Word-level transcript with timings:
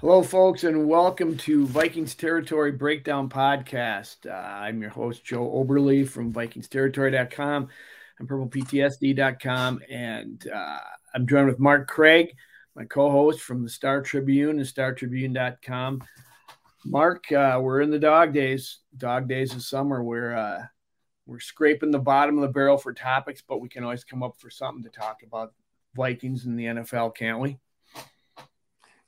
Hello, 0.00 0.22
folks, 0.22 0.62
and 0.62 0.86
welcome 0.86 1.36
to 1.38 1.66
Vikings 1.66 2.14
Territory 2.14 2.70
Breakdown 2.70 3.28
Podcast. 3.28 4.24
Uh, 4.24 4.30
I'm 4.32 4.80
your 4.80 4.90
host, 4.90 5.24
Joe 5.24 5.50
Oberle 5.50 6.08
from 6.08 6.32
VikingsTerritory.com 6.32 7.68
and 8.18 8.28
PurplePTSD.com, 8.28 9.80
and 9.90 10.46
uh, 10.48 10.78
I'm 11.12 11.26
joined 11.26 11.48
with 11.48 11.58
Mark 11.58 11.88
Craig, 11.88 12.36
my 12.76 12.84
co-host 12.84 13.40
from 13.40 13.64
the 13.64 13.68
Star 13.68 14.00
Tribune 14.00 14.60
and 14.60 14.66
StarTribune.com. 14.66 16.02
Mark, 16.84 17.32
uh, 17.32 17.58
we're 17.60 17.80
in 17.80 17.90
the 17.90 17.98
dog 17.98 18.32
days, 18.32 18.78
dog 18.96 19.28
days 19.28 19.54
of 19.54 19.62
summer. 19.62 20.04
We're 20.04 20.34
uh, 20.34 20.62
we're 21.26 21.40
scraping 21.40 21.90
the 21.90 21.98
bottom 21.98 22.36
of 22.36 22.42
the 22.42 22.48
barrel 22.48 22.78
for 22.78 22.92
topics, 22.92 23.42
but 23.46 23.60
we 23.60 23.68
can 23.68 23.82
always 23.82 24.04
come 24.04 24.22
up 24.22 24.36
for 24.38 24.50
something 24.50 24.84
to 24.84 24.90
talk 24.90 25.22
about 25.24 25.52
Vikings 25.96 26.44
and 26.44 26.58
the 26.58 26.66
NFL, 26.66 27.16
can't 27.16 27.40
we? 27.40 27.58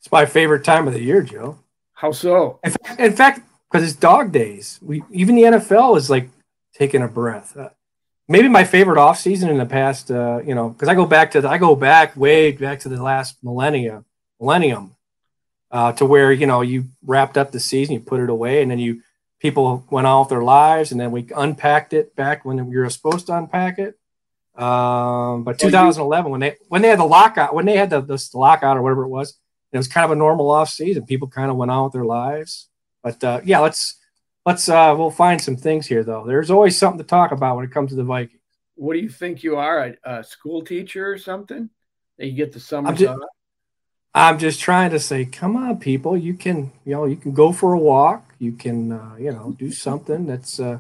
It's 0.07 0.13
my 0.13 0.25
favorite 0.25 0.63
time 0.63 0.87
of 0.87 0.95
the 0.95 1.03
year, 1.03 1.21
Joe. 1.21 1.59
How 1.95 2.13
so? 2.13 2.61
In 2.97 3.13
fact, 3.13 3.41
because 3.69 3.83
it's 3.83 3.99
dog 3.99 4.31
days. 4.31 4.79
We 4.81 5.03
even 5.11 5.35
the 5.35 5.43
NFL 5.43 5.97
is 5.97 6.09
like 6.09 6.29
taking 6.75 7.03
a 7.03 7.09
breath. 7.09 7.57
Uh, 7.57 7.71
maybe 8.29 8.49
my 8.49 8.63
favorite 8.63 8.99
off 8.99 9.19
season 9.19 9.51
in 9.51 9.59
the 9.59 9.67
past. 9.67 10.13
Uh, 10.13 10.39
you 10.47 10.55
know, 10.55 10.69
because 10.69 10.87
I 10.87 10.95
go 10.95 11.07
back 11.07 11.33
to 11.33 11.41
the, 11.41 11.49
I 11.49 11.59
go 11.59 11.75
back 11.75 12.17
way 12.17 12.53
back 12.53 12.79
to 12.81 12.89
the 12.89 13.03
last 13.03 13.43
millennia, 13.43 14.05
millennium, 14.41 14.95
uh, 15.73 15.91
to 15.95 16.07
where 16.07 16.31
you 16.31 16.47
know 16.47 16.61
you 16.61 16.85
wrapped 17.05 17.37
up 17.37 17.51
the 17.51 17.59
season, 17.59 17.95
you 17.95 18.01
put 18.01 18.21
it 18.21 18.31
away, 18.31 18.63
and 18.63 18.71
then 18.71 18.79
you 18.79 19.03
people 19.41 19.85
went 19.91 20.07
off 20.07 20.29
their 20.29 20.45
lives, 20.45 20.93
and 20.93 21.01
then 21.01 21.11
we 21.11 21.27
unpacked 21.35 21.93
it 21.93 22.15
back 22.15 22.45
when 22.45 22.65
we 22.69 22.77
were 22.77 22.89
supposed 22.91 23.27
to 23.27 23.37
unpack 23.37 23.81
it. 23.81 23.99
Um, 24.55 25.43
but 25.43 25.59
2011, 25.59 26.31
when 26.31 26.41
they 26.43 26.55
when 26.69 26.83
they 26.83 26.91
had 26.91 27.01
the 27.01 27.05
lockout, 27.05 27.57
when 27.57 27.67
they 27.67 27.77
had 27.77 27.91
the, 27.91 28.03
the 28.03 28.25
lockout 28.35 28.77
or 28.77 28.83
whatever 28.83 29.03
it 29.03 29.09
was, 29.09 29.37
it 29.77 29.79
was 29.79 29.89
kind 29.89 30.05
of 30.05 30.11
a 30.11 30.17
normal 30.17 30.51
off 30.51 30.69
season. 30.69 31.07
People 31.07 31.29
kind 31.29 31.51
of 31.51 31.57
went 31.57 31.71
on 31.71 31.85
with 31.85 31.93
their 31.93 32.05
lives. 32.05 32.69
But 33.03 33.23
uh, 33.23 33.41
yeah, 33.45 33.61
let's 33.61 33.97
let's 34.45 34.69
uh, 34.69 34.95
we'll 34.97 35.11
find 35.11 35.41
some 35.41 35.57
things 35.57 35.87
here 35.87 36.03
though. 36.03 36.25
There's 36.27 36.51
always 36.51 36.77
something 36.77 36.99
to 36.99 37.05
talk 37.05 37.33
about 37.33 37.57
when 37.57 37.65
it 37.65 37.71
comes 37.71 37.91
to 37.91 37.97
the 37.97 38.05
Vikings. 38.05 38.41
What 38.75 38.95
do 38.95 39.01
you 39.01 39.09
think 39.09 39.43
you 39.43 39.57
are, 39.57 39.97
a, 40.05 40.19
a 40.19 40.25
school 40.25 40.63
teacher 40.63 41.11
or 41.11 41.19
something? 41.19 41.71
That 42.19 42.27
you 42.27 42.33
get 42.33 42.53
the 42.53 42.61
summer 42.61 42.89
I'm 42.89 42.97
just, 42.97 43.19
I'm 44.15 44.39
just 44.39 44.61
trying 44.61 44.91
to 44.91 44.99
say, 44.99 45.27
come 45.27 45.57
on, 45.57 45.79
people. 45.79 46.17
You 46.17 46.35
can 46.35 46.73
you 46.85 46.93
know 46.93 47.05
you 47.05 47.17
can 47.17 47.33
go 47.33 47.53
for 47.53 47.75
a 47.75 47.79
walk. 47.79 48.35
You 48.39 48.53
can 48.53 48.93
uh, 48.93 49.17
you 49.19 49.33
know 49.33 49.55
do 49.59 49.71
something 49.71 50.27
that's 50.27 50.59
uh, 50.59 50.79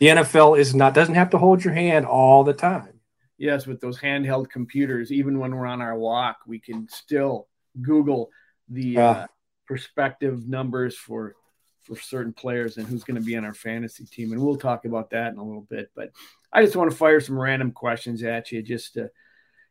the 0.00 0.06
NFL 0.08 0.58
is 0.58 0.74
not 0.74 0.92
doesn't 0.92 1.14
have 1.14 1.30
to 1.30 1.38
hold 1.38 1.64
your 1.64 1.74
hand 1.74 2.06
all 2.06 2.42
the 2.42 2.52
time. 2.52 3.00
Yes, 3.38 3.66
with 3.66 3.80
those 3.80 3.98
handheld 3.98 4.50
computers, 4.50 5.10
even 5.10 5.38
when 5.38 5.54
we're 5.54 5.66
on 5.66 5.80
our 5.80 5.96
walk, 5.96 6.38
we 6.46 6.58
can 6.58 6.88
still 6.88 7.48
Google 7.80 8.30
the 8.72 8.98
uh, 8.98 9.26
perspective 9.66 10.48
numbers 10.48 10.96
for 10.96 11.34
for 11.82 11.96
certain 11.96 12.32
players 12.32 12.76
and 12.76 12.86
who's 12.86 13.02
going 13.02 13.20
to 13.20 13.26
be 13.26 13.36
on 13.36 13.44
our 13.44 13.54
fantasy 13.54 14.04
team, 14.04 14.32
and 14.32 14.40
we'll 14.40 14.56
talk 14.56 14.84
about 14.84 15.10
that 15.10 15.32
in 15.32 15.38
a 15.38 15.44
little 15.44 15.66
bit. 15.68 15.90
But 15.94 16.10
I 16.52 16.62
just 16.62 16.76
want 16.76 16.90
to 16.90 16.96
fire 16.96 17.20
some 17.20 17.38
random 17.38 17.72
questions 17.72 18.22
at 18.22 18.52
you, 18.52 18.62
just 18.62 18.94
to 18.94 19.10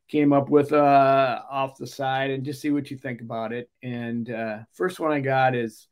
came 0.08 0.34
up 0.34 0.50
with 0.50 0.74
uh, 0.74 1.42
off 1.50 1.78
the 1.78 1.88
side, 1.88 2.32
and 2.32 2.44
just 2.44 2.62
see 2.62 2.72
what 2.72 2.92
you 2.92 2.98
think 2.98 3.22
about 3.22 3.54
it. 3.54 3.70
And 3.82 4.30
uh, 4.30 4.60
first 4.74 5.00
one 5.00 5.12
I 5.12 5.22
got 5.22 5.56
is 5.56 5.88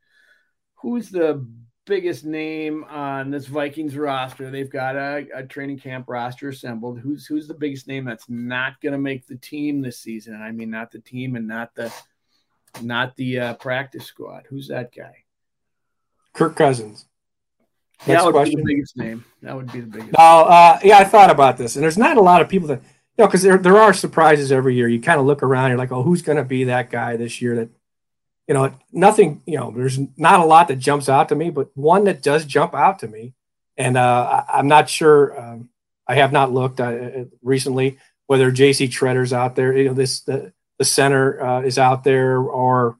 who's 0.76 1.10
the 1.10 1.46
biggest 1.86 2.24
name 2.24 2.84
on 2.84 3.32
this 3.32 3.48
Vikings 3.48 3.98
roster? 3.98 4.52
They've 4.52 4.70
got 4.70 4.96
a, 4.96 5.26
a, 5.34 5.44
training 5.44 5.80
camp 5.80 6.06
roster 6.08 6.50
assembled. 6.50 7.00
Who's 7.00 7.26
who's 7.26 7.48
the 7.48 7.54
biggest 7.54 7.88
name 7.88 8.06
that's 8.06 8.30
not 8.30 8.80
going 8.82 8.94
to 8.94 9.00
make 9.00 9.26
the 9.26 9.38
team 9.38 9.82
this 9.82 10.00
season? 10.00 10.36
And 10.36 10.44
I 10.44 10.52
mean, 10.52 10.70
not 10.70 10.92
the 10.92 11.00
team 11.00 11.36
and 11.36 11.48
not 11.48 11.74
the 11.76 11.92
not 12.82 13.16
the 13.16 13.40
uh, 13.40 13.54
practice 13.56 14.06
squad. 14.06 14.46
Who's 14.50 14.68
that 14.68 14.96
guy? 14.96 15.24
Kirk 16.34 16.56
Cousins. 16.56 17.06
Next 18.08 18.22
that 18.22 18.26
would 18.26 18.32
question. 18.32 18.56
be 18.56 18.62
the 18.62 18.76
biggest 18.76 18.98
name. 18.98 19.26
That 19.42 19.56
would 19.56 19.72
be 19.72 19.82
the 19.82 19.88
biggest. 19.88 20.16
Oh, 20.18 20.44
uh, 20.44 20.80
yeah, 20.84 21.00
I 21.00 21.04
thought 21.04 21.30
about 21.30 21.58
this, 21.58 21.76
and 21.76 21.84
there's 21.84 21.98
not 21.98 22.18
a 22.18 22.22
lot 22.22 22.42
of 22.42 22.48
people 22.48 22.70
that 22.70 22.82
you 22.82 23.24
know 23.24 23.28
because 23.28 23.42
there 23.42 23.58
there 23.58 23.78
are 23.78 23.94
surprises 23.94 24.52
every 24.52 24.76
year. 24.76 24.88
You 24.88 25.02
kind 25.02 25.20
of 25.20 25.26
look 25.26 25.44
around, 25.44 25.70
you're 25.70 25.78
like, 25.78 25.92
oh, 25.92 26.04
who's 26.04 26.22
going 26.22 26.38
to 26.38 26.46
be 26.46 26.66
that 26.66 26.90
guy 26.90 27.18
this 27.18 27.42
year 27.42 27.58
that 27.58 27.70
you 28.50 28.56
know, 28.56 28.74
nothing, 28.92 29.44
you 29.46 29.58
know, 29.58 29.70
there's 29.70 30.00
not 30.18 30.40
a 30.40 30.44
lot 30.44 30.70
that 30.70 30.80
jumps 30.80 31.08
out 31.08 31.30
to 31.30 31.36
me, 31.36 31.52
but 31.52 31.70
one 31.76 32.06
that 32.06 32.24
does 32.24 32.46
jump 32.46 32.74
out 32.74 32.98
to 32.98 33.08
me. 33.08 33.36
And 33.78 33.96
uh, 33.96 34.44
I, 34.52 34.58
am 34.58 34.68
not 34.68 34.90
sure, 34.90 35.40
um, 35.40 35.70
I 36.08 36.16
have 36.16 36.32
not 36.32 36.52
looked 36.52 36.80
uh, 36.80 37.26
recently 37.44 38.00
whether 38.26 38.52
JC 38.52 38.90
Tretter's 38.90 39.34
out 39.34 39.56
there, 39.56 39.78
you 39.78 39.86
know, 39.86 39.94
this, 39.94 40.22
the, 40.22 40.52
the 40.80 40.86
center 40.86 41.40
uh, 41.42 41.62
is 41.62 41.78
out 41.78 42.04
there 42.04 42.40
or, 42.40 42.98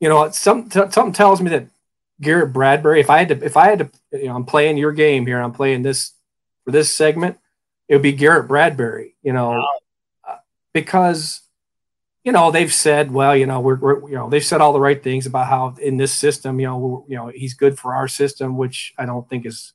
you 0.00 0.08
know, 0.08 0.30
some, 0.30 0.70
t- 0.70 0.80
something 0.90 1.12
tells 1.12 1.42
me 1.42 1.50
that 1.50 1.66
Garrett 2.20 2.52
Bradbury, 2.52 3.00
if 3.00 3.10
I 3.10 3.18
had 3.18 3.28
to, 3.28 3.44
if 3.44 3.56
I 3.56 3.66
had 3.66 3.78
to, 3.80 3.90
you 4.12 4.28
know, 4.28 4.36
I'm 4.36 4.46
playing 4.46 4.78
your 4.78 4.92
game 4.92 5.26
here, 5.26 5.40
I'm 5.40 5.52
playing 5.52 5.82
this 5.82 6.12
for 6.64 6.70
this 6.70 6.90
segment, 6.90 7.36
it 7.88 7.94
would 7.94 8.02
be 8.02 8.12
Garrett 8.12 8.48
Bradbury, 8.48 9.16
you 9.22 9.34
know, 9.34 9.50
wow. 9.50 9.68
Uh, 10.26 10.36
because 10.72 11.44
you 12.24 12.32
know, 12.32 12.50
they've 12.50 12.72
said, 12.72 13.10
well, 13.10 13.36
you 13.36 13.44
know, 13.44 13.60
we're, 13.60 13.76
we're, 13.76 14.08
you 14.08 14.14
know, 14.14 14.30
they've 14.30 14.44
said 14.44 14.62
all 14.62 14.72
the 14.72 14.80
right 14.80 15.02
things 15.02 15.26
about 15.26 15.46
how 15.46 15.74
in 15.80 15.98
this 15.98 16.12
system, 16.12 16.58
you 16.58 16.66
know, 16.66 17.04
you 17.06 17.16
know, 17.16 17.28
he's 17.28 17.52
good 17.52 17.78
for 17.78 17.94
our 17.94 18.08
system, 18.08 18.56
which 18.56 18.94
I 18.96 19.04
don't 19.04 19.28
think 19.28 19.44
is, 19.44 19.74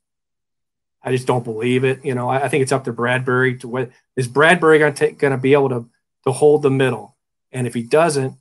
I 1.03 1.11
just 1.11 1.27
don't 1.27 1.43
believe 1.43 1.83
it. 1.83 2.03
You 2.03 2.15
know, 2.15 2.27
I, 2.27 2.45
I 2.45 2.47
think 2.49 2.63
it's 2.63 2.71
up 2.71 2.85
to 2.85 2.91
Bradbury 2.91 3.59
to 3.59 3.67
what 3.67 3.91
is 4.15 4.27
Bradbury 4.27 4.79
going 4.79 4.93
to 4.93 4.99
take, 4.99 5.19
going 5.19 5.31
to 5.31 5.37
be 5.37 5.53
able 5.53 5.69
to, 5.69 5.87
to 6.25 6.31
hold 6.31 6.61
the 6.61 6.71
middle. 6.71 7.15
And 7.51 7.65
if 7.67 7.73
he 7.73 7.83
doesn't, 7.83 8.35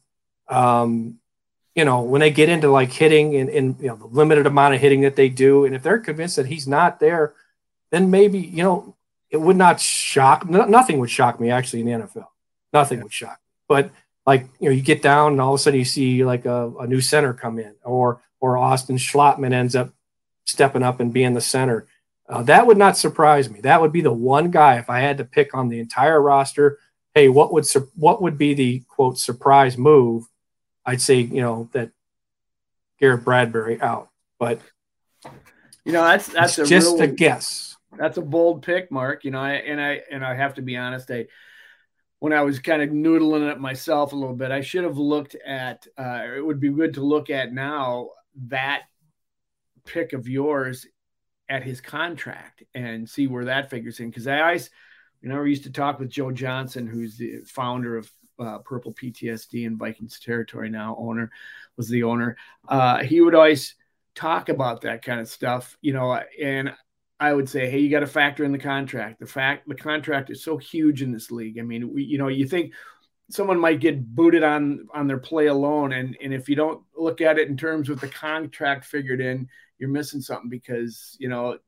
um, 0.49 1.19
you 1.75 1.84
know, 1.84 2.03
when 2.03 2.21
they 2.21 2.31
get 2.31 2.49
into 2.49 2.71
like 2.71 2.93
hitting 2.93 3.37
and, 3.37 3.49
and, 3.49 3.81
you 3.81 3.89
know, 3.89 3.97
the 3.97 4.06
limited 4.06 4.47
amount 4.47 4.75
of 4.75 4.81
hitting 4.81 5.03
that 5.03 5.16
they 5.16 5.28
do, 5.28 5.65
and 5.65 5.75
if 5.75 5.83
they're 5.83 5.99
convinced 5.99 6.37
that 6.37 6.47
he's 6.47 6.67
not 6.67 7.00
there, 7.00 7.34
then 7.91 8.11
maybe, 8.11 8.38
you 8.38 8.62
know, 8.62 8.97
it 9.31 9.37
would 9.37 9.56
not 9.56 9.81
shock, 9.81 10.49
nothing 10.49 10.99
would 10.99 11.11
shock 11.11 11.38
me 11.38 11.50
actually 11.50 11.81
in 11.81 11.87
the 11.87 12.06
NFL. 12.06 12.27
Nothing 12.72 13.03
would 13.03 13.12
shock 13.12 13.41
but 13.69 13.91
like 14.27 14.49
you 14.59 14.69
know, 14.69 14.75
you 14.75 14.83
get 14.83 15.03
down 15.03 15.33
and 15.33 15.41
all 15.41 15.55
of 15.55 15.61
a 15.61 15.62
sudden 15.62 15.78
you 15.78 15.84
see 15.84 16.25
like 16.25 16.47
a, 16.47 16.72
a 16.81 16.87
new 16.87 17.00
center 17.00 17.33
come 17.33 17.59
in, 17.59 17.75
or 17.84 18.21
or 18.41 18.56
Austin 18.56 18.97
Schlottmann 18.97 19.53
ends 19.53 19.77
up 19.77 19.91
stepping 20.44 20.83
up 20.83 20.99
and 20.99 21.12
being 21.12 21.34
the 21.34 21.41
center. 21.41 21.87
Uh, 22.28 22.43
that 22.43 22.67
would 22.67 22.77
not 22.77 22.97
surprise 22.97 23.49
me. 23.49 23.61
That 23.61 23.81
would 23.81 23.93
be 23.93 24.00
the 24.00 24.12
one 24.12 24.50
guy 24.50 24.78
if 24.78 24.91
I 24.91 25.00
had 25.00 25.19
to 25.19 25.25
pick 25.25 25.55
on 25.55 25.69
the 25.69 25.81
entire 25.81 26.21
roster. 26.21 26.78
Hey, 27.19 27.29
what 27.29 27.53
would 27.53 27.67
what 27.97 28.23
would 28.23 28.39
be 28.39 28.55
the 28.55 28.84
quote 28.87 29.19
surprise 29.19 29.77
move? 29.77 30.29
I'd 30.87 31.01
say 31.01 31.17
you 31.17 31.41
know 31.41 31.69
that 31.73 31.91
Garrett 33.01 33.25
Bradbury 33.25 33.81
out, 33.81 34.11
but 34.39 34.61
you 35.84 35.91
know 35.91 36.05
that's 36.05 36.29
that's 36.29 36.55
just 36.55 36.71
real, 36.71 37.01
a 37.01 37.09
guess. 37.09 37.77
That's 37.97 38.19
a 38.19 38.23
bold 38.23 38.62
pick, 38.62 38.93
Mark. 38.93 39.25
You 39.25 39.33
know, 39.33 39.41
I, 39.41 39.55
and 39.55 39.81
I 39.81 40.01
and 40.12 40.25
I 40.25 40.37
have 40.37 40.55
to 40.55 40.62
be 40.62 40.77
honest. 40.77 41.11
I 41.11 41.27
when 42.21 42.33
I 42.33 42.43
was 42.43 42.61
kind 42.61 42.83
of 42.83 42.91
noodling 42.91 43.50
it 43.50 43.59
myself 43.59 44.12
a 44.12 44.17
little 44.17 44.37
bit, 44.37 44.53
I 44.53 44.61
should 44.61 44.85
have 44.85 44.97
looked 44.97 45.35
at. 45.45 45.89
Uh, 45.99 46.23
it 46.37 46.47
would 46.47 46.61
be 46.61 46.71
good 46.71 46.95
to 46.95 47.00
look 47.00 47.31
at 47.31 47.53
now 47.53 48.11
that 48.47 48.83
pick 49.85 50.12
of 50.12 50.29
yours 50.29 50.87
at 51.49 51.65
his 51.65 51.81
contract 51.81 52.62
and 52.77 53.11
see 53.11 53.27
where 53.27 53.47
that 53.47 53.71
figures 53.71 53.99
in. 53.99 54.09
Because 54.09 54.29
I 54.29 54.39
always, 54.39 54.71
you 55.21 55.29
know, 55.29 55.41
we 55.41 55.51
used 55.51 55.65
to 55.65 55.73
talk 55.73 55.99
with 55.99 56.11
Joe 56.11 56.31
Johnson, 56.31 56.87
who's 56.87 57.17
the 57.17 57.41
founder 57.45 57.97
of 57.97 58.11
uh, 58.39 58.59
Purple 58.59 58.93
PTSD 58.95 59.67
in 59.67 59.77
Vikings 59.77 60.21
territory 60.21 60.71
now, 60.71 60.97
owner 60.99 61.31
was 61.77 61.89
the 61.89 62.05
owner. 62.05 62.37
Uh, 62.69 62.99
he 62.99 63.21
would 63.21 63.34
always 63.34 63.75
talk 64.15 64.49
about 64.49 64.83
that 64.83 65.03
kind 65.03 65.21
of 65.21 65.29
stuff, 65.29 65.77
you 65.81 65.93
know, 65.93 66.21
and 66.41 66.73
I 67.21 67.33
would 67.33 67.49
say, 67.49 67.69
hey, 67.69 67.81
you 67.81 67.91
got 67.91 68.01
to 68.01 68.06
factor 68.06 68.45
in 68.45 68.53
the 68.53 68.59
contract. 68.59 69.19
The 69.19 69.27
fact 69.27 69.69
the 69.69 69.75
contract 69.75 70.31
is 70.31 70.43
so 70.43 70.56
huge 70.56 71.03
in 71.03 71.11
this 71.11 71.31
league. 71.31 71.59
I 71.59 71.62
mean, 71.62 71.93
we, 71.93 72.05
you 72.05 72.19
know, 72.19 72.29
you 72.29 72.47
think 72.47 72.73
someone 73.31 73.59
might 73.59 73.81
get 73.81 74.15
booted 74.15 74.45
on 74.45 74.87
on 74.95 75.09
their 75.09 75.19
play 75.19 75.47
alone, 75.47 75.93
and 75.93 76.17
and 76.23 76.33
if 76.33 76.49
you 76.49 76.55
don't 76.55 76.83
look 76.97 77.20
at 77.20 77.38
it 77.38 77.49
in 77.49 77.56
terms 77.56 77.88
with 77.88 78.00
the 78.00 78.09
contract 78.09 78.85
figured 78.85 79.20
in, 79.20 79.49
you're 79.79 79.88
missing 79.88 80.20
something 80.20 80.49
because 80.49 81.17
you 81.19 81.29
know 81.29 81.59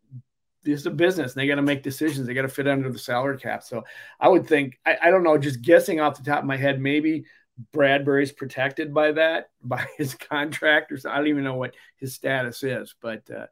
this 0.62 0.81
is 0.81 0.87
a 0.87 0.91
business. 0.91 1.33
And 1.33 1.43
they 1.43 1.47
got 1.47 1.57
to 1.57 1.62
make 1.62 1.83
decisions. 1.83 2.27
They 2.27 2.35
got 2.35 2.43
to 2.43 2.49
fit 2.49 2.69
under 2.69 2.91
the 2.91 2.99
salary 2.99 3.39
cap. 3.39 3.62
So 3.62 3.85
I 4.19 4.29
would 4.29 4.47
think, 4.47 4.79
I, 4.85 4.97
I 5.05 5.11
don't 5.11 5.23
know, 5.23 5.39
just 5.39 5.62
guessing 5.62 6.01
off 6.01 6.19
the 6.19 6.25
top 6.25 6.41
of 6.41 6.47
my 6.47 6.57
head, 6.57 6.81
maybe 6.81 7.25
Bradbury's 7.73 8.33
protected 8.33 8.93
by 8.95 9.12
that, 9.12 9.51
by 9.62 9.87
his 9.97 10.15
contract, 10.15 10.93
or 10.93 10.99
I 11.09 11.17
don't 11.17 11.29
even 11.29 11.45
know 11.45 11.55
what 11.55 11.75
his 11.97 12.15
status 12.15 12.62
is, 12.62 12.95
but. 13.01 13.31
Uh, 13.31 13.47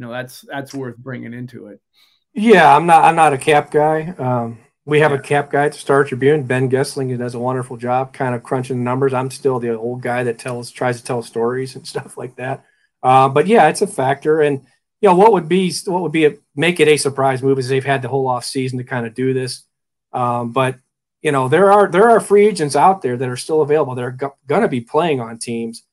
you 0.00 0.06
know 0.06 0.12
that's 0.12 0.40
that's 0.42 0.72
worth 0.72 0.96
bringing 0.96 1.34
into 1.34 1.66
it. 1.66 1.80
Yeah, 2.32 2.74
I'm 2.74 2.86
not 2.86 3.04
I'm 3.04 3.16
not 3.16 3.34
a 3.34 3.38
cap 3.38 3.70
guy. 3.70 4.14
Um, 4.18 4.58
we 4.86 5.00
have 5.00 5.10
yeah. 5.10 5.18
a 5.18 5.20
cap 5.20 5.50
guy 5.50 5.66
at 5.66 5.72
the 5.72 5.78
Star 5.78 6.04
Tribune, 6.04 6.44
Ben 6.44 6.70
Goessling, 6.70 7.10
who 7.10 7.18
does 7.18 7.34
a 7.34 7.38
wonderful 7.38 7.76
job, 7.76 8.14
kind 8.14 8.34
of 8.34 8.42
crunching 8.42 8.78
the 8.78 8.84
numbers. 8.84 9.12
I'm 9.12 9.30
still 9.30 9.60
the 9.60 9.76
old 9.76 10.00
guy 10.00 10.24
that 10.24 10.38
tells 10.38 10.70
tries 10.70 10.98
to 10.98 11.04
tell 11.04 11.22
stories 11.22 11.76
and 11.76 11.86
stuff 11.86 12.16
like 12.16 12.36
that. 12.36 12.64
Uh, 13.02 13.28
but 13.28 13.46
yeah, 13.46 13.68
it's 13.68 13.82
a 13.82 13.86
factor, 13.86 14.40
and 14.40 14.66
you 15.00 15.08
know 15.08 15.14
what 15.14 15.32
would 15.32 15.48
be 15.48 15.72
what 15.86 16.02
would 16.02 16.12
be 16.12 16.26
a, 16.26 16.36
make 16.54 16.80
it 16.80 16.88
a 16.88 16.96
surprise 16.96 17.42
move 17.42 17.58
is 17.58 17.68
they've 17.68 17.84
had 17.84 18.02
the 18.02 18.08
whole 18.08 18.28
off 18.28 18.44
season 18.44 18.78
to 18.78 18.84
kind 18.84 19.06
of 19.06 19.14
do 19.14 19.32
this. 19.32 19.64
Um, 20.12 20.52
but 20.52 20.76
you 21.22 21.32
know, 21.32 21.48
there 21.48 21.72
are 21.72 21.88
there 21.88 22.10
are 22.10 22.20
free 22.20 22.46
agents 22.46 22.76
out 22.76 23.02
there 23.02 23.16
that 23.16 23.28
are 23.28 23.36
still 23.36 23.62
available 23.62 23.94
that 23.94 24.04
are 24.04 24.10
go- 24.10 24.36
going 24.46 24.62
to 24.62 24.68
be 24.68 24.80
playing 24.80 25.20
on 25.20 25.38
teams, 25.38 25.84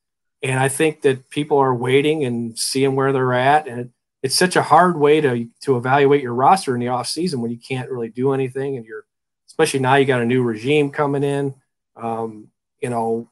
and 0.42 0.58
I 0.58 0.68
think 0.68 1.02
that 1.02 1.28
people 1.30 1.58
are 1.58 1.74
waiting 1.74 2.24
and 2.24 2.58
seeing 2.58 2.96
where 2.96 3.12
they're 3.12 3.34
at, 3.34 3.66
and 3.68 3.80
it, 3.80 3.88
it's 4.22 4.34
such 4.34 4.56
a 4.56 4.62
hard 4.62 4.98
way 4.98 5.20
to 5.20 5.48
to 5.62 5.76
evaluate 5.76 6.22
your 6.22 6.34
roster 6.34 6.74
in 6.74 6.80
the 6.80 6.88
off 6.88 7.08
season 7.08 7.40
when 7.40 7.50
you 7.50 7.58
can't 7.58 7.90
really 7.90 8.08
do 8.08 8.32
anything, 8.32 8.76
and 8.76 8.86
you're 8.86 9.04
especially 9.48 9.80
now 9.80 9.96
you 9.96 10.06
got 10.06 10.22
a 10.22 10.26
new 10.26 10.42
regime 10.42 10.90
coming 10.90 11.22
in. 11.22 11.54
Um, 11.96 12.48
you 12.80 12.90
know, 12.90 13.30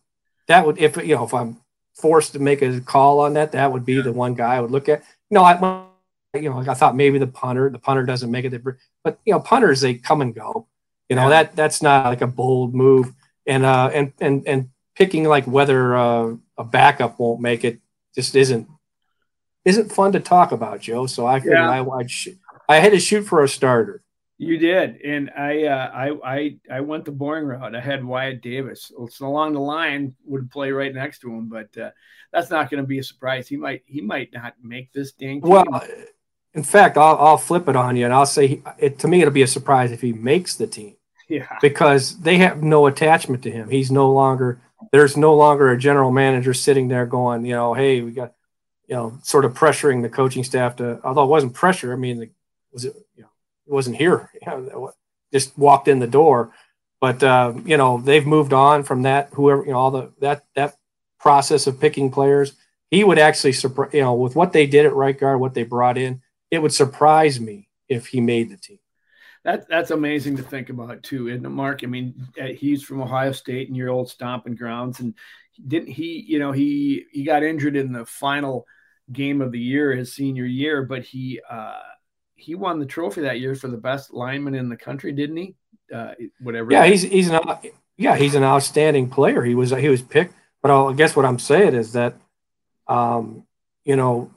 that 0.48 0.66
would 0.66 0.78
if 0.78 0.96
you 0.98 1.14
know 1.14 1.24
if 1.24 1.32
I'm 1.32 1.58
forced 1.94 2.32
to 2.32 2.38
make 2.38 2.60
a 2.60 2.80
call 2.80 3.20
on 3.20 3.34
that, 3.34 3.52
that 3.52 3.72
would 3.72 3.86
be 3.86 4.00
the 4.00 4.12
one 4.12 4.34
guy 4.34 4.56
I 4.56 4.60
would 4.60 4.70
look 4.70 4.88
at. 4.88 5.02
No, 5.30 5.42
I 5.42 5.86
you 6.34 6.50
know, 6.50 6.58
like 6.58 6.68
I 6.68 6.74
thought 6.74 6.96
maybe 6.96 7.18
the 7.18 7.26
punter, 7.26 7.70
the 7.70 7.78
punter 7.78 8.04
doesn't 8.04 8.30
make 8.30 8.44
it, 8.44 8.62
but 9.04 9.18
you 9.24 9.32
know, 9.32 9.40
punters 9.40 9.80
they 9.80 9.94
come 9.94 10.20
and 10.20 10.34
go. 10.34 10.68
You 11.08 11.16
know 11.16 11.24
yeah. 11.24 11.28
that 11.44 11.56
that's 11.56 11.82
not 11.82 12.06
like 12.06 12.20
a 12.20 12.26
bold 12.26 12.74
move, 12.74 13.12
and 13.46 13.64
uh, 13.64 13.90
and 13.92 14.12
and 14.20 14.46
and 14.46 14.68
picking 14.94 15.24
like 15.24 15.46
whether 15.46 15.96
uh, 15.96 16.34
a 16.58 16.64
backup 16.64 17.18
won't 17.18 17.40
make 17.40 17.64
it 17.64 17.80
just 18.14 18.34
isn't 18.34 18.68
isn't 19.64 19.92
fun 19.92 20.12
to 20.12 20.20
talk 20.20 20.52
about, 20.52 20.80
Joe. 20.80 21.06
So 21.06 21.26
I 21.26 21.38
figured 21.38 21.58
yeah. 21.58 21.70
I 21.70 21.98
I'd 21.98 22.10
sh- 22.10 22.28
I 22.68 22.80
had 22.80 22.92
to 22.92 22.98
shoot 22.98 23.22
for 23.22 23.42
a 23.42 23.48
starter. 23.48 24.02
You 24.38 24.58
did, 24.58 25.00
and 25.02 25.30
I, 25.36 25.64
uh, 25.64 25.90
I, 25.94 26.10
I, 26.22 26.56
I 26.70 26.80
went 26.80 27.06
the 27.06 27.12
boring 27.12 27.46
route. 27.46 27.74
I 27.74 27.80
had 27.80 28.04
Wyatt 28.04 28.42
Davis. 28.42 28.92
It's 29.00 29.20
along 29.20 29.54
the 29.54 29.60
line 29.60 30.14
would 30.26 30.50
play 30.50 30.72
right 30.72 30.94
next 30.94 31.20
to 31.20 31.32
him, 31.32 31.48
but 31.48 31.76
uh, 31.78 31.90
that's 32.32 32.50
not 32.50 32.70
going 32.70 32.82
to 32.82 32.86
be 32.86 32.98
a 32.98 33.02
surprise. 33.02 33.48
He 33.48 33.56
might, 33.56 33.82
he 33.86 34.02
might 34.02 34.34
not 34.34 34.52
make 34.62 34.92
this 34.92 35.12
dang. 35.12 35.40
Well, 35.40 35.64
in 36.52 36.64
fact, 36.64 36.98
I'll, 36.98 37.16
I'll 37.16 37.38
flip 37.38 37.66
it 37.66 37.76
on 37.76 37.96
you, 37.96 38.04
and 38.04 38.12
I'll 38.12 38.26
say 38.26 38.46
he, 38.46 38.62
it, 38.78 38.98
to 38.98 39.08
me 39.08 39.22
it'll 39.22 39.32
be 39.32 39.42
a 39.42 39.46
surprise 39.46 39.90
if 39.90 40.02
he 40.02 40.12
makes 40.12 40.56
the 40.56 40.66
team. 40.66 40.96
Yeah. 41.28 41.48
Because 41.62 42.18
they 42.20 42.36
have 42.38 42.62
no 42.62 42.86
attachment 42.86 43.42
to 43.44 43.50
him. 43.50 43.70
He's 43.70 43.90
no 43.90 44.12
longer 44.12 44.60
there's 44.92 45.16
no 45.16 45.34
longer 45.34 45.70
a 45.70 45.78
general 45.78 46.10
manager 46.10 46.54
sitting 46.54 46.88
there 46.88 47.06
going, 47.06 47.44
you 47.44 47.54
know, 47.54 47.74
hey, 47.74 48.02
we 48.02 48.12
got, 48.12 48.32
you 48.86 48.94
know, 48.94 49.18
sort 49.22 49.44
of 49.44 49.54
pressuring 49.54 50.02
the 50.02 50.08
coaching 50.08 50.44
staff 50.44 50.76
to. 50.76 51.00
Although 51.02 51.24
it 51.24 51.30
wasn't 51.30 51.54
pressure, 51.54 51.92
I 51.92 51.96
mean, 51.96 52.30
was 52.72 52.84
it? 52.84 52.94
You 53.16 53.22
know, 53.24 53.28
wasn't 53.66 53.96
here. 53.96 54.30
Just 55.32 55.56
walked 55.58 55.88
in 55.88 55.98
the 55.98 56.06
door. 56.06 56.52
But 57.00 57.22
uh, 57.22 57.54
you 57.64 57.76
know, 57.76 57.98
they've 57.98 58.26
moved 58.26 58.52
on 58.52 58.82
from 58.82 59.02
that. 59.02 59.30
Whoever 59.32 59.64
you 59.64 59.72
know, 59.72 59.78
all 59.78 59.90
the 59.90 60.12
that 60.20 60.44
that 60.54 60.76
process 61.18 61.66
of 61.66 61.80
picking 61.80 62.10
players. 62.10 62.54
He 62.90 63.02
would 63.02 63.18
actually, 63.18 63.52
surprise 63.52 63.90
you 63.92 64.00
know, 64.00 64.14
with 64.14 64.36
what 64.36 64.52
they 64.52 64.66
did 64.66 64.86
at 64.86 64.94
right 64.94 65.18
guard, 65.18 65.40
what 65.40 65.54
they 65.54 65.64
brought 65.64 65.98
in, 65.98 66.22
it 66.52 66.60
would 66.60 66.72
surprise 66.72 67.40
me 67.40 67.68
if 67.88 68.06
he 68.06 68.20
made 68.20 68.48
the 68.48 68.56
team. 68.56 68.78
That, 69.44 69.68
that's 69.68 69.90
amazing 69.90 70.36
to 70.36 70.42
think 70.42 70.70
about 70.70 71.02
too, 71.02 71.28
isn't 71.28 71.44
it, 71.44 71.50
Mark? 71.50 71.80
I 71.82 71.86
mean, 71.86 72.28
uh, 72.40 72.46
he's 72.46 72.82
from 72.82 73.00
Ohio 73.00 73.32
State 73.32 73.68
and 73.68 73.76
your 73.76 73.90
old 73.90 74.08
stomping 74.08 74.54
grounds, 74.54 75.00
and 75.00 75.14
didn't 75.66 75.92
he? 75.92 76.24
You 76.26 76.38
know, 76.38 76.52
he 76.52 77.06
he 77.12 77.24
got 77.24 77.42
injured 77.42 77.76
in 77.76 77.92
the 77.92 78.06
final 78.06 78.66
game 79.12 79.40
of 79.40 79.52
the 79.52 79.60
year, 79.60 79.92
his 79.92 80.12
senior 80.12 80.44
year, 80.44 80.82
but 80.82 81.04
he 81.04 81.40
uh, 81.48 81.78
he 82.36 82.54
won 82.54 82.78
the 82.78 82.86
trophy 82.86 83.22
that 83.22 83.40
year 83.40 83.54
for 83.54 83.68
the 83.68 83.76
best 83.76 84.12
lineman 84.12 84.54
in 84.54 84.68
the 84.68 84.76
country, 84.76 85.12
didn't 85.12 85.36
he? 85.36 85.54
Uh, 85.92 86.12
whatever. 86.40 86.70
Yeah, 86.70 86.86
he's 86.86 87.02
he's 87.02 87.28
an 87.28 87.40
yeah 87.96 88.16
he's 88.16 88.34
an 88.34 88.44
outstanding 88.44 89.08
player. 89.08 89.42
He 89.42 89.54
was 89.54 89.70
he 89.70 89.88
was 89.88 90.02
picked, 90.02 90.34
but 90.62 90.70
i 90.70 90.92
guess 90.92 91.16
what 91.16 91.24
I'm 91.24 91.38
saying 91.38 91.74
is 91.74 91.92
that, 91.94 92.14
um, 92.86 93.44
you 93.84 93.96
know, 93.96 94.30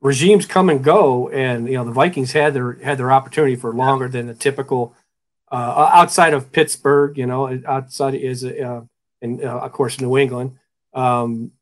regimes 0.00 0.46
come 0.46 0.68
and 0.68 0.82
go, 0.82 1.28
and 1.28 1.68
you 1.68 1.74
know 1.74 1.84
the 1.84 1.92
Vikings 1.92 2.32
had 2.32 2.52
their 2.52 2.74
had 2.74 2.98
their 2.98 3.12
opportunity 3.12 3.56
for 3.56 3.72
longer 3.72 4.08
than 4.08 4.26
the 4.26 4.34
typical. 4.34 4.94
Uh, 5.48 5.88
outside 5.92 6.34
of 6.34 6.50
Pittsburgh, 6.50 7.16
you 7.16 7.24
know, 7.24 7.62
outside 7.66 8.16
is 8.16 8.44
uh, 8.44 8.80
and 9.22 9.44
uh, 9.44 9.58
of 9.58 9.70
course 9.70 10.00
New 10.00 10.18
England 10.18 10.58
um, 10.92 11.52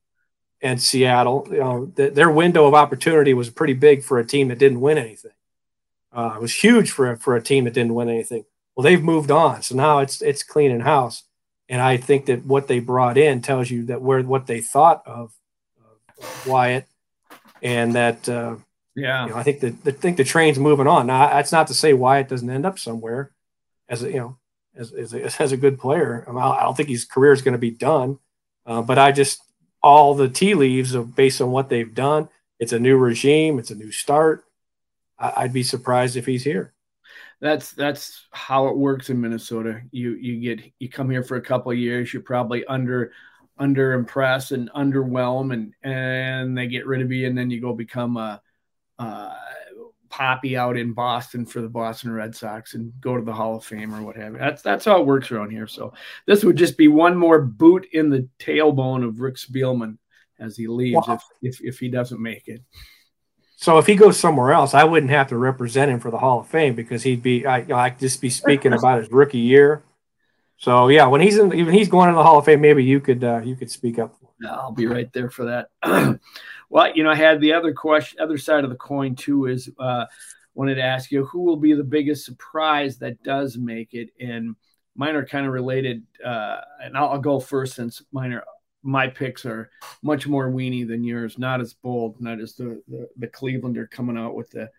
and 0.62 0.81
Seattle. 0.81 1.46
You 1.50 1.58
know, 1.58 1.92
th- 1.94 2.14
their 2.14 2.31
window 2.31 2.66
of 2.66 2.72
opportunity 2.72 3.34
was 3.34 3.50
pretty 3.50 3.75
big 3.75 4.02
for 4.02 4.19
a 4.19 4.25
team 4.25 4.48
that 4.48 4.58
didn't 4.58 4.81
win 4.81 4.96
anything. 4.96 5.33
Uh, 6.14 6.34
it 6.37 6.40
was 6.40 6.55
huge 6.55 6.90
for 6.90 7.11
a, 7.11 7.16
for 7.16 7.34
a 7.34 7.43
team 7.43 7.64
that 7.64 7.75
didn't 7.75 7.94
win 7.94 8.08
anything. 8.08 8.44
Well, 8.76 8.84
they've 8.84 9.02
moved 9.02 9.31
on, 9.31 9.62
so 9.62 9.75
now 9.75 9.99
it's 9.99 10.22
it's 10.22 10.43
clean 10.43 10.70
in 10.70 10.81
house, 10.81 11.25
and 11.69 11.81
I 11.81 11.96
think 11.96 12.26
that 12.26 12.44
what 12.44 12.69
they 12.69 12.78
brought 12.78 13.19
in 13.19 13.40
tells 13.40 13.70
you 13.70 13.87
that 13.87 14.02
where 14.02 14.22
what 14.22 14.46
they 14.46 14.61
thought 14.61 15.02
of, 15.06 15.32
of 16.19 16.46
Wyatt 16.46 16.87
and 17.62 17.94
that 17.94 18.28
uh, 18.28 18.56
yeah, 18.94 19.25
you 19.25 19.31
know, 19.31 19.37
I 19.37 19.43
think 19.43 19.61
the, 19.61 19.70
the 19.70 19.93
think 19.93 20.16
the 20.16 20.25
train's 20.25 20.58
moving 20.58 20.87
on. 20.87 21.06
Now 21.06 21.28
that's 21.28 21.52
not 21.52 21.66
to 21.69 21.75
say 21.75 21.93
Wyatt 21.93 22.28
doesn't 22.28 22.50
end 22.50 22.67
up 22.67 22.78
somewhere 22.78 23.32
as 23.88 24.02
a 24.02 24.08
you 24.08 24.19
know 24.19 24.37
as 24.76 24.93
as 24.93 25.14
a, 25.14 25.43
as 25.43 25.52
a 25.52 25.56
good 25.56 25.78
player. 25.78 26.25
I, 26.26 26.31
mean, 26.31 26.43
I 26.43 26.62
don't 26.62 26.76
think 26.76 26.88
his 26.88 27.05
career 27.05 27.32
is 27.32 27.43
going 27.43 27.52
to 27.52 27.58
be 27.58 27.70
done, 27.70 28.19
uh, 28.67 28.82
but 28.82 28.99
I 28.99 29.12
just 29.12 29.40
all 29.82 30.14
the 30.14 30.28
tea 30.28 30.55
leaves 30.55 30.94
of 30.94 31.17
based 31.17 31.40
on 31.40 31.50
what 31.50 31.69
they've 31.69 31.94
done. 31.94 32.28
It's 32.58 32.72
a 32.72 32.78
new 32.78 32.96
regime. 32.96 33.58
It's 33.58 33.70
a 33.70 33.75
new 33.75 33.90
start. 33.90 34.44
I, 35.19 35.44
would 35.44 35.52
be 35.52 35.62
surprised 35.62 36.16
if 36.16 36.26
he's 36.26 36.44
here. 36.44 36.72
That's 37.40 37.72
that's 37.72 38.26
how 38.31 38.69
it 38.69 38.76
works 38.76 39.11
in 39.11 39.20
Minnesota. 39.20 39.82
You 39.90 40.12
you 40.14 40.40
get 40.40 40.72
you 40.78 40.88
come 40.88 41.11
here 41.11 41.22
for 41.22 41.37
a 41.37 41.43
couple 41.43 41.72
years. 41.75 42.12
You're 42.12 42.22
probably 42.22 42.64
under 42.66 43.12
under 43.58 43.93
impress 43.93 44.50
and 44.50 44.70
underwhelm 44.72 45.52
and 45.52 45.72
and 45.82 46.56
they 46.56 46.66
get 46.66 46.87
rid 46.87 47.02
of 47.02 47.12
you 47.12 47.26
and 47.26 47.37
then 47.37 47.50
you 47.50 47.61
go 47.61 47.72
become 47.72 48.16
a, 48.16 48.40
a 48.99 49.32
Papi 50.11 50.56
out 50.56 50.76
in 50.76 50.93
Boston 50.93 51.44
for 51.44 51.60
the 51.60 51.69
Boston 51.69 52.12
Red 52.12 52.37
Sox 52.37 52.75
and 52.75 52.93
go 53.00 53.17
to 53.17 53.25
the 53.25 53.32
Hall 53.32 53.56
of 53.56 53.64
Fame 53.64 53.93
or 53.93 54.02
what 54.02 54.17
have 54.17 54.32
you. 54.32 54.38
That's 54.38 54.62
that's 54.62 54.84
how 54.84 55.00
it 55.00 55.06
works 55.06 55.31
around 55.31 55.50
here. 55.50 55.67
So 55.67 55.93
this 56.26 56.44
would 56.44 56.56
just 56.56 56.78
be 56.78 56.88
one 56.88 57.17
more 57.17 57.40
boot 57.40 57.87
in 57.93 58.10
the 58.10 58.28
tailbone 58.38 59.06
of 59.06 59.20
Rick 59.20 59.37
Spielman 59.37 59.99
as 60.38 60.56
he 60.56 60.69
leaves 60.69 61.06
wow. 61.08 61.14
if, 61.14 61.22
if 61.43 61.64
if 61.64 61.78
he 61.78 61.88
doesn't 61.88 62.22
make 62.22 62.46
it. 62.46 62.62
So 63.64 63.78
if 63.78 63.87
he 63.87 63.94
goes 63.96 64.19
somewhere 64.19 64.52
else, 64.52 64.75
I 64.75 64.84
wouldn't 64.84 65.11
have 65.11 65.28
to 65.28 65.38
represent 65.38 65.90
him 65.90 66.00
for 66.00 66.11
the 66.11 66.19
Hall 66.19 66.40
of 66.40 66.49
Fame 66.49 66.75
because 66.75 67.02
he'd 67.02 67.22
be 67.22 67.46
I 67.46 67.64
I'd 67.84 67.99
just 67.99 68.20
be 68.20 68.31
speaking 68.31 68.72
about 68.78 68.99
his 69.00 69.11
rookie 69.11 69.38
year 69.38 69.82
so 70.64 70.88
yeah, 70.88 71.06
when 71.06 71.20
he's 71.20 71.38
in, 71.38 71.52
even 71.52 71.75
he's 71.75 71.88
going 71.88 72.08
to 72.08 72.14
the 72.14 72.22
Hall 72.22 72.38
of 72.38 72.44
Fame, 72.44 72.61
maybe 72.61 72.84
you 72.84 73.00
could 73.00 73.22
uh, 73.22 73.40
you 73.44 73.56
could 73.56 73.70
speak 73.70 73.99
up. 73.99 74.14
I'll 74.49 74.72
be 74.72 74.87
right 74.87 75.12
there 75.12 75.31
for 75.31 75.44
that. 75.44 75.69
well, 76.70 76.93
you 76.94 77.02
know, 77.02 77.11
I 77.11 77.16
had 77.16 77.40
the 77.40 77.52
other 77.52 77.72
question, 77.72 78.20
other 78.20 78.38
side 78.38 78.64
of 78.64 78.70
the 78.70 78.76
coin 78.76 79.14
too 79.14 79.46
is 79.46 79.70
uh, 79.78 80.06
wanted 80.55 80.76
to 80.76 80.82
ask 80.82 81.10
you 81.10 81.26
who 81.26 81.43
will 81.43 81.56
be 81.56 81.75
the 81.75 81.84
biggest 81.84 82.25
surprise 82.25 82.99
that 82.99 83.22
does 83.22 83.58
make 83.58 83.94
it, 83.94 84.10
and 84.20 84.56
mine 84.96 85.17
are 85.17 85.26
kind 85.26 85.46
of 85.46 85.52
related. 85.52 86.02
Uh, 86.25 86.60
and 86.82 86.96
I'll, 86.96 87.10
I'll, 87.10 87.19
go 87.19 87.40
first 87.40 87.75
since 87.75 88.02
mine 88.12 88.32
are 88.32 88.44
my 88.84 89.08
picks 89.08 89.44
are 89.46 89.70
much 90.02 90.26
more 90.26 90.50
weenie 90.50 90.86
than 90.86 91.02
yours, 91.02 91.38
not 91.38 91.60
as 91.60 91.72
bold, 91.72 92.20
not 92.20 92.41
as 92.41 92.55
the 92.55 92.82
the, 92.86 93.08
the 93.17 93.26
Clevelander 93.26 93.91
coming 93.91 94.19
out 94.19 94.34
with 94.34 94.50
the 94.50 94.70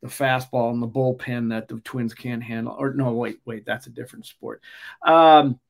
the 0.00 0.08
fastball 0.08 0.72
and 0.72 0.82
the 0.82 0.88
bullpen 0.88 1.50
that 1.50 1.68
the 1.68 1.78
Twins 1.80 2.14
can't 2.14 2.42
handle. 2.42 2.74
Or 2.76 2.92
no, 2.92 3.12
wait, 3.12 3.38
wait, 3.44 3.64
that's 3.64 3.86
a 3.86 3.90
different 3.90 4.26
sport. 4.26 4.60
Um, 5.06 5.60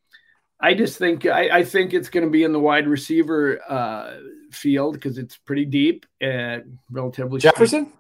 I 0.59 0.75
just 0.75 0.97
think 0.97 1.27
I, 1.27 1.59
I 1.59 1.65
think 1.65 1.93
it's 1.93 2.09
going 2.09 2.25
to 2.25 2.31
be 2.31 2.45
in 2.45 2.53
the 2.53 2.61
wide 2.61 2.87
receiver 2.87 3.61
uh, 3.69 4.15
field 4.53 4.95
because 4.95 5.19
it's 5.19 5.37
pretty 5.37 5.65
deep 5.65 6.07
and 6.21 6.79
relatively 6.91 7.41
Jefferson. 7.41 7.93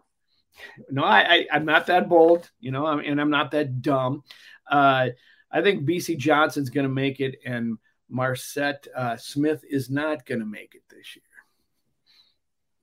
No, 0.88 1.02
I, 1.02 1.46
I 1.50 1.56
am 1.56 1.64
not 1.64 1.86
that 1.86 2.08
bold, 2.08 2.48
you 2.60 2.70
know, 2.70 2.86
and 2.86 3.20
I'm 3.20 3.30
not 3.30 3.50
that 3.50 3.82
dumb. 3.82 4.22
Uh, 4.70 5.08
I 5.50 5.60
think 5.60 5.84
Bisi 5.84 6.16
Johnson's 6.16 6.70
going 6.70 6.86
to 6.86 6.92
make 6.92 7.20
it, 7.20 7.36
and 7.44 7.78
Marsette 8.12 8.87
uh, 8.95 9.16
Smith 9.16 9.64
is 9.69 9.90
not 9.90 10.26
going 10.26 10.40
to 10.40 10.47
make 10.47 10.75
it 10.75 10.83
this 10.90 11.16
year. 11.16 11.25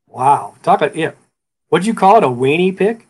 Wow, 0.08 0.56
talk 0.64 0.82
about 0.82 0.96
yeah. 0.96 1.12
What'd 1.70 1.86
you 1.86 1.94
call 1.94 2.18
it? 2.18 2.24
A 2.24 2.28
weenie 2.28 2.76
pick? 2.76 3.08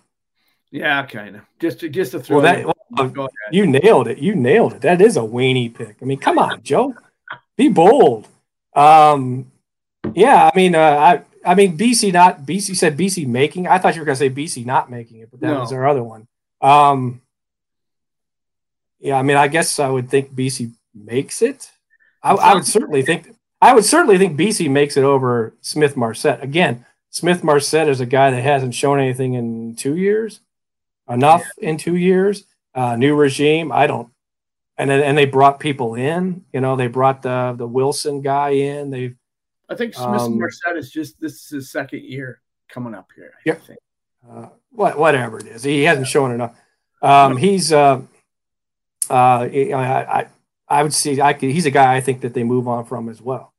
Yeah, 0.69 1.05
kind 1.05 1.37
of. 1.37 1.41
Just 1.59 1.79
to 1.79 1.89
just 1.89 2.11
to 2.11 2.19
throw. 2.19 2.41
Well, 2.41 2.75
that, 2.91 3.15
well, 3.15 3.29
you 3.51 3.65
nailed 3.65 4.09
it. 4.09 4.17
You 4.17 4.35
nailed 4.35 4.73
it. 4.73 4.81
That 4.81 5.01
is 5.01 5.15
a 5.15 5.21
weenie 5.21 5.73
pick. 5.73 5.95
I 6.01 6.05
mean, 6.05 6.19
come 6.19 6.37
on, 6.37 6.61
Joe, 6.61 6.93
be 7.55 7.69
bold. 7.69 8.27
Um, 8.75 9.51
yeah, 10.13 10.49
I 10.53 10.55
mean, 10.55 10.75
uh, 10.75 10.79
I 10.79 11.21
I 11.45 11.55
mean, 11.55 11.77
Bisi 11.77 12.11
not 12.11 12.41
Bisi 12.41 12.75
said 12.75 12.97
Bisi 12.97 13.25
making. 13.25 13.67
I 13.67 13.77
thought 13.77 13.95
you 13.95 14.01
were 14.01 14.05
going 14.05 14.17
to 14.17 14.19
say 14.19 14.29
Bisi 14.29 14.65
not 14.65 14.91
making 14.91 15.19
it, 15.19 15.31
but 15.31 15.39
that 15.39 15.53
no. 15.53 15.61
was 15.61 15.71
our 15.71 15.87
other 15.87 16.03
one. 16.03 16.27
Um, 16.61 17.21
yeah, 18.99 19.17
I 19.17 19.23
mean, 19.23 19.37
I 19.37 19.47
guess 19.47 19.79
I 19.79 19.87
would 19.87 20.09
think 20.09 20.35
Bisi 20.35 20.73
makes 20.93 21.41
it. 21.41 21.71
I, 22.23 22.33
I 22.33 22.53
would 22.53 22.65
certainly 22.65 23.01
think 23.01 23.35
I 23.61 23.73
would 23.73 23.85
certainly 23.85 24.17
think 24.17 24.37
Bisi 24.37 24.69
makes 24.69 24.97
it 24.97 25.03
over 25.03 25.53
Smith 25.61 25.97
Marsette. 25.97 26.43
Again, 26.43 26.85
Smith 27.09 27.43
Marsette 27.43 27.89
is 27.89 27.99
a 28.01 28.05
guy 28.05 28.31
that 28.31 28.41
hasn't 28.41 28.75
shown 28.75 28.99
anything 28.99 29.33
in 29.33 29.75
two 29.75 29.95
years 29.95 30.41
enough 31.09 31.43
yeah. 31.57 31.69
in 31.69 31.77
two 31.77 31.95
years. 31.95 32.45
Uh, 32.73 32.95
new 32.95 33.15
regime. 33.15 33.71
I 33.71 33.87
don't. 33.87 34.09
And 34.77 34.89
then, 34.89 35.01
and 35.01 35.17
they 35.17 35.25
brought 35.25 35.59
people 35.59 35.95
in. 35.95 36.45
You 36.53 36.61
know, 36.61 36.75
they 36.75 36.87
brought 36.87 37.21
the 37.21 37.55
the 37.57 37.67
Wilson 37.67 38.21
guy 38.21 38.49
in. 38.49 38.91
They. 38.91 39.15
I 39.67 39.75
think 39.75 39.93
Smith 39.93 40.21
um, 40.21 40.39
Marsette 40.39 40.77
is 40.77 40.89
just 40.91 41.19
this 41.19 41.33
is 41.33 41.49
his 41.49 41.71
second 41.71 42.03
year 42.03 42.41
coming 42.69 42.93
up 42.93 43.09
here. 43.15 43.33
I. 43.45 43.47
Uh, 44.29 44.49
what 44.71 44.97
whatever 44.97 45.39
it 45.39 45.47
is, 45.47 45.63
he 45.63 45.83
hasn't 45.83 46.07
shown 46.07 46.31
enough. 46.31 46.55
Um, 47.01 47.35
he's. 47.37 47.73
Uh, 47.73 48.01
uh, 49.09 49.13
I, 49.13 50.19
I 50.19 50.27
I 50.69 50.83
would 50.83 50.93
see. 50.93 51.19
I 51.19 51.33
could, 51.33 51.49
he's 51.49 51.65
a 51.65 51.71
guy 51.71 51.95
I 51.95 52.01
think 52.01 52.21
that 52.21 52.33
they 52.33 52.43
move 52.43 52.67
on 52.67 52.85
from 52.85 53.09
as 53.09 53.21
well. 53.21 53.53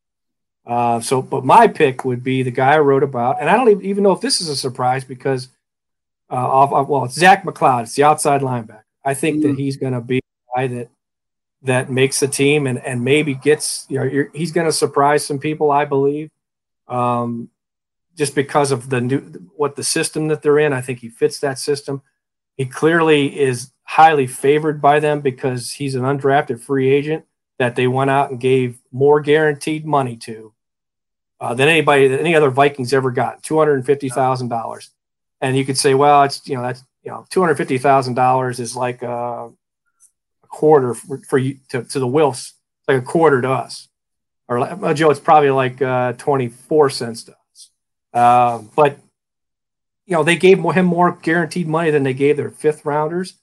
Uh, 0.66 1.00
so, 1.00 1.20
but 1.20 1.44
my 1.44 1.66
pick 1.66 2.04
would 2.04 2.22
be 2.22 2.42
the 2.42 2.50
guy 2.50 2.74
I 2.74 2.78
wrote 2.78 3.02
about, 3.02 3.40
and 3.40 3.50
I 3.50 3.56
don't 3.56 3.82
even 3.82 4.04
know 4.04 4.12
if 4.12 4.20
this 4.20 4.40
is 4.40 4.48
a 4.48 4.56
surprise 4.56 5.04
because, 5.04 5.48
uh, 6.30 6.34
off, 6.34 6.88
well, 6.88 7.04
it's 7.04 7.14
Zach 7.14 7.44
McCloud. 7.44 7.84
It's 7.84 7.94
the 7.94 8.04
outside 8.04 8.42
linebacker. 8.42 8.82
I 9.04 9.14
think 9.14 9.38
mm-hmm. 9.38 9.48
that 9.48 9.58
he's 9.58 9.76
going 9.76 9.94
to 9.94 10.00
be 10.00 10.18
a 10.18 10.56
guy 10.56 10.66
that 10.68 10.90
that 11.62 11.90
makes 11.90 12.20
the 12.20 12.28
team 12.28 12.66
and 12.66 12.78
and 12.78 13.04
maybe 13.04 13.34
gets 13.34 13.84
you 13.88 13.98
know 13.98 14.28
he's 14.32 14.52
going 14.52 14.66
to 14.66 14.72
surprise 14.72 15.26
some 15.26 15.38
people. 15.38 15.70
I 15.70 15.86
believe, 15.86 16.30
um, 16.88 17.50
just 18.16 18.34
because 18.34 18.70
of 18.70 18.90
the 18.90 19.00
new 19.00 19.20
what 19.56 19.76
the 19.76 19.84
system 19.84 20.28
that 20.28 20.42
they're 20.42 20.58
in. 20.58 20.72
I 20.72 20.80
think 20.82 21.00
he 21.00 21.08
fits 21.08 21.40
that 21.40 21.58
system. 21.58 22.02
He 22.56 22.66
clearly 22.66 23.40
is 23.40 23.72
highly 23.90 24.28
favored 24.28 24.80
by 24.80 25.00
them 25.00 25.20
because 25.20 25.72
he's 25.72 25.96
an 25.96 26.02
undrafted 26.02 26.60
free 26.60 26.88
agent 26.88 27.24
that 27.58 27.74
they 27.74 27.88
went 27.88 28.08
out 28.08 28.30
and 28.30 28.38
gave 28.38 28.78
more 28.92 29.20
guaranteed 29.20 29.84
money 29.84 30.16
to 30.16 30.52
uh, 31.40 31.54
than 31.54 31.68
anybody 31.68 32.06
that 32.06 32.20
any 32.20 32.36
other 32.36 32.50
Vikings 32.50 32.92
ever 32.92 33.10
got, 33.10 33.42
two 33.42 33.58
hundred 33.58 33.74
and 33.74 33.84
fifty 33.84 34.08
thousand 34.08 34.46
dollars. 34.46 34.90
And 35.40 35.56
you 35.56 35.64
could 35.64 35.76
say, 35.76 35.94
well, 35.94 36.22
it's 36.22 36.46
you 36.46 36.54
know 36.54 36.62
that's 36.62 36.84
you 37.02 37.10
know 37.10 37.26
two 37.30 37.40
hundred 37.40 37.56
fifty 37.56 37.78
thousand 37.78 38.14
dollars 38.14 38.60
is 38.60 38.76
like 38.76 39.02
a, 39.02 39.50
quarter 40.46 40.94
for, 40.94 41.18
for, 41.28 41.38
you 41.38 41.58
to, 41.70 41.82
to 41.84 41.98
the 41.98 42.06
Wilfs, 42.06 42.52
like 42.86 42.98
a 42.98 43.04
quarter 43.04 43.40
to 43.40 43.50
us. 43.50 43.88
Or 44.46 44.58
uh, 44.60 44.94
Joe, 44.94 45.10
it's 45.10 45.18
probably 45.18 45.50
like 45.50 45.82
uh, 45.82 46.12
twenty 46.12 46.46
four 46.48 46.90
cents 46.90 47.24
to 47.24 47.32
us. 47.32 47.70
Uh, 48.14 48.58
but 48.76 48.98
you 50.06 50.14
know 50.14 50.22
they 50.22 50.36
gave 50.36 50.62
him 50.62 50.86
more 50.86 51.18
guaranteed 51.20 51.66
money 51.66 51.90
than 51.90 52.04
they 52.04 52.14
gave 52.14 52.36
their 52.36 52.50
fifth 52.50 52.84
rounders 52.84 53.34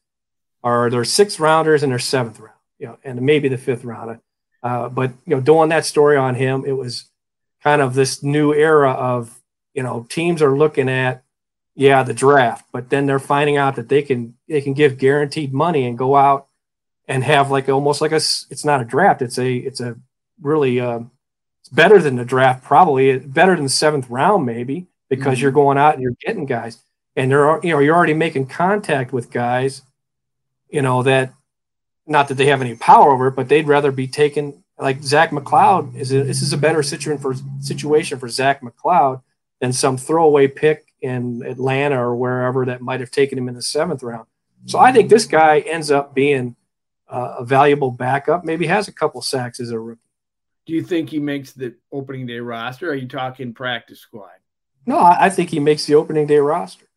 are 0.68 0.90
their 0.90 1.06
sixth 1.06 1.40
rounders 1.40 1.82
and 1.82 1.92
their 1.92 2.00
seventh 2.00 2.40
round, 2.40 2.60
you 2.78 2.88
know, 2.88 2.98
and 3.04 3.22
maybe 3.22 3.48
the 3.48 3.58
fifth 3.58 3.86
round. 3.86 4.20
Uh, 4.62 4.90
but 4.90 5.12
you 5.26 5.34
know, 5.34 5.42
doing 5.42 5.70
that 5.70 5.86
story 5.86 6.18
on 6.18 6.36
him, 6.36 6.66
it 6.66 6.74
was 6.74 7.06
kind 7.64 7.82
of 7.82 7.94
this 7.94 8.22
new 8.22 8.54
era 8.54 8.92
of 8.92 9.40
you 9.74 9.84
know 9.84 10.06
teams 10.10 10.42
are 10.42 10.58
looking 10.58 10.90
at 10.90 11.24
yeah 11.76 12.04
the 12.04 12.14
draft, 12.14 12.66
but 12.74 12.90
then 12.90 13.06
they're 13.06 13.20
finding 13.20 13.56
out 13.56 13.78
that 13.78 13.88
they 13.88 14.02
can 14.02 14.36
they 14.50 14.60
can 14.60 14.74
give 14.74 14.98
guaranteed 14.98 15.54
money 15.54 15.86
and 15.86 15.98
go 15.98 16.16
out 16.18 16.48
and 17.08 17.24
have 17.24 17.50
like 17.50 17.70
almost 17.70 18.02
like 18.02 18.12
a 18.12 18.16
it's 18.16 18.66
not 18.66 18.82
a 18.82 18.86
draft, 18.86 19.22
it's 19.22 19.38
a 19.38 19.56
it's 19.56 19.80
a 19.80 19.96
really 20.42 20.82
uh, 20.82 21.00
it's 21.62 21.70
better 21.70 22.02
than 22.02 22.18
the 22.18 22.26
draft 22.26 22.62
probably 22.62 23.20
better 23.20 23.56
than 23.56 23.64
the 23.64 23.70
seventh 23.70 24.10
round 24.10 24.46
maybe 24.46 24.88
because 25.08 25.36
mm-hmm. 25.36 25.44
you're 25.44 25.52
going 25.52 25.78
out 25.78 25.94
and 25.94 26.04
you're 26.04 26.18
getting 26.20 26.46
guys 26.46 26.80
and 27.16 27.32
they're 27.32 27.60
you 27.64 27.72
know 27.72 27.80
you're 27.80 27.96
already 27.96 28.14
making 28.14 28.48
contact 28.48 29.14
with 29.14 29.32
guys 29.32 29.82
you 30.70 30.82
know, 30.82 31.04
that 31.04 31.34
not 32.06 32.30
that 32.30 32.36
they 32.36 32.48
have 32.48 32.62
any 32.62 32.76
power 32.76 33.12
over 33.12 33.28
it, 33.28 33.36
but 33.36 33.50
they'd 33.50 33.68
rather 33.68 33.92
be 33.92 34.08
taken 34.08 34.64
like 34.80 35.04
Zach 35.04 35.32
McCloud 35.32 35.96
is 35.96 36.14
a, 36.14 36.24
this 36.24 36.42
is 36.42 36.54
a 36.54 36.58
better 36.58 36.84
situation 36.84 37.22
for 37.22 37.36
situation 37.60 38.20
for 38.20 38.30
Zach 38.30 38.62
McCloud 38.62 39.22
than 39.60 39.74
some 39.74 39.98
throwaway 39.98 40.48
pick 40.48 40.86
in 41.02 41.44
Atlanta 41.44 42.00
or 42.00 42.16
wherever 42.16 42.66
that 42.66 42.82
might 42.82 43.00
have 43.00 43.12
taken 43.12 43.38
him 43.38 43.48
in 43.50 43.56
the 43.56 43.62
seventh 43.62 44.04
round. 44.04 44.28
So 44.66 44.80
I 44.80 44.92
think 44.92 45.10
this 45.10 45.26
guy 45.26 45.60
ends 45.60 45.92
up 45.92 46.14
being 46.14 46.56
uh, 47.08 47.38
a 47.40 47.46
valuable 47.46 47.92
backup. 47.92 48.44
Maybe 48.44 48.68
has 48.68 48.88
a 48.88 48.92
couple 48.92 49.22
sacks 49.22 49.60
as 49.60 49.72
a 49.72 49.80
rookie. 49.80 50.02
Do 50.66 50.74
you 50.74 50.84
think 50.84 51.10
he 51.10 51.20
makes 51.20 51.54
the 51.54 51.76
opening 51.92 52.28
day 52.28 52.40
roster? 52.40 52.90
are 52.90 52.96
you 52.96 53.08
talking 53.08 53.54
practice 53.54 54.00
squad? 54.00 54.32
No, 54.86 54.98
I, 54.98 55.26
I 55.26 55.30
think 55.30 55.50
he 55.50 55.60
makes 55.60 55.86
the 55.86 55.96
opening 55.96 56.28
day 56.28 56.40
roster. 56.40 56.88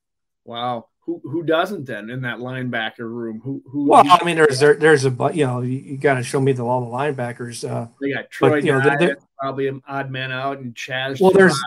Wow 0.45 0.90
who 1.11 1.29
who 1.29 1.43
doesn't 1.43 1.87
then 1.87 2.11
in 2.11 2.23
that 2.23 2.39
linebacker 2.39 3.01
room? 3.01 3.41
Who 3.43 3.63
who? 3.67 3.89
Well, 3.89 4.05
I 4.07 4.23
mean, 4.25 4.37
there's 4.37 4.61
there, 4.61 4.75
there's 4.75 5.05
a 5.05 5.11
but 5.11 5.35
you 5.35 5.47
know 5.47 5.61
you, 5.61 5.79
you 5.79 5.97
got 5.97 6.15
to 6.15 6.23
show 6.23 6.41
me 6.41 6.53
the 6.53 6.65
all 6.65 6.81
the 6.81 6.87
linebackers. 6.87 7.69
Uh, 7.69 7.89
they 8.01 8.13
got 8.13 8.31
Troy, 8.31 8.51
but, 8.51 8.65
you 8.65 8.73
know, 8.73 8.81
they're, 8.81 8.99
they're, 8.99 9.19
probably 9.39 9.69
an 9.69 9.83
odd 9.89 10.11
man 10.11 10.31
out, 10.31 10.59
and 10.59 10.75
Chaz. 10.75 11.21
Well, 11.21 11.33
there's 11.33 11.59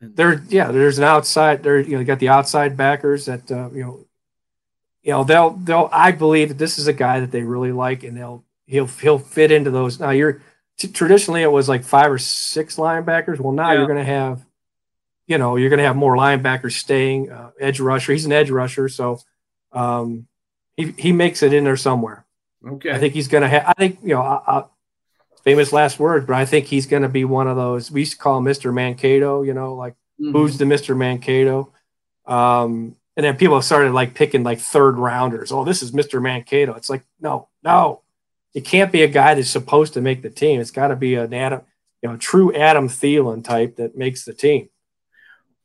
and, 0.00 0.16
there 0.16 0.42
yeah, 0.48 0.72
there's 0.72 0.98
an 0.98 1.04
outside 1.04 1.62
there. 1.62 1.78
You 1.78 1.92
know, 1.92 1.98
you 2.00 2.04
got 2.04 2.18
the 2.18 2.30
outside 2.30 2.76
backers 2.76 3.26
that 3.26 3.50
uh, 3.50 3.70
you 3.72 3.82
know, 3.82 4.06
you 5.02 5.12
know 5.12 5.24
they'll 5.24 5.50
they'll. 5.50 5.88
I 5.92 6.12
believe 6.12 6.48
that 6.48 6.58
this 6.58 6.78
is 6.78 6.88
a 6.88 6.92
guy 6.92 7.20
that 7.20 7.30
they 7.30 7.42
really 7.42 7.72
like, 7.72 8.02
and 8.02 8.16
they'll 8.16 8.44
he'll 8.66 8.86
he'll 8.86 9.18
fit 9.18 9.52
into 9.52 9.70
those. 9.70 10.00
Now 10.00 10.10
you're 10.10 10.42
t- 10.78 10.88
traditionally 10.88 11.42
it 11.42 11.52
was 11.52 11.68
like 11.68 11.84
five 11.84 12.10
or 12.10 12.18
six 12.18 12.76
linebackers. 12.76 13.38
Well, 13.38 13.52
now 13.52 13.70
yeah. 13.70 13.78
you're 13.78 13.86
going 13.86 13.98
to 13.98 14.04
have 14.04 14.44
you 15.28 15.36
know, 15.36 15.56
you're 15.56 15.68
going 15.68 15.78
to 15.78 15.84
have 15.84 15.94
more 15.94 16.16
linebackers 16.16 16.72
staying, 16.72 17.30
uh, 17.30 17.50
edge 17.60 17.80
rusher. 17.80 18.12
He's 18.12 18.24
an 18.24 18.32
edge 18.32 18.50
rusher, 18.50 18.88
so 18.88 19.20
um, 19.72 20.26
he 20.74 20.92
he 20.92 21.12
makes 21.12 21.42
it 21.42 21.52
in 21.52 21.64
there 21.64 21.76
somewhere. 21.76 22.24
Okay, 22.66 22.90
I 22.90 22.98
think 22.98 23.12
he's 23.12 23.28
going 23.28 23.42
to 23.42 23.48
have. 23.48 23.64
I 23.66 23.74
think 23.74 23.98
you 24.02 24.14
know, 24.14 24.22
I, 24.22 24.40
I, 24.46 24.64
famous 25.44 25.70
last 25.70 26.00
words, 26.00 26.26
but 26.26 26.34
I 26.34 26.46
think 26.46 26.64
he's 26.64 26.86
going 26.86 27.02
to 27.02 27.10
be 27.10 27.26
one 27.26 27.46
of 27.46 27.56
those. 27.56 27.90
We 27.90 28.00
used 28.00 28.12
to 28.12 28.18
call 28.18 28.38
him 28.38 28.46
Mr. 28.46 28.72
Mankato. 28.72 29.42
You 29.42 29.52
know, 29.52 29.74
like 29.74 29.92
mm-hmm. 30.18 30.32
who's 30.32 30.56
the 30.56 30.64
Mr. 30.64 30.96
Mankato? 30.96 31.74
Um, 32.26 32.96
and 33.14 33.26
then 33.26 33.36
people 33.36 33.60
started 33.60 33.92
like 33.92 34.14
picking 34.14 34.44
like 34.44 34.60
third 34.60 34.96
rounders. 34.96 35.52
Oh, 35.52 35.62
this 35.62 35.82
is 35.82 35.92
Mr. 35.92 36.22
Mankato. 36.22 36.72
It's 36.72 36.88
like 36.88 37.04
no, 37.20 37.48
no, 37.62 38.00
it 38.54 38.64
can't 38.64 38.90
be 38.90 39.02
a 39.02 39.08
guy 39.08 39.34
that's 39.34 39.50
supposed 39.50 39.92
to 39.92 40.00
make 40.00 40.22
the 40.22 40.30
team. 40.30 40.58
It's 40.58 40.70
got 40.70 40.88
to 40.88 40.96
be 40.96 41.16
an 41.16 41.34
Adam, 41.34 41.60
you 42.02 42.08
know, 42.08 42.16
true 42.16 42.54
Adam 42.54 42.88
Thielen 42.88 43.44
type 43.44 43.76
that 43.76 43.94
makes 43.94 44.24
the 44.24 44.32
team 44.32 44.70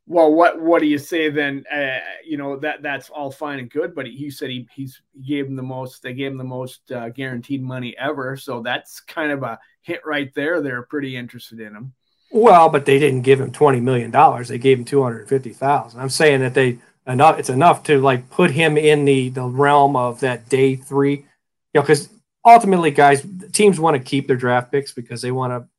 well, 0.05 0.33
what 0.33 0.59
what 0.61 0.81
do 0.81 0.87
you 0.87 0.97
say 0.97 1.29
then? 1.29 1.63
Uh, 1.71 1.99
you 2.25 2.37
know 2.37 2.57
that 2.59 2.81
that's 2.81 3.09
all 3.09 3.31
fine 3.31 3.59
and 3.59 3.69
good, 3.69 3.95
but 3.95 4.05
he 4.05 4.29
said 4.29 4.49
he 4.49 4.67
he's 4.73 5.01
he 5.13 5.21
gave 5.21 5.47
him 5.47 5.55
the 5.55 5.63
most. 5.63 6.03
They 6.03 6.13
gave 6.13 6.31
him 6.31 6.37
the 6.37 6.43
most 6.43 6.91
uh, 6.91 7.09
guaranteed 7.09 7.63
money 7.63 7.95
ever, 7.97 8.35
so 8.35 8.61
that's 8.61 8.99
kind 8.99 9.31
of 9.31 9.43
a 9.43 9.59
hit 9.81 10.01
right 10.05 10.33
there. 10.33 10.61
They're 10.61 10.83
pretty 10.83 11.15
interested 11.15 11.61
in 11.61 11.73
him. 11.73 11.93
Well, 12.31 12.67
but 12.67 12.85
they 12.85 12.99
didn't 12.99 13.21
give 13.21 13.39
him 13.39 13.51
twenty 13.51 13.79
million 13.79 14.11
dollars. 14.11 14.49
They 14.49 14.57
gave 14.57 14.77
him 14.77 14.85
two 14.85 15.01
hundred 15.01 15.29
fifty 15.29 15.51
thousand. 15.53 16.01
I'm 16.01 16.09
saying 16.09 16.41
that 16.41 16.53
they 16.53 16.79
enough. 17.07 17.39
It's 17.39 17.49
enough 17.49 17.83
to 17.83 18.01
like 18.01 18.29
put 18.29 18.51
him 18.51 18.77
in 18.77 19.05
the 19.05 19.29
the 19.29 19.45
realm 19.45 19.95
of 19.95 20.19
that 20.19 20.49
day 20.49 20.75
three. 20.75 21.25
You 21.73 21.79
know, 21.79 21.81
because 21.81 22.09
ultimately, 22.43 22.91
guys, 22.91 23.25
teams 23.53 23.79
want 23.79 23.95
to 23.95 24.03
keep 24.03 24.27
their 24.27 24.35
draft 24.35 24.69
picks 24.69 24.91
because 24.91 25.21
they 25.21 25.31
want 25.31 25.53
to 25.53 25.69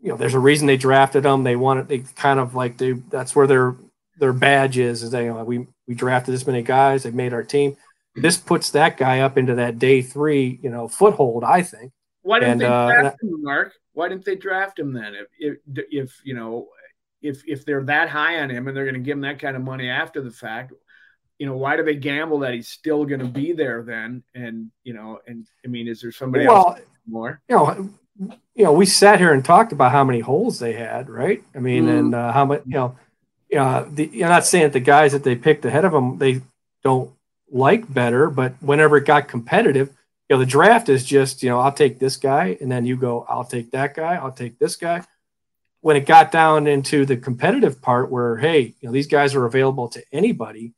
you 0.00 0.10
know, 0.10 0.16
there's 0.16 0.34
a 0.34 0.38
reason 0.38 0.66
they 0.66 0.76
drafted 0.76 1.22
them. 1.22 1.44
They 1.44 1.56
wanted 1.56 1.88
they 1.88 2.00
kind 2.00 2.38
of 2.38 2.54
like 2.54 2.78
they 2.78 2.92
that's 2.92 3.34
where 3.34 3.46
their 3.46 3.76
their 4.18 4.32
badge 4.32 4.78
is. 4.78 5.02
Is 5.02 5.10
they 5.10 5.24
you 5.24 5.34
know, 5.34 5.44
we 5.44 5.66
we 5.86 5.94
drafted 5.94 6.34
this 6.34 6.46
many 6.46 6.62
guys. 6.62 7.02
They 7.02 7.10
made 7.10 7.32
our 7.32 7.42
team. 7.42 7.76
This 8.14 8.36
puts 8.36 8.70
that 8.70 8.96
guy 8.96 9.20
up 9.20 9.36
into 9.36 9.56
that 9.56 9.78
day 9.78 10.00
three, 10.00 10.58
you 10.62 10.70
know, 10.70 10.88
foothold. 10.88 11.44
I 11.44 11.62
think. 11.62 11.92
Why 12.22 12.40
didn't 12.40 12.52
and, 12.52 12.60
they 12.62 12.66
uh, 12.66 12.86
draft 12.86 13.18
uh, 13.22 13.26
him, 13.26 13.42
Mark? 13.42 13.72
Why 13.92 14.08
didn't 14.08 14.24
they 14.24 14.36
draft 14.36 14.78
him 14.78 14.92
then? 14.92 15.14
If 15.14 15.58
if, 15.66 15.84
if 15.90 16.20
you 16.24 16.34
know 16.34 16.68
if 17.22 17.42
if 17.46 17.64
they're 17.64 17.84
that 17.84 18.08
high 18.08 18.40
on 18.40 18.50
him 18.50 18.68
and 18.68 18.76
they're 18.76 18.84
going 18.84 18.94
to 18.94 19.00
give 19.00 19.16
him 19.16 19.22
that 19.22 19.38
kind 19.38 19.56
of 19.56 19.62
money 19.62 19.88
after 19.88 20.20
the 20.20 20.30
fact, 20.30 20.72
you 21.38 21.46
know, 21.46 21.56
why 21.56 21.76
do 21.76 21.82
they 21.82 21.94
gamble 21.94 22.40
that 22.40 22.54
he's 22.54 22.68
still 22.68 23.04
going 23.04 23.20
to 23.20 23.26
be 23.26 23.52
there 23.52 23.82
then? 23.82 24.22
And 24.34 24.70
you 24.84 24.94
know, 24.94 25.20
and 25.26 25.46
I 25.64 25.68
mean, 25.68 25.88
is 25.88 26.00
there 26.00 26.12
somebody 26.12 26.46
well, 26.46 26.70
else 26.70 26.80
more? 27.06 27.40
You 27.48 27.56
know, 27.56 27.90
you 28.18 28.64
know, 28.64 28.72
we 28.72 28.86
sat 28.86 29.18
here 29.18 29.32
and 29.32 29.44
talked 29.44 29.72
about 29.72 29.92
how 29.92 30.04
many 30.04 30.20
holes 30.20 30.58
they 30.58 30.72
had, 30.72 31.10
right? 31.10 31.42
I 31.54 31.58
mean, 31.58 31.86
mm. 31.86 31.98
and 31.98 32.14
uh, 32.14 32.32
how 32.32 32.44
much, 32.46 32.62
you 32.66 32.74
know, 32.74 32.96
uh, 33.56 33.84
the, 33.90 34.08
you're 34.12 34.28
not 34.28 34.46
saying 34.46 34.64
that 34.64 34.72
the 34.72 34.80
guys 34.80 35.12
that 35.12 35.24
they 35.24 35.36
picked 35.36 35.64
ahead 35.64 35.84
of 35.84 35.92
them 35.92 36.18
they 36.18 36.40
don't 36.82 37.10
like 37.50 37.92
better, 37.92 38.30
but 38.30 38.54
whenever 38.60 38.96
it 38.96 39.04
got 39.04 39.28
competitive, 39.28 39.88
you 40.28 40.36
know, 40.36 40.40
the 40.40 40.46
draft 40.46 40.88
is 40.88 41.04
just, 41.04 41.42
you 41.42 41.48
know, 41.48 41.60
I'll 41.60 41.72
take 41.72 41.98
this 41.98 42.16
guy, 42.16 42.56
and 42.60 42.70
then 42.70 42.84
you 42.84 42.96
go, 42.96 43.24
I'll 43.28 43.44
take 43.44 43.70
that 43.70 43.94
guy, 43.94 44.16
I'll 44.16 44.32
take 44.32 44.58
this 44.58 44.76
guy. 44.76 45.04
When 45.80 45.96
it 45.96 46.06
got 46.06 46.32
down 46.32 46.66
into 46.66 47.06
the 47.06 47.16
competitive 47.16 47.80
part, 47.80 48.10
where 48.10 48.36
hey, 48.38 48.74
you 48.80 48.88
know, 48.88 48.92
these 48.92 49.06
guys 49.06 49.34
are 49.34 49.44
available 49.44 49.88
to 49.90 50.02
anybody. 50.10 50.72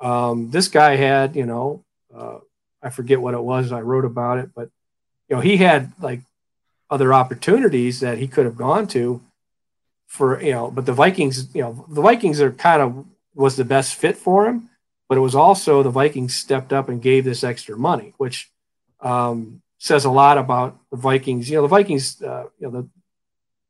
Um, 0.00 0.50
this 0.50 0.68
guy 0.68 0.96
had, 0.96 1.36
you 1.36 1.44
know, 1.44 1.84
uh, 2.14 2.38
I 2.82 2.90
forget 2.90 3.20
what 3.20 3.34
it 3.34 3.42
was. 3.42 3.72
I 3.72 3.80
wrote 3.80 4.04
about 4.04 4.38
it, 4.38 4.50
but 4.54 4.70
you 5.28 5.36
know, 5.36 5.42
he 5.42 5.56
had 5.58 5.92
like 6.00 6.20
other 6.90 7.12
opportunities 7.12 8.00
that 8.00 8.18
he 8.18 8.28
could 8.28 8.44
have 8.44 8.56
gone 8.56 8.86
to 8.86 9.20
for 10.06 10.40
you 10.40 10.52
know 10.52 10.70
but 10.70 10.86
the 10.86 10.92
vikings 10.92 11.54
you 11.54 11.62
know 11.62 11.84
the 11.88 12.00
vikings 12.00 12.40
are 12.40 12.52
kind 12.52 12.80
of 12.80 13.04
was 13.34 13.56
the 13.56 13.64
best 13.64 13.94
fit 13.94 14.16
for 14.16 14.46
him 14.46 14.70
but 15.08 15.18
it 15.18 15.20
was 15.20 15.34
also 15.34 15.82
the 15.82 15.90
vikings 15.90 16.34
stepped 16.34 16.72
up 16.72 16.88
and 16.88 17.02
gave 17.02 17.24
this 17.24 17.44
extra 17.44 17.76
money 17.76 18.14
which 18.18 18.50
um, 19.00 19.60
says 19.78 20.06
a 20.06 20.10
lot 20.10 20.38
about 20.38 20.78
the 20.90 20.96
vikings. 20.96 21.50
You 21.50 21.56
know 21.56 21.62
the 21.62 21.68
vikings 21.68 22.22
uh, 22.22 22.44
you 22.58 22.66
know 22.66 22.70
the 22.70 22.88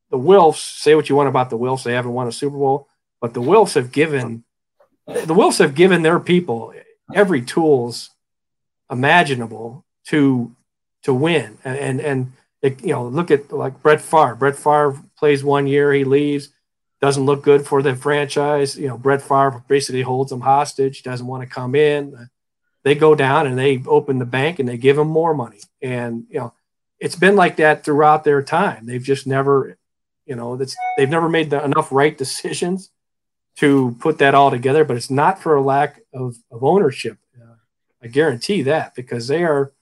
the 0.09 0.17
wilfs 0.17 0.79
say 0.79 0.95
what 0.95 1.09
you 1.09 1.15
want 1.15 1.29
about 1.29 1.49
the 1.49 1.57
wilfs 1.57 1.83
they 1.83 1.93
haven't 1.93 2.13
won 2.13 2.27
a 2.27 2.31
super 2.31 2.57
bowl 2.57 2.87
but 3.19 3.33
the 3.33 3.41
wilfs 3.41 3.73
have 3.75 3.91
given 3.91 4.43
the 5.05 5.33
wilfs 5.33 5.59
have 5.59 5.75
given 5.75 6.01
their 6.01 6.19
people 6.19 6.73
every 7.13 7.41
tools 7.41 8.11
imaginable 8.89 9.85
to 10.05 10.55
to 11.03 11.13
win. 11.13 11.57
And 11.63 11.77
and, 11.77 12.01
and 12.01 12.33
it, 12.61 12.81
you 12.81 12.93
know, 12.93 13.07
look 13.07 13.31
at 13.31 13.51
like 13.51 13.81
Brett 13.81 14.01
Favre. 14.01 14.35
Brett 14.35 14.55
Favre 14.55 15.01
plays 15.17 15.43
one 15.43 15.67
year, 15.67 15.93
he 15.93 16.03
leaves, 16.03 16.49
doesn't 17.01 17.25
look 17.25 17.43
good 17.43 17.65
for 17.65 17.81
the 17.81 17.95
franchise. 17.95 18.77
You 18.77 18.87
know, 18.87 18.97
Brett 18.97 19.21
Favre 19.21 19.63
basically 19.67 20.01
holds 20.01 20.31
them 20.31 20.41
hostage, 20.41 21.03
doesn't 21.03 21.27
want 21.27 21.43
to 21.43 21.49
come 21.49 21.75
in. 21.75 22.29
they 22.83 22.95
go 22.95 23.15
down 23.15 23.47
and 23.47 23.57
they 23.57 23.83
open 23.85 24.17
the 24.17 24.25
bank 24.25 24.59
and 24.59 24.67
they 24.67 24.77
give 24.77 24.95
them 24.95 25.07
more 25.07 25.33
money. 25.33 25.59
And 25.81 26.25
you 26.29 26.39
know, 26.39 26.53
it's 26.99 27.15
been 27.15 27.35
like 27.35 27.57
that 27.57 27.83
throughout 27.83 28.23
their 28.23 28.41
time. 28.41 28.85
They've 28.85 29.03
just 29.03 29.27
never, 29.27 29.77
you 30.25 30.35
know, 30.35 30.55
that's 30.55 30.75
they've 30.97 31.09
never 31.09 31.29
made 31.29 31.51
the, 31.51 31.63
enough 31.63 31.91
right 31.91 32.17
decisions 32.17 32.89
to 33.57 33.95
put 33.99 34.19
that 34.19 34.35
all 34.35 34.49
together. 34.51 34.83
But 34.83 34.97
it's 34.97 35.11
not 35.11 35.41
for 35.41 35.55
a 35.55 35.61
lack 35.61 36.01
of, 36.13 36.37
of 36.51 36.63
ownership. 36.63 37.17
Uh, 37.39 37.55
I 38.01 38.07
guarantee 38.07 38.63
that 38.63 38.95
because 38.95 39.27
they 39.27 39.43
are, 39.43 39.73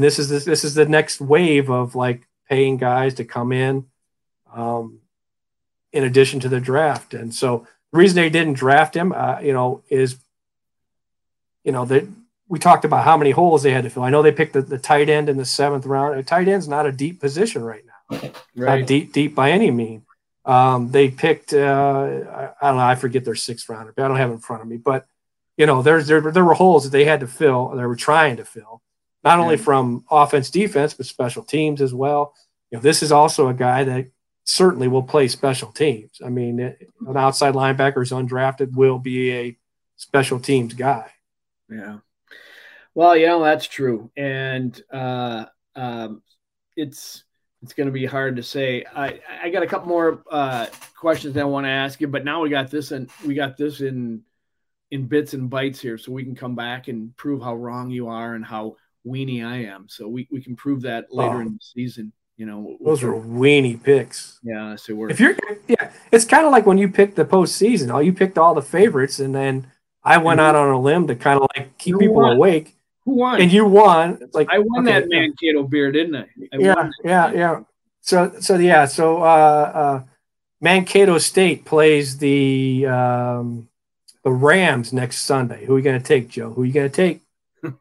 and 0.00 0.04
this 0.06 0.18
is 0.18 0.30
this, 0.30 0.46
this 0.46 0.64
is 0.64 0.74
the 0.74 0.86
next 0.86 1.20
wave 1.20 1.68
of 1.68 1.94
like 1.94 2.26
paying 2.48 2.78
guys 2.78 3.12
to 3.16 3.24
come 3.26 3.52
in, 3.52 3.84
um, 4.50 5.00
in 5.92 6.04
addition 6.04 6.40
to 6.40 6.48
the 6.48 6.58
draft. 6.58 7.12
And 7.12 7.34
so 7.34 7.66
the 7.92 7.98
reason 7.98 8.16
they 8.16 8.30
didn't 8.30 8.54
draft 8.54 8.96
him, 8.96 9.12
uh, 9.12 9.40
you 9.40 9.52
know, 9.52 9.82
is, 9.90 10.16
you 11.64 11.72
know, 11.72 11.84
that 11.84 12.08
we 12.48 12.58
talked 12.58 12.86
about 12.86 13.04
how 13.04 13.18
many 13.18 13.30
holes 13.30 13.62
they 13.62 13.72
had 13.72 13.84
to 13.84 13.90
fill. 13.90 14.02
I 14.02 14.08
know 14.08 14.22
they 14.22 14.32
picked 14.32 14.54
the, 14.54 14.62
the 14.62 14.78
tight 14.78 15.10
end 15.10 15.28
in 15.28 15.36
the 15.36 15.44
seventh 15.44 15.84
round. 15.84 16.18
A 16.18 16.22
tight 16.22 16.48
end's 16.48 16.66
not 16.66 16.86
a 16.86 16.92
deep 16.92 17.20
position 17.20 17.62
right 17.62 17.84
now, 17.84 18.32
right. 18.56 18.80
not 18.80 18.88
deep, 18.88 19.12
deep 19.12 19.34
by 19.34 19.50
any 19.50 19.70
mean. 19.70 20.06
Um, 20.46 20.90
they 20.92 21.10
picked, 21.10 21.52
uh, 21.52 22.54
I, 22.58 22.66
don't 22.68 22.76
know, 22.78 22.82
I 22.82 22.94
forget 22.94 23.26
their 23.26 23.34
sixth 23.34 23.68
rounder, 23.68 23.92
but 23.94 24.02
I 24.02 24.08
don't 24.08 24.16
have 24.16 24.30
it 24.30 24.34
in 24.34 24.38
front 24.38 24.62
of 24.62 24.68
me. 24.68 24.78
But 24.78 25.06
you 25.58 25.66
know, 25.66 25.82
there's 25.82 26.06
there 26.06 26.22
there 26.22 26.44
were 26.44 26.54
holes 26.54 26.84
that 26.84 26.90
they 26.90 27.04
had 27.04 27.20
to 27.20 27.26
fill. 27.26 27.68
They 27.76 27.84
were 27.84 27.94
trying 27.94 28.38
to 28.38 28.46
fill, 28.46 28.80
not 29.22 29.38
only 29.38 29.56
from 29.56 30.04
offense, 30.10 30.50
defense, 30.50 30.94
but 30.94 31.06
special 31.06 31.42
teams 31.42 31.80
as 31.80 31.92
well. 31.92 32.34
You 32.70 32.78
know, 32.78 32.82
this 32.82 33.02
is 33.02 33.12
also 33.12 33.48
a 33.48 33.54
guy 33.54 33.84
that 33.84 34.06
certainly 34.44 34.88
will 34.88 35.02
play 35.02 35.28
special 35.28 35.70
teams. 35.72 36.20
I 36.24 36.28
mean, 36.28 36.60
an 36.60 37.16
outside 37.16 37.54
linebacker 37.54 38.02
is 38.02 38.10
undrafted 38.10 38.74
will 38.74 38.98
be 38.98 39.32
a 39.32 39.58
special 39.96 40.40
teams 40.40 40.74
guy. 40.74 41.10
Yeah. 41.68 41.98
Well, 42.94 43.16
you 43.16 43.26
know 43.26 43.42
that's 43.44 43.66
true, 43.66 44.10
and 44.16 44.80
uh, 44.92 45.46
um, 45.76 46.22
it's 46.76 47.22
it's 47.62 47.72
going 47.72 47.86
to 47.86 47.92
be 47.92 48.06
hard 48.06 48.36
to 48.36 48.42
say. 48.42 48.84
I 48.94 49.20
I 49.42 49.50
got 49.50 49.62
a 49.62 49.66
couple 49.66 49.88
more 49.88 50.24
uh, 50.30 50.66
questions 50.96 51.36
I 51.36 51.44
want 51.44 51.66
to 51.66 51.70
ask 51.70 52.00
you, 52.00 52.08
but 52.08 52.24
now 52.24 52.42
we 52.42 52.50
got 52.50 52.70
this 52.70 52.90
and 52.90 53.08
we 53.24 53.34
got 53.34 53.56
this 53.56 53.80
in 53.80 54.22
in 54.90 55.06
bits 55.06 55.34
and 55.34 55.48
bytes 55.48 55.78
here, 55.78 55.98
so 55.98 56.10
we 56.10 56.24
can 56.24 56.34
come 56.34 56.56
back 56.56 56.88
and 56.88 57.16
prove 57.16 57.40
how 57.40 57.54
wrong 57.54 57.90
you 57.90 58.08
are 58.08 58.34
and 58.34 58.44
how 58.44 58.76
weenie 59.06 59.44
I 59.44 59.64
am. 59.64 59.86
So 59.88 60.08
we, 60.08 60.28
we 60.30 60.42
can 60.42 60.56
prove 60.56 60.82
that 60.82 61.12
later 61.12 61.36
oh. 61.36 61.40
in 61.40 61.52
the 61.54 61.60
season. 61.60 62.12
You 62.36 62.46
know, 62.46 62.78
those 62.82 63.02
are 63.02 63.12
weenie 63.12 63.82
picks. 63.82 64.40
Yeah, 64.42 64.74
so 64.76 64.94
we're 64.94 65.10
if 65.10 65.20
you're 65.20 65.36
yeah, 65.68 65.92
it's 66.10 66.24
kind 66.24 66.46
of 66.46 66.52
like 66.52 66.64
when 66.64 66.78
you 66.78 66.88
picked 66.88 67.16
the 67.16 67.24
postseason. 67.26 67.92
All 67.92 68.02
you 68.02 68.14
picked 68.14 68.38
all 68.38 68.54
the 68.54 68.62
favorites, 68.62 69.20
and 69.20 69.34
then 69.34 69.66
I 70.02 70.16
went 70.16 70.40
out 70.40 70.56
on 70.56 70.70
a 70.70 70.80
limb 70.80 71.06
to 71.08 71.16
kind 71.16 71.38
of 71.38 71.50
like 71.54 71.76
keep 71.76 71.98
people 71.98 72.24
awake 72.24 72.76
who 73.04 73.16
won? 73.16 73.40
And 73.40 73.52
you 73.52 73.64
won. 73.64 74.18
It's 74.20 74.34
like 74.34 74.48
I 74.50 74.58
won 74.58 74.86
okay, 74.86 75.00
that 75.00 75.08
Mankato 75.08 75.64
beer, 75.64 75.90
didn't 75.90 76.16
I? 76.16 76.26
I 76.52 76.58
yeah, 76.58 76.90
yeah, 77.04 77.32
yeah. 77.32 77.60
So, 78.02 78.32
so 78.40 78.56
yeah, 78.56 78.86
so 78.86 79.22
uh, 79.22 79.72
uh, 79.74 80.02
Mankato 80.60 81.18
State 81.18 81.64
plays 81.64 82.18
the 82.18 82.86
um, 82.86 83.68
the 84.22 84.30
Rams 84.30 84.92
next 84.92 85.20
Sunday. 85.20 85.64
Who 85.64 85.74
are 85.74 85.78
you 85.78 85.84
going 85.84 86.00
to 86.00 86.06
take, 86.06 86.28
Joe? 86.28 86.50
Who 86.52 86.62
are 86.62 86.66
you 86.66 86.72
going 86.72 86.90
to 86.90 86.96
take? 86.96 87.22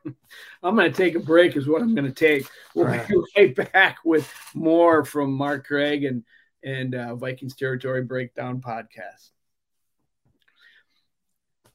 I'm 0.61 0.75
going 0.75 0.91
to 0.91 0.97
take 0.97 1.15
a 1.15 1.19
break. 1.19 1.55
Is 1.55 1.67
what 1.67 1.81
I'm 1.81 1.95
going 1.95 2.07
to 2.07 2.13
take. 2.13 2.47
We'll 2.75 2.85
right. 2.85 3.07
be 3.07 3.15
right 3.37 3.73
back 3.73 3.99
with 4.03 4.31
more 4.53 5.05
from 5.05 5.33
Mark 5.33 5.65
Craig 5.65 6.03
and 6.03 6.23
and 6.63 6.95
uh, 6.95 7.15
Vikings 7.15 7.55
Territory 7.55 8.03
Breakdown 8.03 8.61
podcast. 8.61 9.29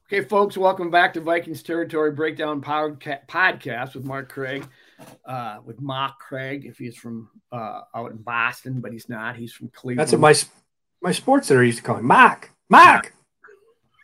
Okay, 0.07 0.21
folks, 0.21 0.55
welcome 0.55 0.91
back 0.91 1.15
to 1.15 1.21
Vikings 1.21 1.63
Territory 1.63 2.11
Breakdown 2.11 2.61
podca- 2.61 3.27
Podcast 3.27 3.95
with 3.95 4.05
Mark 4.05 4.29
Craig, 4.29 4.63
uh, 5.25 5.57
with 5.65 5.81
Mark 5.81 6.19
Craig, 6.19 6.65
if 6.65 6.77
he's 6.77 6.95
from 6.95 7.27
uh, 7.51 7.81
out 7.95 8.11
in 8.11 8.17
Boston, 8.17 8.81
but 8.81 8.91
he's 8.91 9.09
not. 9.09 9.35
He's 9.35 9.51
from 9.51 9.69
Cleveland. 9.69 9.99
That's 9.99 10.11
what 10.11 10.21
my 10.21 10.35
my 11.01 11.11
sports 11.11 11.47
center 11.47 11.63
used 11.63 11.79
to 11.79 11.83
call 11.83 11.97
him, 11.97 12.05
Mark. 12.05 12.51
Mark. 12.69 13.15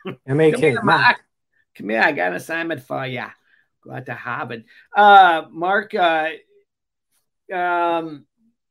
M 0.26 0.40
A 0.40 0.50
K. 0.50 0.74
Mark. 0.82 1.22
Come 1.76 1.90
here, 1.90 2.02
I 2.02 2.10
got 2.10 2.32
an 2.32 2.34
assignment 2.34 2.82
for 2.82 3.06
you. 3.06 3.26
Glad 3.82 4.06
to 4.06 4.14
have 4.14 4.50
it. 4.50 4.64
Uh, 4.96 5.42
Mark, 5.50 5.94
uh, 5.94 6.30
um, 7.52 8.26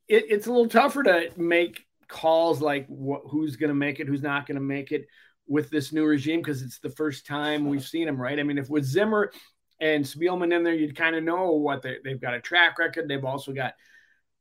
it, 0.07 0.25
it's 0.29 0.47
a 0.47 0.51
little 0.51 0.69
tougher 0.69 1.03
to 1.03 1.29
make 1.37 1.85
calls 2.07 2.61
like 2.61 2.87
wh- 2.87 3.27
who's 3.29 3.55
going 3.55 3.69
to 3.69 3.75
make 3.75 3.99
it, 3.99 4.07
who's 4.07 4.21
not 4.21 4.45
going 4.47 4.55
to 4.55 4.61
make 4.61 4.91
it 4.91 5.07
with 5.47 5.69
this 5.69 5.91
new 5.91 6.05
regime 6.05 6.39
because 6.39 6.61
it's 6.61 6.79
the 6.79 6.89
first 6.89 7.25
time 7.25 7.67
we've 7.67 7.85
seen 7.85 8.07
him, 8.07 8.19
right? 8.19 8.39
I 8.39 8.43
mean, 8.43 8.57
if 8.57 8.69
with 8.69 8.85
Zimmer 8.85 9.31
and 9.79 10.05
Spielman 10.05 10.55
in 10.55 10.63
there, 10.63 10.73
you'd 10.73 10.95
kind 10.95 11.15
of 11.15 11.23
know 11.23 11.51
what 11.51 11.81
they, 11.81 11.97
they've 12.03 12.21
got 12.21 12.33
a 12.33 12.41
track 12.41 12.79
record. 12.79 13.07
They've 13.07 13.25
also 13.25 13.51
got 13.51 13.73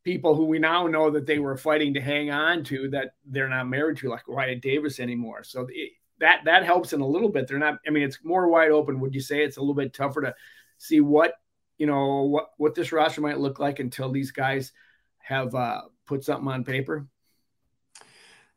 people 0.04 0.34
who 0.34 0.44
we 0.44 0.58
now 0.58 0.86
know 0.86 1.10
that 1.10 1.26
they 1.26 1.38
were 1.38 1.56
fighting 1.56 1.94
to 1.94 2.00
hang 2.00 2.30
on 2.30 2.62
to 2.64 2.88
that 2.90 3.14
they're 3.26 3.48
not 3.48 3.68
married 3.68 3.98
to, 3.98 4.08
like 4.08 4.28
Wyatt 4.28 4.62
Davis 4.62 5.00
anymore. 5.00 5.42
So 5.42 5.66
it, 5.68 5.92
that 6.20 6.42
that 6.44 6.64
helps 6.64 6.92
in 6.92 7.00
a 7.00 7.06
little 7.06 7.28
bit. 7.30 7.48
They're 7.48 7.58
not. 7.58 7.78
I 7.86 7.90
mean, 7.90 8.02
it's 8.02 8.18
more 8.22 8.48
wide 8.48 8.70
open. 8.70 9.00
Would 9.00 9.14
you 9.14 9.20
say 9.20 9.42
it's 9.42 9.56
a 9.56 9.60
little 9.60 9.74
bit 9.74 9.94
tougher 9.94 10.20
to 10.20 10.34
see 10.80 11.00
what 11.00 11.34
you 11.78 11.86
know 11.86 12.22
what 12.22 12.50
what 12.56 12.74
this 12.74 12.90
roster 12.90 13.20
might 13.20 13.38
look 13.38 13.60
like 13.60 13.78
until 13.78 14.10
these 14.10 14.32
guys 14.32 14.72
have 15.18 15.54
uh, 15.54 15.82
put 16.06 16.24
something 16.24 16.48
on 16.48 16.64
paper? 16.64 17.06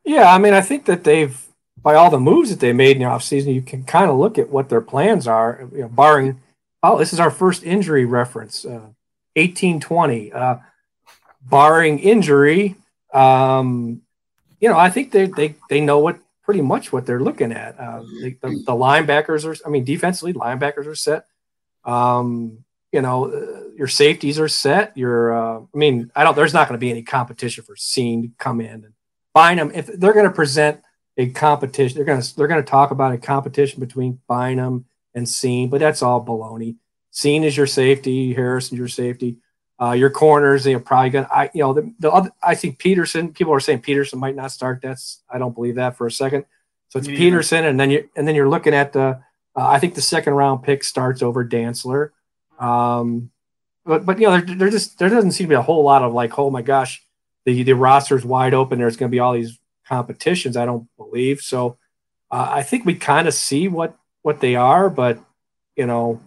Yeah, 0.04 0.32
I 0.32 0.38
mean, 0.38 0.52
I 0.52 0.60
think 0.60 0.86
that 0.86 1.04
they've 1.04 1.40
by 1.84 1.94
all 1.94 2.10
the 2.10 2.18
moves 2.18 2.50
that 2.50 2.60
they 2.60 2.72
made 2.72 2.96
in 2.96 3.02
the 3.02 3.08
offseason, 3.08 3.54
you 3.54 3.62
can 3.62 3.84
kind 3.84 4.10
of 4.10 4.16
look 4.16 4.38
at 4.38 4.48
what 4.48 4.70
their 4.70 4.80
plans 4.80 5.28
are, 5.28 5.68
you 5.72 5.82
know, 5.82 5.88
barring, 5.88 6.40
oh, 6.82 6.98
this 6.98 7.12
is 7.12 7.20
our 7.20 7.30
first 7.30 7.62
injury 7.62 8.06
reference, 8.06 8.64
uh, 8.64 8.88
1820. 9.36 10.32
Uh, 10.32 10.56
barring 11.42 11.98
injury, 11.98 12.74
um, 13.12 14.00
you 14.60 14.68
know, 14.70 14.78
I 14.78 14.88
think 14.88 15.12
they, 15.12 15.26
they, 15.26 15.56
they 15.68 15.80
know 15.82 15.98
what 15.98 16.18
pretty 16.42 16.62
much 16.62 16.90
what 16.90 17.04
they're 17.04 17.20
looking 17.20 17.52
at. 17.52 17.78
Uh, 17.78 18.00
the, 18.00 18.36
the, 18.40 18.72
linebackers 18.72 19.44
are, 19.44 19.56
I 19.66 19.68
mean, 19.68 19.84
defensively, 19.84 20.32
linebackers 20.32 20.86
are 20.86 20.94
set. 20.94 21.26
Um, 21.84 22.64
you 22.92 23.02
know, 23.02 23.32
uh, 23.32 23.74
your 23.76 23.88
safeties 23.88 24.38
are 24.38 24.48
set. 24.48 24.96
Your, 24.96 25.36
uh, 25.36 25.60
I 25.60 25.76
mean, 25.76 26.10
I 26.14 26.22
don't, 26.22 26.36
there's 26.36 26.54
not 26.54 26.68
going 26.68 26.78
to 26.78 26.84
be 26.84 26.90
any 26.90 27.02
competition 27.02 27.64
for 27.64 27.74
Cine 27.74 28.22
to 28.22 28.30
come 28.38 28.60
in 28.60 28.84
and 28.84 28.92
find 29.32 29.58
them. 29.58 29.72
If 29.74 29.86
they're 29.86 30.12
going 30.12 30.26
to 30.26 30.32
present 30.32 30.80
a 31.16 31.30
competition. 31.30 31.96
They're 31.96 32.04
gonna 32.04 32.24
they're 32.36 32.48
gonna 32.48 32.62
talk 32.62 32.90
about 32.90 33.12
a 33.12 33.18
competition 33.18 33.80
between 33.80 34.20
Bynum 34.28 34.86
and 35.14 35.26
Cine, 35.26 35.70
but 35.70 35.80
that's 35.80 36.02
all 36.02 36.24
baloney. 36.24 36.76
Cine 37.12 37.44
is 37.44 37.56
your 37.56 37.66
safety, 37.66 38.34
Harrison 38.34 38.76
your 38.76 38.88
safety. 38.88 39.38
Uh, 39.80 39.92
your 39.92 40.10
corners, 40.10 40.64
they're 40.64 40.80
probably 40.80 41.10
gonna. 41.10 41.28
I 41.32 41.50
you 41.54 41.62
know 41.62 41.72
the, 41.72 41.92
the 41.98 42.10
other. 42.10 42.30
I 42.42 42.54
think 42.54 42.78
Peterson. 42.78 43.32
People 43.32 43.52
are 43.52 43.60
saying 43.60 43.80
Peterson 43.80 44.18
might 44.18 44.36
not 44.36 44.52
start. 44.52 44.80
That's 44.82 45.22
I 45.28 45.38
don't 45.38 45.54
believe 45.54 45.76
that 45.76 45.96
for 45.96 46.06
a 46.06 46.12
second. 46.12 46.44
So 46.88 46.98
it's 46.98 47.08
yeah. 47.08 47.16
Peterson, 47.16 47.64
and 47.64 47.78
then 47.78 47.90
you 47.90 48.08
and 48.16 48.26
then 48.26 48.34
you're 48.34 48.48
looking 48.48 48.74
at 48.74 48.92
the. 48.92 49.22
Uh, 49.56 49.68
I 49.68 49.78
think 49.78 49.94
the 49.94 50.00
second 50.00 50.34
round 50.34 50.62
pick 50.62 50.82
starts 50.82 51.22
over 51.22 51.44
Dantzler. 51.44 52.10
Um, 52.58 53.30
but 53.84 54.06
but 54.06 54.18
you 54.18 54.26
know 54.26 54.40
there, 54.40 54.56
there 54.56 54.70
just 54.70 54.98
there 54.98 55.08
doesn't 55.08 55.32
seem 55.32 55.46
to 55.46 55.50
be 55.50 55.54
a 55.54 55.62
whole 55.62 55.84
lot 55.84 56.02
of 56.02 56.12
like 56.12 56.38
oh 56.38 56.50
my 56.50 56.62
gosh 56.62 57.02
the 57.44 57.62
the 57.62 57.74
roster's 57.74 58.24
wide 58.24 58.54
open. 58.54 58.78
There's 58.78 58.96
going 58.96 59.10
to 59.10 59.14
be 59.14 59.20
all 59.20 59.34
these 59.34 59.58
competitions. 59.86 60.56
I 60.56 60.64
don't 60.66 60.88
believe 60.96 61.40
so. 61.40 61.76
Uh, 62.30 62.48
I 62.50 62.62
think 62.62 62.84
we 62.84 62.94
kind 62.94 63.28
of 63.28 63.34
see 63.34 63.68
what 63.68 63.96
what 64.22 64.40
they 64.40 64.56
are, 64.56 64.88
but 64.88 65.18
you 65.76 65.86
know, 65.86 66.20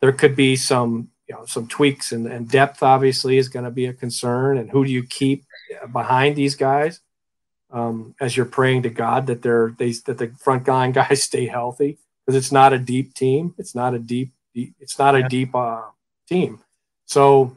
there 0.00 0.12
could 0.12 0.36
be 0.36 0.56
some 0.56 1.10
you 1.28 1.34
know 1.34 1.44
some 1.46 1.66
tweaks 1.66 2.12
and, 2.12 2.26
and 2.26 2.48
depth. 2.48 2.82
Obviously, 2.82 3.38
is 3.38 3.48
going 3.48 3.64
to 3.64 3.70
be 3.70 3.86
a 3.86 3.92
concern. 3.92 4.58
And 4.58 4.70
who 4.70 4.84
do 4.84 4.90
you 4.90 5.02
keep 5.02 5.44
behind 5.92 6.36
these 6.36 6.54
guys? 6.54 7.00
Um, 7.72 8.16
as 8.20 8.36
you're 8.36 8.46
praying 8.46 8.82
to 8.82 8.90
God 8.90 9.28
that 9.28 9.42
they're 9.42 9.74
they 9.78 9.92
that 10.06 10.18
the 10.18 10.28
front 10.38 10.68
line 10.68 10.92
guys 11.00 11.22
stay 11.22 11.46
healthy 11.46 11.98
because 12.26 12.36
it's 12.36 12.52
not 12.52 12.72
a 12.72 12.78
deep 12.78 13.14
team. 13.14 13.54
It's 13.58 13.74
not 13.74 13.94
a 13.94 13.98
deep. 13.98 14.32
It's 14.54 14.98
not 14.98 15.14
a 15.14 15.28
deep 15.28 15.54
uh, 15.54 15.82
team. 16.28 16.60
So, 17.06 17.56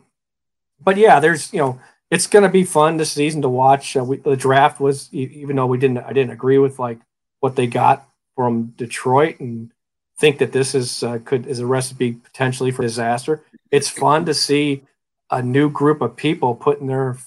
but 0.82 0.98
yeah, 0.98 1.20
there's 1.20 1.52
you 1.54 1.60
know 1.60 1.80
it's 2.14 2.28
going 2.28 2.44
to 2.44 2.50
be 2.50 2.64
fun 2.64 2.98
this 2.98 3.12
season 3.12 3.42
to 3.42 3.50
watch. 3.50 3.98
Uh, 3.98 4.04
we, 4.04 4.18
the 4.18 4.36
draft 4.36 4.80
was, 4.80 5.12
even 5.12 5.56
though 5.56 5.66
we 5.66 5.80
didn't, 5.80 5.98
I 5.98 6.14
didn't 6.14 6.32
agree 6.32 6.60
with 6.60 6.78
like 6.78 7.00
what 7.40 7.56
they 7.56 7.66
got 7.66 8.08
from 8.36 8.68
Detroit, 8.78 9.40
and 9.40 9.72
think 10.20 10.38
that 10.38 10.52
this 10.52 10.76
is 10.76 11.04
uh, 11.04 11.20
could 11.26 11.48
is 11.48 11.60
a 11.60 11.66
recipe 11.66 12.14
potentially 12.14 12.72
for 12.72 12.84
disaster. 12.84 13.44
It's 13.72 13.90
fun 13.90 14.26
to 14.26 14.34
see 14.34 14.84
a 15.32 15.42
new 15.42 15.70
group 15.70 16.02
of 16.02 16.16
people 16.16 16.54
putting 16.54 16.88
their 16.88 17.18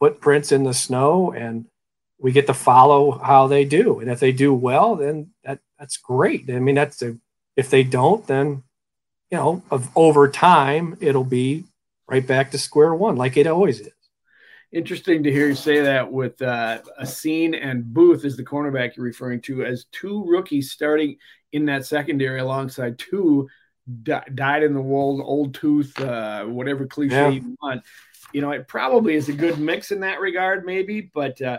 footprints 0.00 0.50
in 0.50 0.64
the 0.64 0.74
snow, 0.74 1.32
and 1.32 1.66
we 2.22 2.32
get 2.32 2.46
to 2.46 2.54
follow 2.54 3.18
how 3.18 3.48
they 3.48 3.64
do. 3.64 4.00
And 4.00 4.10
if 4.10 4.20
they 4.20 4.32
do 4.32 4.54
well, 4.54 4.96
then 4.96 5.30
that 5.44 5.58
that's 5.78 5.96
great. 5.96 6.48
I 6.48 6.58
mean, 6.60 6.76
that's 6.76 7.02
a, 7.02 7.18
if 7.56 7.68
they 7.68 7.82
don't, 7.82 8.26
then 8.26 8.62
you 9.30 9.38
know, 9.38 9.62
of 9.70 9.90
over 9.96 10.28
time, 10.28 10.96
it'll 11.00 11.24
be 11.24 11.64
right 12.08 12.26
back 12.26 12.50
to 12.52 12.58
square 12.58 12.94
one, 12.94 13.16
like 13.16 13.36
it 13.36 13.46
always 13.46 13.80
is 13.80 13.92
interesting 14.72 15.22
to 15.22 15.30
hear 15.30 15.48
you 15.48 15.54
say 15.54 15.82
that 15.82 16.10
with 16.10 16.40
uh, 16.40 16.80
a 16.98 17.04
Cine 17.04 17.58
and 17.60 17.84
Booth 17.84 18.24
is 18.24 18.36
the 18.36 18.44
cornerback 18.44 18.96
you're 18.96 19.04
referring 19.04 19.40
to 19.42 19.64
as 19.64 19.84
two 19.92 20.24
rookies 20.26 20.70
starting 20.70 21.18
in 21.52 21.66
that 21.66 21.84
secondary 21.84 22.40
alongside 22.40 22.98
two 22.98 23.48
died 24.02 24.62
in 24.62 24.74
the 24.74 24.80
old 24.80 25.20
old 25.20 25.54
tooth, 25.54 25.98
uh, 26.00 26.44
whatever 26.44 26.86
cliche 26.86 27.14
yeah. 27.14 27.28
you 27.28 27.56
want. 27.60 27.82
You 28.32 28.40
know, 28.40 28.52
it 28.52 28.66
probably 28.66 29.14
is 29.14 29.28
a 29.28 29.34
good 29.34 29.58
mix 29.58 29.92
in 29.92 30.00
that 30.00 30.20
regard, 30.20 30.64
maybe. 30.64 31.10
But 31.12 31.40
uh, 31.42 31.58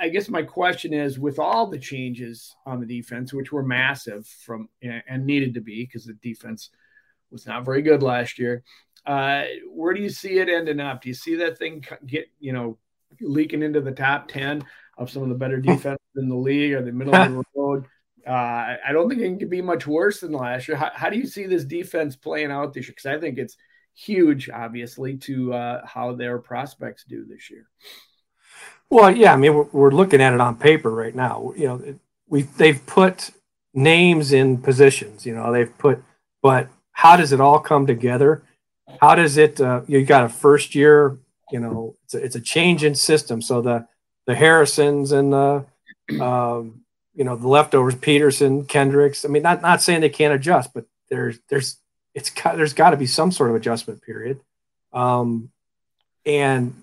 I 0.00 0.08
guess 0.08 0.28
my 0.28 0.42
question 0.42 0.92
is, 0.92 1.18
with 1.18 1.38
all 1.38 1.66
the 1.66 1.78
changes 1.78 2.54
on 2.64 2.80
the 2.80 2.86
defense, 2.86 3.32
which 3.32 3.52
were 3.52 3.62
massive 3.62 4.26
from 4.26 4.68
and 4.82 5.26
needed 5.26 5.54
to 5.54 5.60
be 5.60 5.84
because 5.84 6.04
the 6.04 6.14
defense 6.14 6.70
was 7.30 7.46
not 7.46 7.64
very 7.64 7.82
good 7.82 8.02
last 8.02 8.38
year. 8.38 8.62
Uh, 9.04 9.44
where 9.70 9.94
do 9.94 10.02
you 10.02 10.08
see 10.08 10.38
it 10.38 10.48
ending 10.48 10.80
up? 10.80 11.02
Do 11.02 11.08
you 11.08 11.14
see 11.14 11.36
that 11.36 11.58
thing 11.58 11.84
get 12.06 12.26
you 12.40 12.52
know 12.52 12.78
leaking 13.20 13.62
into 13.62 13.80
the 13.80 13.92
top 13.92 14.28
ten 14.28 14.64
of 14.98 15.10
some 15.10 15.22
of 15.22 15.28
the 15.28 15.34
better 15.34 15.60
defense 15.60 16.00
in 16.16 16.28
the 16.28 16.36
league 16.36 16.72
or 16.72 16.82
the 16.82 16.92
middle 16.92 17.14
of 17.14 17.32
the 17.32 17.42
road? 17.54 17.86
Uh, 18.26 18.76
I 18.84 18.90
don't 18.92 19.08
think 19.08 19.20
it 19.20 19.38
can 19.38 19.48
be 19.48 19.62
much 19.62 19.86
worse 19.86 20.20
than 20.20 20.32
last 20.32 20.66
year. 20.66 20.76
How, 20.76 20.90
how 20.92 21.10
do 21.10 21.16
you 21.16 21.26
see 21.26 21.46
this 21.46 21.64
defense 21.64 22.16
playing 22.16 22.50
out 22.50 22.74
this 22.74 22.86
year? 22.86 22.94
Because 22.96 23.16
I 23.16 23.20
think 23.20 23.38
it's 23.38 23.56
huge, 23.94 24.50
obviously, 24.50 25.16
to 25.18 25.54
uh, 25.54 25.86
how 25.86 26.14
their 26.14 26.38
prospects 26.38 27.04
do 27.04 27.24
this 27.24 27.48
year. 27.50 27.68
Well, 28.88 29.14
yeah, 29.16 29.32
I 29.32 29.36
mean, 29.36 29.54
we're, 29.54 29.66
we're 29.72 29.90
looking 29.90 30.20
at 30.20 30.32
it 30.32 30.40
on 30.40 30.56
paper 30.56 30.90
right 30.90 31.14
now. 31.14 31.52
You 31.56 31.66
know, 31.66 31.98
we 32.28 32.42
they've 32.42 32.84
put 32.86 33.30
names 33.74 34.32
in 34.32 34.58
positions. 34.58 35.26
You 35.26 35.34
know, 35.34 35.52
they've 35.52 35.76
put, 35.78 36.02
but 36.42 36.68
how 36.92 37.16
does 37.16 37.32
it 37.32 37.40
all 37.40 37.58
come 37.58 37.86
together? 37.86 38.42
How 39.00 39.14
does 39.14 39.36
it? 39.36 39.60
Uh, 39.60 39.82
you 39.86 40.04
got 40.04 40.24
a 40.24 40.28
first 40.28 40.74
year. 40.74 41.18
You 41.50 41.60
know, 41.60 41.94
it's 42.04 42.14
a, 42.14 42.24
it's 42.24 42.36
a 42.36 42.40
change 42.40 42.84
in 42.84 42.94
system. 42.94 43.42
So 43.42 43.60
the 43.60 43.86
the 44.26 44.34
Harrisons 44.34 45.12
and 45.12 45.32
the 45.32 45.64
um, 46.20 46.82
you 47.14 47.24
know 47.24 47.36
the 47.36 47.48
leftovers, 47.48 47.96
Peterson, 47.96 48.64
Kendricks. 48.66 49.24
I 49.24 49.28
mean, 49.28 49.42
not 49.42 49.62
not 49.62 49.82
saying 49.82 50.00
they 50.00 50.08
can't 50.08 50.34
adjust, 50.34 50.72
but 50.74 50.86
there's 51.08 51.38
there's 51.48 51.78
it's 52.14 52.30
got, 52.30 52.56
there's 52.56 52.72
got 52.72 52.90
to 52.90 52.96
be 52.96 53.06
some 53.06 53.30
sort 53.30 53.50
of 53.50 53.56
adjustment 53.56 54.02
period. 54.02 54.40
Um, 54.92 55.50
and 56.24 56.74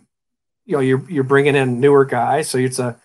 you 0.66 0.74
know 0.74 0.80
you're 0.80 1.04
you're 1.10 1.24
bringing 1.24 1.56
in 1.56 1.80
newer 1.80 2.06
guys, 2.06 2.50
so 2.50 2.58
it's 2.58 2.80
a 2.80 2.98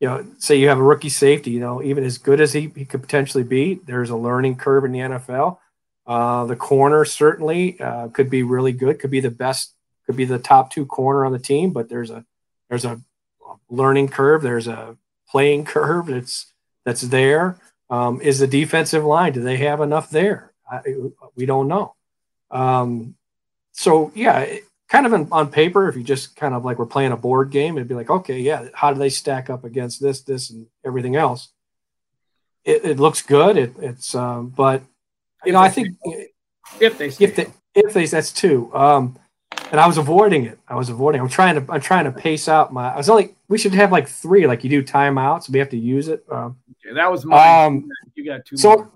you 0.00 0.08
know 0.08 0.26
say 0.38 0.56
you 0.56 0.68
have 0.68 0.78
a 0.78 0.82
rookie 0.82 1.08
safety, 1.08 1.50
you 1.50 1.60
know 1.60 1.82
even 1.82 2.04
as 2.04 2.18
good 2.18 2.40
as 2.40 2.52
he, 2.52 2.72
he 2.74 2.84
could 2.84 3.02
potentially 3.02 3.44
be, 3.44 3.80
there's 3.86 4.10
a 4.10 4.16
learning 4.16 4.56
curve 4.56 4.84
in 4.84 4.92
the 4.92 4.98
NFL. 5.00 5.58
Uh, 6.06 6.44
the 6.44 6.56
corner 6.56 7.04
certainly 7.04 7.80
uh, 7.80 8.08
could 8.08 8.28
be 8.28 8.42
really 8.42 8.72
good, 8.72 8.98
could 8.98 9.10
be 9.10 9.20
the 9.20 9.30
best, 9.30 9.72
could 10.06 10.16
be 10.16 10.26
the 10.26 10.38
top 10.38 10.70
two 10.70 10.84
corner 10.84 11.24
on 11.24 11.32
the 11.32 11.38
team, 11.38 11.72
but 11.72 11.88
there's 11.88 12.10
a 12.10 12.24
there's 12.68 12.84
a 12.84 13.00
learning 13.70 14.08
curve, 14.08 14.42
there's 14.42 14.68
a 14.68 14.96
playing 15.28 15.64
curve 15.76 16.06
that's 16.06 16.52
that's 16.84 17.02
there. 17.02 17.56
Um, 17.90 18.20
is 18.20 18.38
the 18.38 18.46
defensive 18.46 19.04
line? 19.04 19.32
Do 19.32 19.40
they 19.40 19.58
have 19.58 19.80
enough 19.80 20.10
there? 20.10 20.52
I, 20.70 20.80
we 21.36 21.46
don't 21.46 21.68
know. 21.68 21.94
Um, 22.50 23.14
so 23.72 24.12
yeah, 24.14 24.46
kind 24.94 25.06
of 25.06 25.12
in, 25.12 25.28
on 25.32 25.50
paper, 25.50 25.88
if 25.88 25.96
you 25.96 26.04
just 26.04 26.36
kind 26.36 26.54
of 26.54 26.64
like 26.64 26.78
we're 26.78 26.86
playing 26.86 27.10
a 27.10 27.16
board 27.16 27.50
game, 27.50 27.76
it'd 27.76 27.88
be 27.88 27.96
like, 27.96 28.10
okay, 28.10 28.38
yeah, 28.38 28.68
how 28.74 28.92
do 28.92 28.98
they 29.00 29.08
stack 29.08 29.50
up 29.50 29.64
against 29.64 30.00
this, 30.00 30.20
this, 30.22 30.50
and 30.50 30.66
everything 30.86 31.16
else? 31.16 31.48
It, 32.64 32.84
it 32.84 33.00
looks 33.00 33.20
good. 33.20 33.56
It, 33.56 33.74
it's, 33.80 34.14
um, 34.14 34.50
but 34.50 34.82
you 35.44 35.52
know, 35.52 35.58
I 35.58 35.68
think 35.68 35.88
if 36.80 36.96
they, 36.96 37.08
if 37.08 37.34
they, 37.34 37.46
if 37.74 37.92
they, 37.92 38.06
that's 38.06 38.30
two. 38.30 38.72
Um, 38.72 39.18
and 39.72 39.80
I 39.80 39.86
was 39.88 39.98
avoiding 39.98 40.44
it. 40.44 40.60
I 40.68 40.76
was 40.76 40.90
avoiding. 40.90 41.20
I'm 41.20 41.28
trying 41.28 41.56
to. 41.56 41.72
I'm 41.72 41.80
trying 41.80 42.04
to 42.04 42.12
pace 42.12 42.48
out 42.48 42.72
my. 42.72 42.92
I 42.92 42.96
was 42.96 43.08
only. 43.10 43.34
We 43.48 43.58
should 43.58 43.74
have 43.74 43.90
like 43.90 44.08
three. 44.08 44.46
Like 44.46 44.62
you 44.62 44.70
do 44.70 44.82
timeouts. 44.82 45.50
We 45.50 45.58
have 45.58 45.70
to 45.70 45.76
use 45.76 46.08
it. 46.08 46.24
Um, 46.30 46.56
okay, 46.70 46.94
that 46.94 47.10
was 47.10 47.24
mine. 47.24 47.66
Um, 47.66 47.88
you 48.14 48.24
got 48.24 48.44
two. 48.44 48.56
So 48.56 48.68
more. 48.68 48.90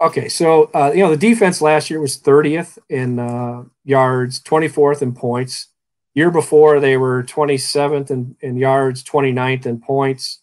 Okay, 0.00 0.28
so 0.28 0.64
uh, 0.74 0.92
you 0.94 1.02
know 1.02 1.10
the 1.10 1.16
defense 1.16 1.60
last 1.60 1.88
year 1.88 2.00
was 2.00 2.18
30th 2.18 2.78
in 2.88 3.18
uh, 3.18 3.64
yards, 3.84 4.40
24th 4.42 5.02
in 5.02 5.14
points. 5.14 5.68
Year 6.14 6.30
before 6.30 6.78
they 6.78 6.96
were 6.96 7.24
27th 7.24 8.10
in, 8.10 8.36
in 8.40 8.56
yards, 8.56 9.02
29th 9.02 9.66
in 9.66 9.80
points. 9.80 10.40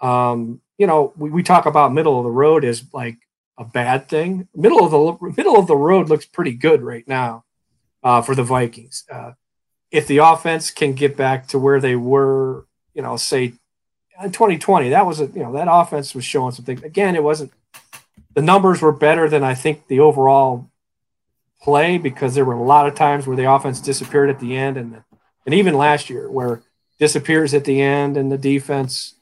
Um, 0.00 0.62
you 0.78 0.86
know, 0.86 1.12
we, 1.16 1.30
we 1.30 1.42
talk 1.42 1.66
about 1.66 1.92
middle 1.92 2.18
of 2.18 2.24
the 2.24 2.30
road 2.30 2.64
as 2.64 2.84
like 2.92 3.18
a 3.58 3.64
bad 3.64 4.08
thing. 4.08 4.48
Middle 4.54 4.84
of 4.84 4.90
the 4.90 5.32
middle 5.36 5.56
of 5.56 5.66
the 5.66 5.76
road 5.76 6.08
looks 6.08 6.26
pretty 6.26 6.52
good 6.52 6.82
right 6.82 7.06
now 7.06 7.44
uh, 8.02 8.22
for 8.22 8.34
the 8.34 8.42
Vikings. 8.42 9.04
Uh, 9.10 9.32
if 9.90 10.06
the 10.06 10.18
offense 10.18 10.70
can 10.70 10.92
get 10.92 11.16
back 11.16 11.48
to 11.48 11.58
where 11.58 11.80
they 11.80 11.96
were, 11.96 12.66
you 12.94 13.02
know, 13.02 13.16
say 13.16 13.54
in 14.22 14.32
2020, 14.32 14.90
that 14.90 15.06
was 15.06 15.20
a 15.20 15.26
you 15.26 15.42
know 15.42 15.52
that 15.52 15.68
offense 15.70 16.14
was 16.14 16.24
showing 16.24 16.52
something. 16.52 16.82
Again, 16.84 17.14
it 17.16 17.22
wasn't 17.22 17.52
the 18.34 18.42
numbers 18.42 18.82
were 18.82 18.92
better 18.92 19.28
than 19.28 19.42
I 19.42 19.54
think 19.54 19.86
the 19.86 20.00
overall 20.00 20.70
play 21.62 21.98
because 21.98 22.34
there 22.34 22.44
were 22.44 22.54
a 22.54 22.62
lot 22.62 22.86
of 22.86 22.94
times 22.94 23.26
where 23.26 23.36
the 23.36 23.50
offense 23.50 23.80
disappeared 23.80 24.28
at 24.28 24.38
the 24.38 24.56
end 24.56 24.76
and 24.76 25.02
and 25.46 25.54
even 25.54 25.74
last 25.74 26.10
year 26.10 26.30
where 26.30 26.62
disappears 26.98 27.54
at 27.54 27.64
the 27.64 27.80
end 27.80 28.16
and 28.16 28.30
the 28.30 28.38
defense 28.38 29.14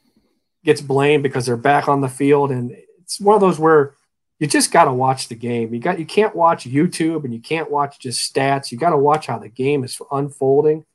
gets 0.63 0.81
blamed 0.81 1.23
because 1.23 1.45
they're 1.45 1.57
back 1.57 1.87
on 1.87 2.01
the 2.01 2.09
field 2.09 2.51
and 2.51 2.75
it's 3.01 3.19
one 3.19 3.35
of 3.35 3.41
those 3.41 3.59
where 3.59 3.95
you 4.39 4.47
just 4.47 4.71
got 4.71 4.85
to 4.85 4.93
watch 4.93 5.29
the 5.29 5.35
game. 5.35 5.73
You 5.73 5.79
got 5.79 5.99
you 5.99 6.05
can't 6.05 6.35
watch 6.35 6.65
YouTube 6.65 7.23
and 7.23 7.33
you 7.33 7.39
can't 7.39 7.71
watch 7.71 7.99
just 7.99 8.33
stats. 8.33 8.71
You 8.71 8.77
got 8.77 8.89
to 8.89 8.97
watch 8.97 9.27
how 9.27 9.39
the 9.39 9.47
game 9.47 9.83
is 9.83 10.01
unfolding 10.11 10.85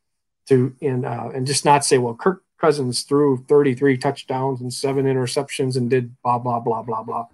to 0.48 0.74
and 0.82 1.06
uh, 1.06 1.30
and 1.34 1.46
just 1.46 1.64
not 1.64 1.84
say 1.84 1.98
well 1.98 2.14
Kirk 2.14 2.42
Cousins 2.60 3.02
threw 3.02 3.44
33 3.48 3.96
touchdowns 3.98 4.60
and 4.60 4.72
seven 4.72 5.06
interceptions 5.06 5.76
and 5.76 5.88
did 5.88 6.20
blah 6.22 6.38
blah 6.38 6.60
blah 6.60 6.82
blah 6.82 7.02
blah 7.02 7.26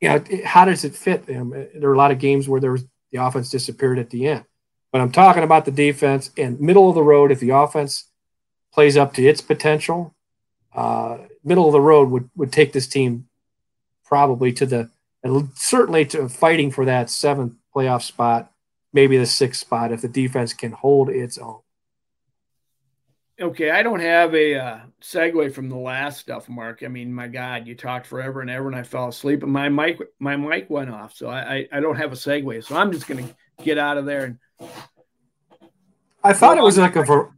you 0.00 0.08
know, 0.08 0.24
how 0.44 0.64
does 0.64 0.84
it 0.84 0.94
fit 0.94 1.26
them? 1.26 1.50
There 1.50 1.90
are 1.90 1.94
a 1.94 1.98
lot 1.98 2.10
of 2.10 2.18
games 2.18 2.48
where 2.48 2.60
there 2.60 2.72
was 2.72 2.84
the 3.12 3.22
offense 3.22 3.50
disappeared 3.50 3.98
at 3.98 4.10
the 4.10 4.26
end. 4.26 4.44
But 4.92 5.00
I'm 5.00 5.12
talking 5.12 5.42
about 5.42 5.64
the 5.64 5.70
defense 5.70 6.30
and 6.36 6.60
middle 6.60 6.88
of 6.88 6.94
the 6.94 7.02
road. 7.02 7.30
If 7.30 7.40
the 7.40 7.50
offense 7.50 8.10
plays 8.72 8.96
up 8.96 9.14
to 9.14 9.26
its 9.26 9.40
potential, 9.40 10.14
uh, 10.74 11.18
middle 11.44 11.66
of 11.66 11.72
the 11.72 11.80
road 11.80 12.10
would, 12.10 12.30
would 12.36 12.52
take 12.52 12.72
this 12.72 12.86
team 12.86 13.26
probably 14.04 14.52
to 14.52 14.66
the 14.66 14.90
certainly 15.54 16.06
to 16.06 16.28
fighting 16.28 16.70
for 16.70 16.86
that 16.86 17.10
seventh 17.10 17.54
playoff 17.74 18.02
spot, 18.02 18.50
maybe 18.92 19.18
the 19.18 19.26
sixth 19.26 19.60
spot 19.60 19.92
if 19.92 20.00
the 20.00 20.08
defense 20.08 20.52
can 20.54 20.72
hold 20.72 21.10
its 21.10 21.36
own. 21.36 21.60
Okay, 23.40 23.70
I 23.70 23.82
don't 23.82 24.00
have 24.00 24.34
a 24.34 24.54
uh, 24.54 24.78
segue 25.00 25.54
from 25.54 25.70
the 25.70 25.76
last 25.76 26.20
stuff, 26.20 26.48
Mark. 26.50 26.82
I 26.84 26.88
mean, 26.88 27.12
my 27.12 27.26
God, 27.26 27.66
you 27.66 27.74
talked 27.74 28.06
forever 28.06 28.42
and 28.42 28.50
ever, 28.50 28.66
and 28.66 28.76
I 28.76 28.82
fell 28.82 29.08
asleep, 29.08 29.42
and 29.42 29.52
my 29.52 29.70
mic 29.70 29.98
my 30.18 30.36
mic 30.36 30.68
went 30.68 30.90
off, 30.90 31.14
so 31.14 31.28
I 31.28 31.54
I, 31.54 31.68
I 31.72 31.80
don't 31.80 31.96
have 31.96 32.12
a 32.12 32.16
segue. 32.16 32.62
So 32.64 32.76
I'm 32.76 32.92
just 32.92 33.06
gonna 33.06 33.28
get 33.62 33.78
out 33.78 33.96
of 33.96 34.04
there. 34.04 34.24
And 34.24 34.38
I 36.22 36.34
thought 36.34 36.58
it 36.58 36.62
was 36.62 36.76
like 36.76 36.96
a 36.96 37.28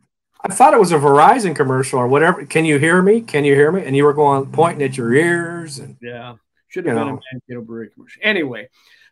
I 0.45 0.49
thought 0.53 0.75
it 0.75 0.81
was 0.81 0.91
a 0.91 0.99
Verizon 0.99 1.55
commercial 1.55 2.01
or 2.01 2.09
whatever. 2.09 2.45
Can 2.47 2.65
you 2.65 2.79
hear 2.79 3.01
me? 3.01 3.21
Can 3.21 3.45
you 3.45 3.55
hear 3.55 3.71
me? 3.71 3.85
And 3.85 3.97
you 3.97 4.03
were 4.03 4.13
going 4.13 4.51
pointing 4.51 4.83
at 4.83 4.97
your 4.97 5.15
ears 5.15 5.79
and 5.79 5.97
yeah, 6.03 6.35
should 6.67 6.85
have 6.85 6.97
been 6.97 7.07
know. 7.07 7.15
a 7.15 7.21
Mankato 7.33 7.65
Brewery 7.65 7.91
commercial. 7.91 8.21
Anyway, 8.25 8.69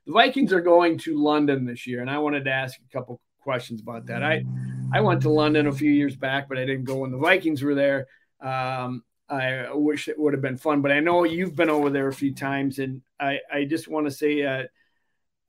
the 0.07 0.13
Vikings 0.13 0.53
are 0.53 0.61
going 0.61 0.99
to 0.99 1.23
London 1.23 1.65
this 1.65 1.87
year, 1.87 2.01
and 2.01 2.11
I 2.11 2.19
wanted 2.19 2.47
to 2.47 2.51
ask 2.51 2.81
a 2.81 2.93
couple 2.93 3.21
questions 3.43 3.81
about 3.81 4.07
that. 4.07 4.25
I 4.25 4.45
I 4.93 5.01
went 5.01 5.23
to 5.23 5.31
London 5.31 5.67
a 5.67 5.73
few 5.73 5.91
years 5.91 6.17
back, 6.17 6.49
but 6.49 6.59
I 6.59 6.65
didn't 6.65 6.85
go 6.85 6.99
when 6.99 7.11
the 7.11 7.19
Vikings 7.19 7.63
were 7.63 7.75
there. 7.75 8.07
Um, 8.41 9.05
I 9.29 9.73
wish 9.73 10.09
it 10.09 10.19
would 10.19 10.33
have 10.33 10.43
been 10.43 10.57
fun, 10.57 10.83
but 10.83 10.91
I 10.91 11.01
know 11.01 11.25
you've 11.25 11.55
been 11.55 11.71
over 11.71 11.89
there 11.89 12.09
a 12.09 12.13
few 12.13 12.35
times, 12.35 12.79
and 12.79 13.03
I 13.19 13.39
I 13.53 13.65
just 13.65 13.87
want 13.87 14.07
to 14.07 14.11
say, 14.11 14.43
uh, 14.43 14.65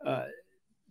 uh, 0.06 0.26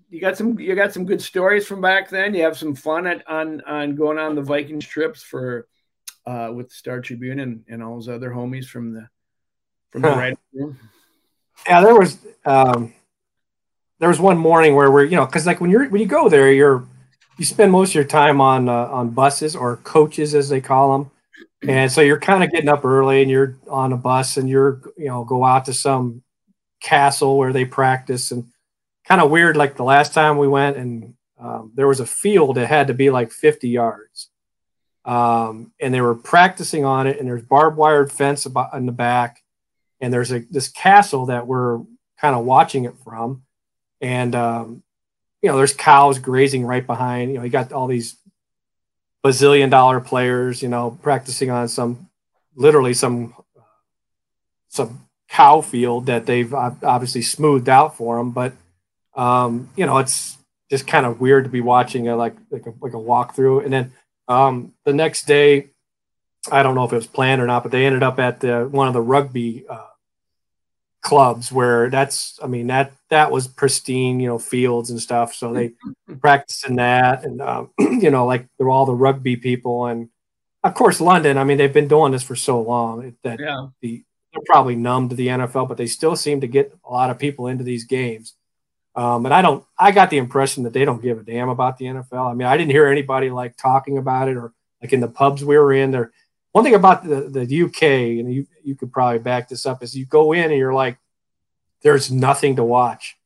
you 0.08 0.20
got 0.20 0.36
some 0.36 0.58
you 0.58 0.74
got 0.74 0.92
some 0.92 1.06
good 1.06 1.22
stories 1.22 1.66
from 1.66 1.80
back 1.80 2.10
then. 2.10 2.34
You 2.34 2.42
have 2.42 2.58
some 2.58 2.74
fun 2.74 3.06
at, 3.06 3.26
on 3.28 3.60
on 3.62 3.94
going 3.94 4.18
on 4.18 4.34
the 4.34 4.42
Vikings 4.42 4.86
trips 4.86 5.22
for 5.22 5.68
uh, 6.26 6.50
with 6.52 6.68
the 6.68 6.74
Star 6.74 7.00
Tribune 7.00 7.38
and, 7.38 7.64
and 7.68 7.82
all 7.82 7.94
those 7.94 8.08
other 8.08 8.30
homies 8.30 8.66
from 8.66 8.92
the 8.92 9.08
from 9.90 10.02
the 10.02 10.08
right 10.08 10.38
room. 10.52 10.78
Yeah, 11.66 11.82
there 11.82 11.94
was 11.94 12.18
um, 12.44 12.92
there 14.00 14.08
was 14.08 14.18
one 14.18 14.38
morning 14.38 14.74
where 14.74 14.90
we're 14.90 15.04
you 15.04 15.16
know 15.16 15.26
because 15.26 15.46
like 15.46 15.60
when 15.60 15.70
you're 15.70 15.88
when 15.88 16.00
you 16.00 16.08
go 16.08 16.28
there 16.28 16.50
you're 16.52 16.88
you 17.40 17.44
spend 17.46 17.72
most 17.72 17.90
of 17.90 17.94
your 17.96 18.05
time 18.05 18.40
on 18.40 18.68
uh, 18.68 18.87
on 18.87 19.11
buses 19.11 19.57
or 19.57 19.79
coaches 19.79 20.35
as 20.35 20.48
they 20.48 20.61
call 20.61 20.92
them 20.92 21.11
and 21.62 21.90
so 21.90 22.00
you're 22.00 22.20
kind 22.20 22.44
of 22.44 22.50
getting 22.50 22.68
up 22.68 22.85
early 22.85 23.22
and 23.22 23.31
you're 23.31 23.57
on 23.68 23.92
a 23.92 23.96
bus 23.96 24.37
and 24.37 24.48
you're 24.48 24.81
you 24.96 25.09
know 25.09 25.24
go 25.24 25.44
out 25.44 25.64
to 25.64 25.74
some 25.74 26.22
castle 26.81 27.37
where 27.37 27.53
they 27.53 27.64
practice 27.64 28.31
and 28.31 28.46
kind 29.05 29.20
of 29.20 29.31
weird 29.31 29.57
like 29.57 29.76
the 29.76 29.83
last 29.85 30.14
time 30.14 30.38
we 30.38 30.48
went 30.48 30.76
and 30.76 31.14
um, 31.40 31.72
there 31.74 31.88
was 31.88 32.00
a 32.00 32.07
field 32.07 32.57
that 32.57 32.66
had 32.66 32.88
to 32.88 32.94
be 32.94 33.11
like 33.11 33.33
50 33.33 33.68
yards. 33.68 34.29
Um, 35.05 35.72
and 35.81 35.94
they 35.94 36.03
were 36.03 36.14
practicing 36.14 36.85
on 36.85 37.07
it 37.07 37.18
and 37.18 37.26
there's 37.26 37.42
barbed 37.42 37.79
wire 37.79 38.07
fence 38.07 38.44
about 38.44 38.74
in 38.74 38.85
the 38.85 38.92
back 38.92 39.42
and 40.00 40.12
there's 40.12 40.31
a 40.31 40.40
this 40.50 40.68
castle 40.68 41.26
that 41.26 41.46
we're 41.46 41.79
kind 42.20 42.37
of 42.37 42.44
watching 42.44 42.85
it 42.85 42.94
from. 43.03 43.42
And 44.03 44.35
um, 44.35 44.83
you 45.42 45.50
know 45.50 45.57
there's 45.57 45.74
cows 45.74 46.18
grazing 46.18 46.64
right 46.64 46.87
behind. 46.87 47.33
You 47.33 47.38
know, 47.38 47.44
you 47.44 47.50
got 47.50 47.72
all 47.72 47.87
these 47.87 48.16
bazillion 49.24 49.70
dollar 49.70 50.00
players, 50.00 50.62
you 50.62 50.68
know, 50.68 50.98
practicing 51.03 51.50
on 51.50 51.68
some 51.68 52.09
literally 52.55 52.94
some 52.94 53.35
some 54.68 55.07
cow 55.29 55.61
field 55.61 56.07
that 56.07 56.26
they've 56.26 56.53
obviously 56.53 57.22
smoothed 57.22 57.68
out 57.68 57.96
for 57.96 58.18
them, 58.18 58.33
but 58.33 58.53
um, 59.14 59.68
you 59.76 59.87
know, 59.87 59.98
it's 59.98 60.37
just 60.70 60.87
kind 60.87 61.05
of 61.05 61.20
weird 61.20 61.44
to 61.44 61.50
be 61.50 61.61
watching 61.61 62.09
a 62.09 62.16
like 62.16 62.37
like 62.50 62.66
a 62.66 62.72
like 62.81 62.94
a 62.94 62.96
walkthrough. 62.96 63.64
And 63.64 63.72
then 63.72 63.92
um, 64.29 64.72
the 64.85 64.92
next 64.92 65.26
day, 65.26 65.70
I 66.50 66.62
don't 66.62 66.74
know 66.74 66.85
if 66.85 66.92
it 66.92 66.96
was 66.96 67.07
planned 67.07 67.42
or 67.42 67.46
not, 67.46 67.62
but 67.62 67.72
they 67.72 67.87
ended 67.87 68.03
up 68.03 68.18
at 68.18 68.40
the 68.40 68.68
one 68.70 68.88
of 68.88 68.94
the 68.94 69.00
rugby 69.00 69.64
uh, 69.68 69.87
clubs 71.02 71.50
where 71.50 71.88
that's 71.90 72.38
I 72.42 72.46
mean 72.46 72.66
that 72.68 72.92
that 73.08 73.30
was 73.30 73.48
pristine, 73.48 74.20
you 74.20 74.28
know, 74.28 74.38
fields 74.38 74.90
and 74.90 75.00
stuff. 75.00 75.34
So 75.34 75.52
they 75.52 75.72
practiced 76.20 76.68
in 76.68 76.76
that, 76.76 77.24
and 77.24 77.40
um, 77.40 77.70
you 77.78 78.10
know, 78.10 78.26
like 78.26 78.46
they're 78.58 78.70
all 78.70 78.86
the 78.86 78.94
rugby 78.94 79.36
people, 79.36 79.86
and 79.86 80.08
of 80.62 80.74
course 80.74 81.00
London. 81.00 81.38
I 81.38 81.44
mean, 81.44 81.58
they've 81.58 81.72
been 81.72 81.88
doing 81.88 82.12
this 82.12 82.22
for 82.22 82.36
so 82.36 82.60
long 82.60 83.16
that 83.22 83.40
yeah. 83.40 83.68
the 83.80 84.04
they're 84.32 84.42
probably 84.46 84.76
numb 84.76 85.08
to 85.08 85.14
the 85.14 85.28
NFL, 85.28 85.68
but 85.68 85.76
they 85.76 85.86
still 85.86 86.16
seem 86.16 86.40
to 86.42 86.46
get 86.46 86.76
a 86.84 86.92
lot 86.92 87.10
of 87.10 87.18
people 87.18 87.48
into 87.48 87.64
these 87.64 87.84
games. 87.84 88.34
Um, 88.94 89.24
and 89.24 89.34
I 89.34 89.42
don't, 89.42 89.64
I 89.78 89.92
got 89.92 90.10
the 90.10 90.18
impression 90.18 90.64
that 90.64 90.72
they 90.72 90.84
don't 90.84 91.02
give 91.02 91.18
a 91.18 91.22
damn 91.22 91.48
about 91.48 91.78
the 91.78 91.86
NFL. 91.86 92.30
I 92.30 92.34
mean, 92.34 92.46
I 92.46 92.56
didn't 92.56 92.72
hear 92.72 92.86
anybody 92.86 93.30
like 93.30 93.56
talking 93.56 93.98
about 93.98 94.28
it 94.28 94.36
or 94.36 94.52
like 94.82 94.92
in 94.92 95.00
the 95.00 95.08
pubs 95.08 95.44
we 95.44 95.58
were 95.58 95.72
in 95.72 95.90
there. 95.90 96.12
One 96.52 96.64
thing 96.64 96.74
about 96.74 97.04
the, 97.04 97.28
the 97.28 97.62
UK, 97.62 97.82
and 98.18 98.32
you, 98.32 98.46
you 98.64 98.74
could 98.74 98.92
probably 98.92 99.18
back 99.20 99.48
this 99.48 99.66
up, 99.66 99.82
is 99.82 99.94
you 99.94 100.04
go 100.04 100.32
in 100.32 100.44
and 100.44 100.56
you're 100.56 100.74
like, 100.74 100.98
there's 101.82 102.10
nothing 102.10 102.56
to 102.56 102.64
watch. 102.64 103.16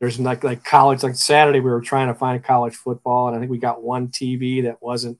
There's 0.00 0.18
like, 0.18 0.42
like 0.42 0.64
college, 0.64 1.02
like 1.02 1.14
Saturday, 1.14 1.60
we 1.60 1.70
were 1.70 1.80
trying 1.80 2.08
to 2.08 2.14
find 2.14 2.42
college 2.42 2.74
football, 2.74 3.28
and 3.28 3.36
I 3.36 3.40
think 3.40 3.50
we 3.50 3.58
got 3.58 3.82
one 3.82 4.08
TV 4.08 4.64
that 4.64 4.82
wasn't 4.82 5.18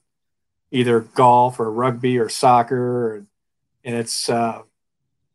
either 0.72 1.01
golf 1.01 1.61
or 1.61 1.70
rugby 1.70 2.18
or 2.18 2.29
soccer. 2.29 2.77
Or, 2.77 3.27
and 3.85 3.94
it's, 3.94 4.29
uh, 4.29 4.62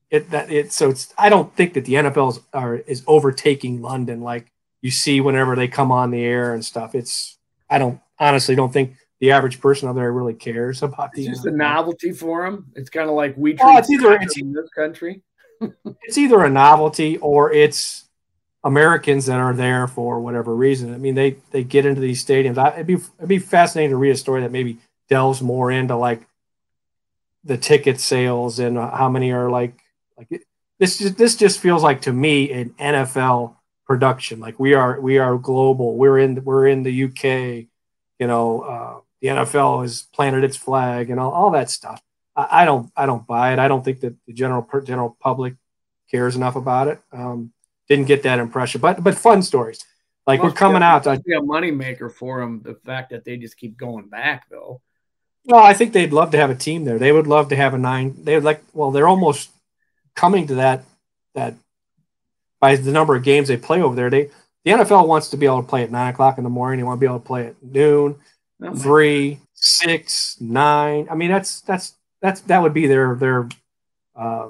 it 0.09 0.29
that 0.31 0.51
it 0.51 0.71
so 0.71 0.89
it's 0.89 1.13
I 1.17 1.29
don't 1.29 1.53
think 1.55 1.73
that 1.73 1.85
the 1.85 1.95
NFL 1.95 2.31
is, 2.31 2.39
are, 2.53 2.75
is 2.75 3.03
overtaking 3.07 3.81
London 3.81 4.21
like 4.21 4.51
you 4.81 4.91
see 4.91 5.19
whenever 5.19 5.55
they 5.55 5.67
come 5.67 5.91
on 5.91 6.11
the 6.11 6.23
air 6.23 6.53
and 6.53 6.63
stuff. 6.63 6.95
It's 6.95 7.37
I 7.69 7.77
don't 7.77 7.99
honestly 8.19 8.55
don't 8.55 8.71
think 8.71 8.95
the 9.19 9.31
average 9.31 9.59
person 9.59 9.89
out 9.89 9.95
there 9.95 10.11
really 10.11 10.33
cares 10.33 10.83
about 10.83 11.11
the. 11.13 11.27
It's 11.27 11.37
just 11.37 11.47
a 11.47 11.51
novelty 11.51 12.11
for 12.11 12.45
them. 12.45 12.67
It's 12.75 12.89
kind 12.89 13.09
of 13.09 13.15
like 13.15 13.35
we 13.37 13.51
treat 13.51 13.61
oh, 13.63 13.77
it's 13.77 13.89
either 13.89 14.13
it's, 14.13 14.37
in 14.37 14.53
this 14.53 14.69
country. 14.69 15.21
it's 16.03 16.17
either 16.17 16.43
a 16.43 16.49
novelty 16.49 17.17
or 17.17 17.51
it's 17.51 18.05
Americans 18.63 19.25
that 19.25 19.39
are 19.39 19.53
there 19.53 19.87
for 19.87 20.19
whatever 20.19 20.55
reason. 20.55 20.93
I 20.93 20.97
mean, 20.97 21.15
they 21.15 21.37
they 21.51 21.63
get 21.63 21.85
into 21.85 22.01
these 22.01 22.23
stadiums. 22.23 22.57
I, 22.57 22.73
it'd 22.73 22.87
be 22.87 22.95
it'd 22.95 23.29
be 23.29 23.39
fascinating 23.39 23.91
to 23.91 23.97
read 23.97 24.11
a 24.11 24.17
story 24.17 24.41
that 24.41 24.51
maybe 24.51 24.77
delves 25.09 25.41
more 25.41 25.71
into 25.71 25.95
like 25.95 26.27
the 27.43 27.57
ticket 27.57 27.99
sales 27.99 28.59
and 28.59 28.77
how 28.77 29.09
many 29.09 29.31
are 29.31 29.49
like 29.49 29.79
like 30.17 30.27
it, 30.31 30.41
this 30.79 30.97
just 30.97 31.17
this 31.17 31.35
just 31.35 31.59
feels 31.59 31.81
like 31.81 32.01
to 32.01 32.13
me 32.13 32.51
an 32.51 32.69
NFL 32.79 33.55
production. 33.85 34.39
Like 34.39 34.59
we 34.59 34.73
are 34.73 34.99
we 34.99 35.17
are 35.17 35.37
global. 35.37 35.95
We're 35.95 36.19
in 36.19 36.43
we're 36.43 36.67
in 36.67 36.83
the 36.83 37.05
UK. 37.05 37.67
You 38.19 38.25
know, 38.25 38.61
uh, 38.61 38.99
the 39.21 39.29
NFL 39.29 39.81
has 39.81 40.03
planted 40.13 40.43
its 40.43 40.57
flag 40.57 41.09
and 41.09 41.19
all, 41.19 41.31
all 41.31 41.51
that 41.51 41.69
stuff. 41.69 42.01
I, 42.35 42.61
I, 42.61 42.65
don't 42.65 42.91
I 42.95 43.05
don't 43.05 43.25
buy 43.25 43.53
it. 43.53 43.59
I 43.59 43.67
don't 43.67 43.83
think 43.83 44.01
that 44.01 44.15
the 44.25 44.33
general 44.33 44.67
general 44.83 45.17
public 45.19 45.55
cares 46.09 46.35
enough 46.35 46.55
about 46.55 46.87
it. 46.87 47.01
Um, 47.11 47.51
didn't 47.87 48.05
get 48.05 48.23
that 48.23 48.39
impression, 48.39 48.81
but 48.81 49.03
but 49.03 49.15
fun 49.15 49.41
stories. 49.41 49.83
Like 50.25 50.43
we're 50.43 50.51
coming 50.51 50.81
a, 50.81 50.85
out. 50.85 51.03
Be 51.03 51.33
a 51.33 51.39
moneymaker 51.39 52.11
for 52.11 52.41
them. 52.41 52.61
The 52.61 52.75
fact 52.85 53.11
that 53.11 53.23
they 53.23 53.37
just 53.37 53.57
keep 53.57 53.77
going 53.77 54.09
back, 54.09 54.49
though. 54.49 54.81
Well, 55.45 55.63
I 55.63 55.73
think 55.73 55.93
they'd 55.93 56.11
love 56.11 56.31
to 56.31 56.37
have 56.37 56.49
a 56.49 56.55
team 56.55 56.83
there. 56.83 56.99
They 56.99 57.13
would 57.13 57.27
love 57.27 57.47
to 57.49 57.55
have 57.55 57.73
a 57.73 57.77
nine. 57.77 58.13
They 58.23 58.35
would 58.35 58.43
like. 58.43 58.61
Well, 58.73 58.91
they're 58.91 59.07
almost 59.07 59.49
coming 60.15 60.47
to 60.47 60.55
that 60.55 60.83
that 61.33 61.55
by 62.59 62.75
the 62.75 62.91
number 62.91 63.15
of 63.15 63.23
games 63.23 63.47
they 63.47 63.55
play 63.55 63.81
over 63.81 63.95
there. 63.95 64.09
They 64.09 64.29
the 64.65 64.71
NFL 64.71 65.07
wants 65.07 65.29
to 65.29 65.37
be 65.37 65.45
able 65.45 65.61
to 65.61 65.67
play 65.67 65.83
at 65.83 65.91
nine 65.91 66.13
o'clock 66.13 66.37
in 66.37 66.43
the 66.43 66.49
morning. 66.49 66.79
They 66.79 66.83
want 66.83 66.97
to 66.97 66.99
be 66.99 67.07
able 67.07 67.19
to 67.19 67.25
play 67.25 67.47
at 67.47 67.63
noon, 67.63 68.15
oh 68.61 68.75
three, 68.75 69.39
six, 69.53 70.37
nine. 70.39 71.07
I 71.09 71.15
mean, 71.15 71.29
that's 71.29 71.61
that's 71.61 71.95
that's 72.21 72.41
that 72.41 72.61
would 72.61 72.73
be 72.73 72.87
their 72.87 73.15
their 73.15 73.49
uh, 74.15 74.49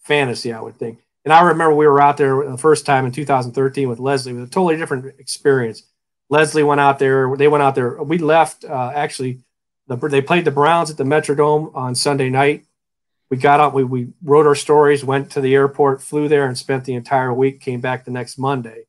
fantasy, 0.00 0.52
I 0.52 0.60
would 0.60 0.76
think. 0.76 1.00
And 1.24 1.32
I 1.32 1.42
remember 1.42 1.74
we 1.74 1.86
were 1.86 2.00
out 2.00 2.16
there 2.16 2.48
the 2.48 2.56
first 2.56 2.86
time 2.86 3.04
in 3.04 3.12
2013 3.12 3.88
with 3.88 3.98
Leslie. 3.98 4.32
It 4.32 4.36
was 4.36 4.48
a 4.48 4.52
totally 4.52 4.76
different 4.76 5.18
experience. 5.18 5.82
Leslie 6.30 6.62
went 6.62 6.80
out 6.80 6.98
there. 6.98 7.36
They 7.36 7.48
went 7.48 7.62
out 7.62 7.74
there. 7.74 8.02
We 8.02 8.18
left 8.18 8.64
uh, 8.64 8.92
actually. 8.94 9.40
The, 9.86 9.96
they 9.96 10.20
played 10.20 10.44
the 10.44 10.50
Browns 10.50 10.90
at 10.90 10.98
the 10.98 11.04
Metrodome 11.04 11.74
on 11.74 11.94
Sunday 11.94 12.28
night 12.28 12.66
we 13.30 13.36
got 13.36 13.60
out. 13.60 13.74
we, 13.74 13.84
we 13.84 14.08
wrote 14.22 14.46
our 14.46 14.54
stories, 14.54 15.04
went 15.04 15.30
to 15.32 15.40
the 15.40 15.54
airport, 15.54 16.02
flew 16.02 16.28
there, 16.28 16.46
and 16.46 16.56
spent 16.56 16.84
the 16.84 16.94
entire 16.94 17.32
week. 17.32 17.60
Came 17.60 17.80
back 17.80 18.04
the 18.04 18.10
next 18.10 18.38
Monday. 18.38 18.84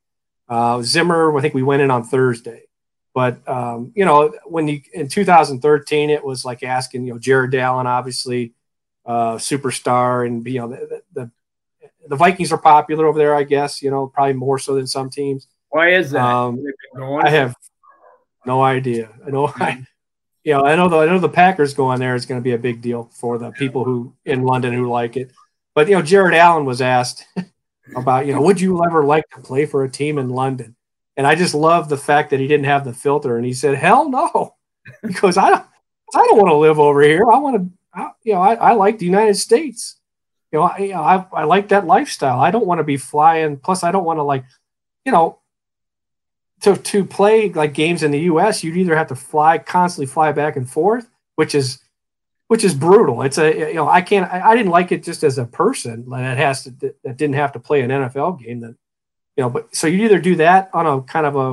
Uh, 0.48 0.82
Zimmer, 0.82 1.38
I 1.38 1.42
think 1.42 1.54
we 1.54 1.64
went 1.64 1.82
in 1.82 1.92
on 1.92 2.04
Thursday. 2.04 2.64
But 3.14 3.48
um, 3.48 3.92
you 3.96 4.06
know, 4.06 4.34
when 4.46 4.68
you 4.68 4.82
in 4.94 5.08
2013, 5.08 6.10
it 6.10 6.24
was 6.24 6.46
like 6.46 6.64
asking, 6.64 7.06
you 7.06 7.14
know, 7.14 7.20
Jared 7.20 7.56
Allen, 7.56 7.88
obviously, 7.88 8.54
uh, 9.06 9.36
superstar, 9.36 10.26
and 10.26 10.46
you 10.46 10.60
know, 10.60 10.70
the, 10.70 11.02
the, 11.14 11.32
the 12.08 12.16
Vikings 12.16 12.52
are 12.52 12.58
popular 12.58 13.08
over 13.08 13.18
there, 13.18 13.36
I 13.36 13.44
guess. 13.44 13.82
You 13.82 13.92
know, 13.92 14.08
probably 14.08 14.34
more 14.34 14.60
so 14.60 14.76
than 14.76 14.88
some 14.88 15.10
teams. 15.10 15.48
Why 15.70 15.94
is 15.94 16.12
that? 16.12 16.24
Um, 16.24 16.64
I 17.24 17.30
have 17.30 17.56
no 18.46 18.62
idea. 18.62 19.10
I 19.26 19.30
know. 19.32 19.48
I, 19.56 19.84
you 20.44 20.54
know, 20.54 20.64
I 20.64 20.76
know 20.76 20.88
the 20.88 20.98
I 20.98 21.06
know 21.06 21.20
the 21.20 21.30
Packers 21.30 21.74
going 21.74 22.00
there 22.00 22.16
is 22.16 22.26
going 22.26 22.40
to 22.40 22.44
be 22.44 22.54
a 22.54 22.58
big 22.58 22.82
deal 22.82 23.10
for 23.14 23.38
the 23.38 23.52
people 23.52 23.84
who 23.84 24.14
in 24.26 24.44
London 24.44 24.74
who 24.74 24.90
like 24.90 25.18
it. 25.18 25.32
But 25.76 25.88
you 25.88 25.96
know, 25.96 26.02
Jared 26.02 26.36
Allen 26.36 26.66
was 26.66 26.82
asked 26.82 27.26
about 27.96 28.26
you 28.26 28.34
know, 28.34 28.42
would 28.42 28.62
you 28.62 28.84
ever 28.86 29.04
like 29.04 29.28
to 29.36 29.42
play 29.42 29.66
for 29.66 29.84
a 29.84 29.90
team 29.90 30.18
in 30.18 30.30
London? 30.30 30.76
And 31.20 31.28
I 31.28 31.36
just 31.36 31.54
love 31.54 31.90
the 31.90 31.98
fact 31.98 32.30
that 32.30 32.40
he 32.40 32.48
didn't 32.48 32.68
have 32.68 32.86
the 32.86 32.94
filter, 32.94 33.36
and 33.36 33.46
he 33.46 33.52
said, 33.52 33.76
"Hell 33.76 34.10
no," 34.10 34.56
because 35.04 35.36
I 35.36 35.50
don't 35.50 35.66
I 36.16 36.26
don't 36.26 36.38
want 36.38 36.48
to 36.48 36.56
live 36.56 36.80
over 36.80 37.02
here. 37.02 37.30
I 37.30 37.38
want 37.40 37.58
to, 37.58 37.70
I, 37.94 38.12
you 38.24 38.34
know, 38.36 38.42
I, 38.42 38.54
I 38.54 38.72
like 38.72 39.00
the 39.00 39.06
United 39.06 39.36
States. 39.36 39.98
You 40.54 40.60
know, 40.60 40.66
I, 40.66 40.78
you 40.78 40.94
know, 40.94 41.02
I 41.02 41.26
I 41.34 41.44
like 41.44 41.68
that 41.68 41.86
lifestyle. 41.86 42.40
I 42.40 42.52
don't 42.52 42.66
want 42.66 42.80
to 42.80 42.86
be 42.86 42.96
flying. 42.96 43.58
Plus, 43.58 43.84
I 43.84 43.92
don't 43.92 44.06
want 44.06 44.20
to 44.20 44.24
like, 44.24 44.46
you 45.04 45.12
know, 45.12 45.40
to 46.62 46.78
to 46.78 47.04
play 47.04 47.50
like 47.50 47.74
games 47.74 48.02
in 48.02 48.12
the 48.12 48.22
U.S., 48.22 48.64
you'd 48.64 48.78
either 48.78 48.96
have 48.96 49.10
to 49.10 49.16
fly 49.16 49.58
constantly 49.58 50.06
fly 50.06 50.32
back 50.32 50.56
and 50.56 50.72
forth, 50.72 51.10
which 51.36 51.54
is 51.54 51.80
which 52.48 52.64
is 52.64 52.74
brutal. 52.74 53.24
It's 53.24 53.38
a 53.38 53.68
you 53.68 53.74
know 53.74 53.90
I 53.90 54.00
can't 54.00 54.32
I, 54.32 54.52
I 54.52 54.56
didn't 54.56 54.72
like 54.72 54.94
it 54.94 55.04
just 55.04 55.26
as 55.26 55.38
a 55.38 55.44
person 55.44 56.10
that 56.12 56.38
has 56.38 56.64
to 56.64 56.72
that 57.04 57.18
didn't 57.18 57.36
have 57.36 57.52
to 57.52 57.60
play 57.60 57.82
an 57.82 57.90
NFL 57.90 58.42
game 58.42 58.62
that 58.62 58.78
you 59.40 59.46
know 59.46 59.50
but 59.50 59.74
so 59.74 59.88
you 59.88 60.04
either 60.04 60.20
do 60.20 60.36
that 60.36 60.70
on 60.74 60.86
a 60.86 61.02
kind 61.04 61.26
of 61.26 61.38
a 61.38 61.52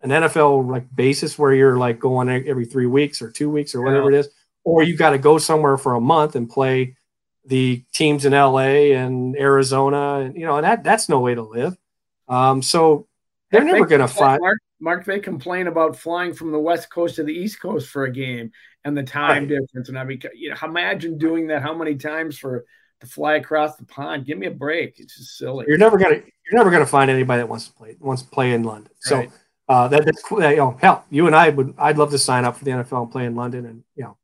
an 0.00 0.10
NFL 0.10 0.66
like 0.66 0.86
basis 0.96 1.38
where 1.38 1.52
you're 1.52 1.76
like 1.76 1.98
going 1.98 2.30
every 2.30 2.64
three 2.64 2.86
weeks 2.86 3.20
or 3.20 3.30
two 3.30 3.50
weeks 3.50 3.74
or 3.74 3.82
whatever 3.82 4.10
yeah. 4.10 4.16
it 4.16 4.20
is, 4.20 4.28
or 4.64 4.82
you 4.82 4.96
got 4.96 5.10
to 5.10 5.18
go 5.18 5.36
somewhere 5.36 5.76
for 5.76 5.92
a 5.92 6.00
month 6.00 6.36
and 6.36 6.48
play 6.48 6.96
the 7.44 7.84
teams 7.92 8.24
in 8.24 8.32
LA 8.32 8.94
and 8.96 9.36
Arizona 9.36 10.20
and 10.20 10.36
you 10.36 10.46
know 10.46 10.56
and 10.56 10.64
that 10.64 10.84
that's 10.84 11.10
no 11.10 11.20
way 11.20 11.34
to 11.34 11.42
live. 11.42 11.76
Um, 12.28 12.62
so 12.62 13.06
they're 13.50 13.62
never 13.62 13.84
going 13.84 14.00
to 14.00 14.08
find. 14.08 14.40
Mark, 14.40 14.58
Mark, 14.80 15.04
they 15.04 15.20
complain 15.20 15.66
about 15.66 15.96
flying 15.96 16.32
from 16.32 16.50
the 16.50 16.58
West 16.58 16.88
Coast 16.88 17.16
to 17.16 17.24
the 17.24 17.34
East 17.34 17.60
Coast 17.60 17.90
for 17.90 18.04
a 18.04 18.10
game 18.10 18.52
and 18.86 18.96
the 18.96 19.02
time 19.02 19.42
right. 19.42 19.48
difference. 19.48 19.90
And 19.90 19.98
I 19.98 20.04
mean, 20.04 20.22
you 20.34 20.48
know, 20.48 20.56
imagine 20.62 21.18
doing 21.18 21.48
that 21.48 21.60
how 21.60 21.74
many 21.74 21.96
times 21.96 22.38
for 22.38 22.64
to 23.00 23.06
fly 23.06 23.34
across 23.34 23.76
the 23.76 23.84
pond? 23.84 24.24
Give 24.24 24.38
me 24.38 24.46
a 24.46 24.50
break. 24.50 24.98
It's 24.98 25.18
just 25.18 25.36
silly. 25.36 25.66
You're 25.68 25.76
never 25.76 25.98
gonna 25.98 26.22
you're 26.50 26.58
never 26.58 26.70
gonna 26.70 26.86
find 26.86 27.10
anybody 27.10 27.40
that 27.40 27.48
wants 27.48 27.68
to 27.68 27.72
play 27.74 27.96
wants 28.00 28.22
to 28.22 28.28
play 28.28 28.52
in 28.52 28.62
London. 28.62 28.90
Right. 29.10 29.28
So 29.30 29.36
uh, 29.68 29.88
that, 29.88 30.04
that's 30.04 30.22
cool. 30.22 30.42
You 30.42 30.56
know, 30.56 30.78
hell, 30.80 31.04
you 31.10 31.26
and 31.26 31.34
I 31.34 31.50
would 31.50 31.74
I'd 31.78 31.98
love 31.98 32.10
to 32.10 32.18
sign 32.18 32.44
up 32.44 32.56
for 32.56 32.64
the 32.64 32.70
NFL 32.70 33.02
and 33.02 33.12
play 33.12 33.26
in 33.26 33.34
London 33.34 33.66
and 33.66 33.82
you 33.94 34.04
know 34.04 34.16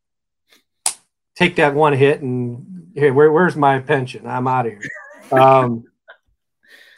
take 1.35 1.56
that 1.56 1.74
one 1.74 1.92
hit 1.92 2.20
and 2.20 2.90
hey, 2.94 3.11
where, 3.11 3.32
where's 3.32 3.56
my 3.56 3.78
pension? 3.78 4.26
I'm 4.26 4.48
out 4.48 4.66
of 4.66 4.72
here. 4.72 4.82
Um, 5.30 5.85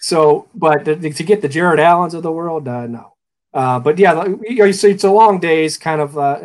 so, 0.00 0.48
but 0.56 0.87
to, 0.87 0.96
to 0.96 1.22
get 1.22 1.40
the 1.40 1.48
Jared 1.48 1.78
Allens 1.78 2.14
of 2.14 2.24
the 2.24 2.32
world, 2.32 2.66
uh, 2.66 2.88
no. 2.88 3.14
Uh, 3.52 3.78
but 3.78 3.96
yeah, 3.96 4.26
you 4.42 4.56
know, 4.56 4.72
see, 4.72 4.90
it's 4.90 5.04
a 5.04 5.10
long 5.10 5.38
days, 5.38 5.78
kind 5.78 6.00
of 6.00 6.18
uh, 6.18 6.40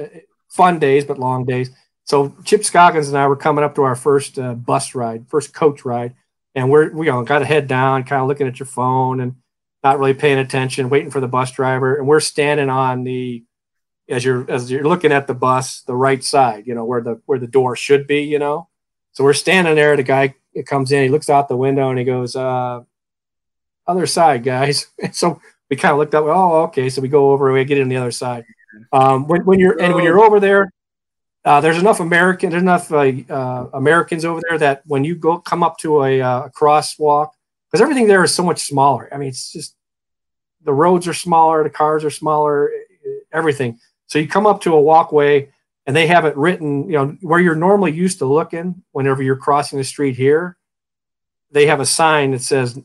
fun 0.49 0.77
days, 0.77 1.03
but 1.03 1.17
long 1.17 1.45
days. 1.45 1.71
So 2.03 2.35
Chip 2.45 2.63
Scoggins 2.63 3.07
and 3.07 3.17
I 3.17 3.25
were 3.25 3.35
coming 3.35 3.63
up 3.63 3.73
to 3.75 3.81
our 3.81 3.95
first 3.95 4.37
uh, 4.37 4.53
bus 4.53 4.93
ride, 4.93 5.27
first 5.29 5.51
coach 5.51 5.83
ride, 5.83 6.13
and 6.55 6.69
we're 6.69 6.91
we 6.91 7.07
you 7.07 7.11
know, 7.11 7.23
got 7.23 7.41
a 7.41 7.45
head 7.45 7.67
down, 7.67 8.03
kind 8.03 8.21
of 8.21 8.27
looking 8.27 8.47
at 8.47 8.59
your 8.59 8.65
phone 8.67 9.19
and 9.19 9.35
not 9.83 9.99
really 9.99 10.13
paying 10.13 10.39
attention, 10.39 10.89
waiting 10.89 11.11
for 11.11 11.21
the 11.21 11.27
bus 11.27 11.51
driver, 11.51 11.95
and 11.95 12.07
we're 12.07 12.19
standing 12.19 12.69
on 12.69 13.03
the 13.03 13.43
as 14.09 14.25
you're 14.25 14.49
as 14.49 14.71
you're 14.71 14.83
looking 14.83 15.11
at 15.11 15.27
the 15.27 15.33
bus, 15.33 15.81
the 15.81 15.95
right 15.95 16.23
side, 16.23 16.65
you 16.67 16.75
know, 16.75 16.85
where 16.85 17.01
the 17.01 17.21
where 17.25 17.39
the 17.39 17.47
door 17.47 17.75
should 17.75 18.07
be, 18.07 18.21
you 18.23 18.39
know. 18.39 18.67
So 19.11 19.23
we're 19.23 19.33
standing 19.33 19.75
there. 19.75 19.95
The 19.95 20.03
guy 20.03 20.35
comes 20.65 20.91
in, 20.91 21.03
he 21.03 21.09
looks 21.09 21.29
out 21.29 21.47
the 21.47 21.57
window, 21.57 21.89
and 21.89 21.99
he 21.99 22.05
goes, 22.05 22.35
uh, 22.35 22.81
other 23.87 24.05
side, 24.05 24.43
guys. 24.43 24.87
so 25.11 25.41
we 25.69 25.75
kind 25.75 25.91
of 25.91 25.99
looked 25.99 26.15
up. 26.15 26.25
Oh, 26.25 26.63
okay. 26.63 26.89
So 26.89 27.01
we 27.01 27.07
go 27.07 27.31
over. 27.31 27.51
We 27.51 27.63
get 27.65 27.77
in 27.77 27.89
the 27.89 27.97
other 27.97 28.11
side. 28.11 28.45
Um, 28.91 29.27
when, 29.27 29.45
when 29.45 29.59
you're 29.59 29.79
and 29.81 29.93
when 29.93 30.03
you're 30.03 30.19
over 30.19 30.39
there, 30.39 30.71
uh, 31.45 31.61
there's 31.61 31.77
enough 31.77 31.99
American, 31.99 32.49
there's 32.49 32.61
enough 32.61 32.91
uh, 32.91 33.11
uh, 33.29 33.69
Americans 33.73 34.25
over 34.25 34.41
there 34.49 34.57
that 34.57 34.81
when 34.85 35.03
you 35.03 35.15
go 35.15 35.37
come 35.37 35.63
up 35.63 35.77
to 35.79 36.03
a, 36.03 36.21
uh, 36.21 36.45
a 36.45 36.49
crosswalk, 36.49 37.31
because 37.67 37.81
everything 37.81 38.07
there 38.07 38.23
is 38.23 38.33
so 38.33 38.43
much 38.43 38.61
smaller. 38.61 39.09
I 39.13 39.17
mean, 39.17 39.29
it's 39.29 39.51
just 39.51 39.75
the 40.63 40.73
roads 40.73 41.07
are 41.07 41.13
smaller, 41.13 41.63
the 41.63 41.69
cars 41.69 42.03
are 42.03 42.09
smaller, 42.09 42.71
everything. 43.31 43.79
So 44.07 44.19
you 44.19 44.27
come 44.27 44.47
up 44.47 44.61
to 44.61 44.73
a 44.73 44.81
walkway 44.81 45.51
and 45.85 45.95
they 45.95 46.07
have 46.07 46.25
it 46.25 46.35
written, 46.35 46.89
you 46.89 46.97
know, 46.97 47.17
where 47.21 47.39
you're 47.39 47.55
normally 47.55 47.91
used 47.91 48.19
to 48.19 48.25
looking 48.25 48.83
whenever 48.91 49.23
you're 49.23 49.35
crossing 49.35 49.77
the 49.77 49.83
street 49.83 50.15
here. 50.15 50.57
They 51.51 51.67
have 51.67 51.79
a 51.79 51.85
sign 51.85 52.31
that 52.31 52.41
says 52.41 52.79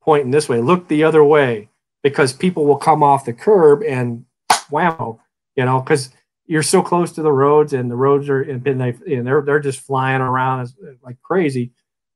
pointing 0.00 0.30
this 0.30 0.48
way, 0.48 0.60
look 0.60 0.88
the 0.88 1.04
other 1.04 1.22
way, 1.22 1.68
because 2.02 2.32
people 2.32 2.64
will 2.64 2.76
come 2.76 3.02
off 3.02 3.24
the 3.24 3.32
curb 3.32 3.82
and 3.82 4.24
wow, 4.70 5.20
you 5.54 5.64
know, 5.64 5.80
because 5.80 6.10
you're 6.48 6.62
so 6.62 6.82
close 6.82 7.12
to 7.12 7.22
the 7.22 7.30
roads 7.30 7.74
and 7.74 7.90
the 7.90 7.96
roads 7.96 8.28
are 8.28 8.40
and 8.40 8.64
they 8.64 8.96
and 9.16 9.26
they're 9.26 9.42
they're 9.42 9.60
just 9.60 9.80
flying 9.80 10.22
around 10.22 10.72
like 11.02 11.20
crazy. 11.22 11.72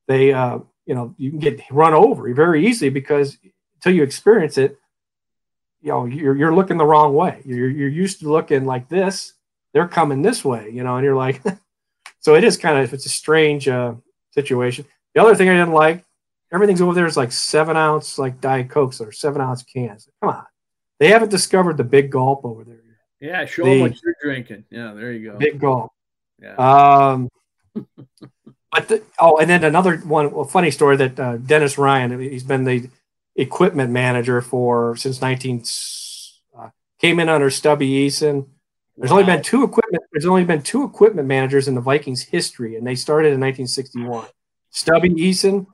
They 0.09 0.33
uh, 0.33 0.61
you 0.87 0.95
know, 0.95 1.15
you 1.19 1.31
can 1.31 1.39
get 1.39 1.61
run 1.71 1.93
over 1.93 2.33
very 2.35 2.67
easily 2.67 2.89
because 2.89 3.39
until 3.75 3.93
you 3.93 4.03
experience 4.03 4.57
it, 4.57 4.79
you 5.83 5.91
know, 5.91 6.07
you're 6.07 6.35
you're 6.35 6.55
looking 6.55 6.79
the 6.79 6.87
wrong 6.87 7.15
way. 7.15 7.43
You're 7.45 7.69
you're 7.69 7.89
used 7.89 8.21
to 8.21 8.33
looking 8.33 8.65
like 8.65 8.89
this. 8.89 9.35
They're 9.75 9.89
coming 9.89 10.23
this 10.23 10.45
way, 10.45 10.71
you 10.71 10.83
know, 10.83 10.97
and 10.97 11.05
you're 11.05 11.17
like, 11.17 11.43
so 12.21 12.35
it 12.35 12.43
is 12.43 12.57
kind 12.57 12.79
of 12.79 12.93
it's 12.93 13.07
a 13.07 13.11
strange 13.11 13.69
uh, 13.69 13.95
situation. 14.31 14.87
The 15.15 15.21
other 15.21 15.35
thing 15.35 15.51
I 15.51 15.55
didn't 15.55 15.73
like, 15.75 16.05
everything's 16.51 16.81
over 16.81 16.95
there 16.95 17.07
is 17.07 17.19
like 17.19 17.33
seven 17.33 17.77
ounce 17.77 18.19
like 18.19 18.41
diet 18.41 18.71
cokes 18.71 18.99
or 18.99 19.13
seven 19.13 19.43
ounce 19.43 19.63
cans. 19.63 20.09
Come 20.23 20.31
on, 20.31 20.47
they 20.99 21.09
haven't 21.09 21.31
discovered 21.31 21.77
the 21.77 21.85
big 21.85 22.11
gulp 22.11 22.47
over 22.47 22.65
there 22.65 22.82
yeah, 23.23 23.45
show 23.45 23.65
the, 23.65 23.71
them 23.71 23.81
what 23.81 24.03
you're 24.03 24.17
drinking. 24.21 24.65
Yeah, 24.71 24.93
there 24.95 25.13
you 25.13 25.31
go. 25.31 25.39
Big 25.39 25.61
gulp. 25.61 25.93
Yeah. 26.43 26.55
Um, 26.57 27.29
but 28.73 28.89
the, 28.89 29.03
oh, 29.21 29.39
and 29.39 29.49
then 29.49 29.63
another 29.63 29.99
one, 29.99 30.27
a 30.35 30.45
funny 30.45 30.73
story 30.73 30.97
that 30.97 31.21
uh, 31.21 31.37
Dennis 31.37 31.79
Ryan, 31.79 32.19
he's 32.19 32.43
been 32.43 32.65
the 32.65 32.91
equipment 33.37 33.93
manager 33.93 34.41
for 34.41 34.97
since 34.97 35.21
19 35.21 35.63
uh, 36.59 36.71
came 36.99 37.21
in 37.21 37.29
under 37.29 37.49
Stubby 37.49 37.89
Eason. 37.89 38.49
There's 38.97 39.11
wow. 39.11 39.19
only 39.21 39.33
been 39.33 39.43
two 39.43 39.63
equipment. 39.63 40.03
There's 40.13 40.27
only 40.27 40.45
been 40.45 40.63
two 40.63 40.85
equipment 40.85 41.29
managers 41.29 41.69
in 41.69 41.77
the 41.77 41.81
Vikings 41.81 42.23
history, 42.23 42.75
and 42.77 42.85
they 42.85 42.97
started 42.97 43.29
in 43.29 43.41
1961. 43.41 44.27
Stubby 44.71 45.11
Eason 45.11 45.67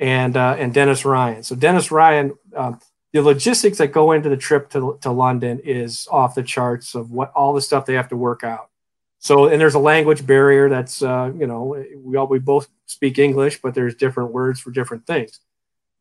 and 0.00 0.36
uh, 0.36 0.56
and 0.58 0.74
Dennis 0.74 1.04
Ryan. 1.04 1.44
So 1.44 1.54
Dennis 1.54 1.92
Ryan, 1.92 2.34
um, 2.56 2.80
the 3.12 3.22
logistics 3.22 3.78
that 3.78 3.88
go 3.88 4.12
into 4.12 4.28
the 4.28 4.36
trip 4.36 4.70
to, 4.70 4.98
to 5.00 5.10
London 5.10 5.60
is 5.64 6.06
off 6.10 6.34
the 6.34 6.42
charts 6.42 6.94
of 6.94 7.10
what 7.10 7.32
all 7.32 7.54
the 7.54 7.60
stuff 7.60 7.86
they 7.86 7.94
have 7.94 8.08
to 8.08 8.16
work 8.16 8.44
out. 8.44 8.68
So, 9.18 9.46
and 9.46 9.60
there's 9.60 9.74
a 9.74 9.80
language 9.80 10.26
barrier 10.26 10.68
that's, 10.68 11.02
uh, 11.02 11.32
you 11.36 11.46
know, 11.46 11.84
we 12.04 12.16
all, 12.16 12.26
we 12.26 12.38
both 12.38 12.68
speak 12.86 13.18
English, 13.18 13.60
but 13.60 13.74
there's 13.74 13.94
different 13.94 14.32
words 14.32 14.60
for 14.60 14.70
different 14.70 15.06
things. 15.06 15.40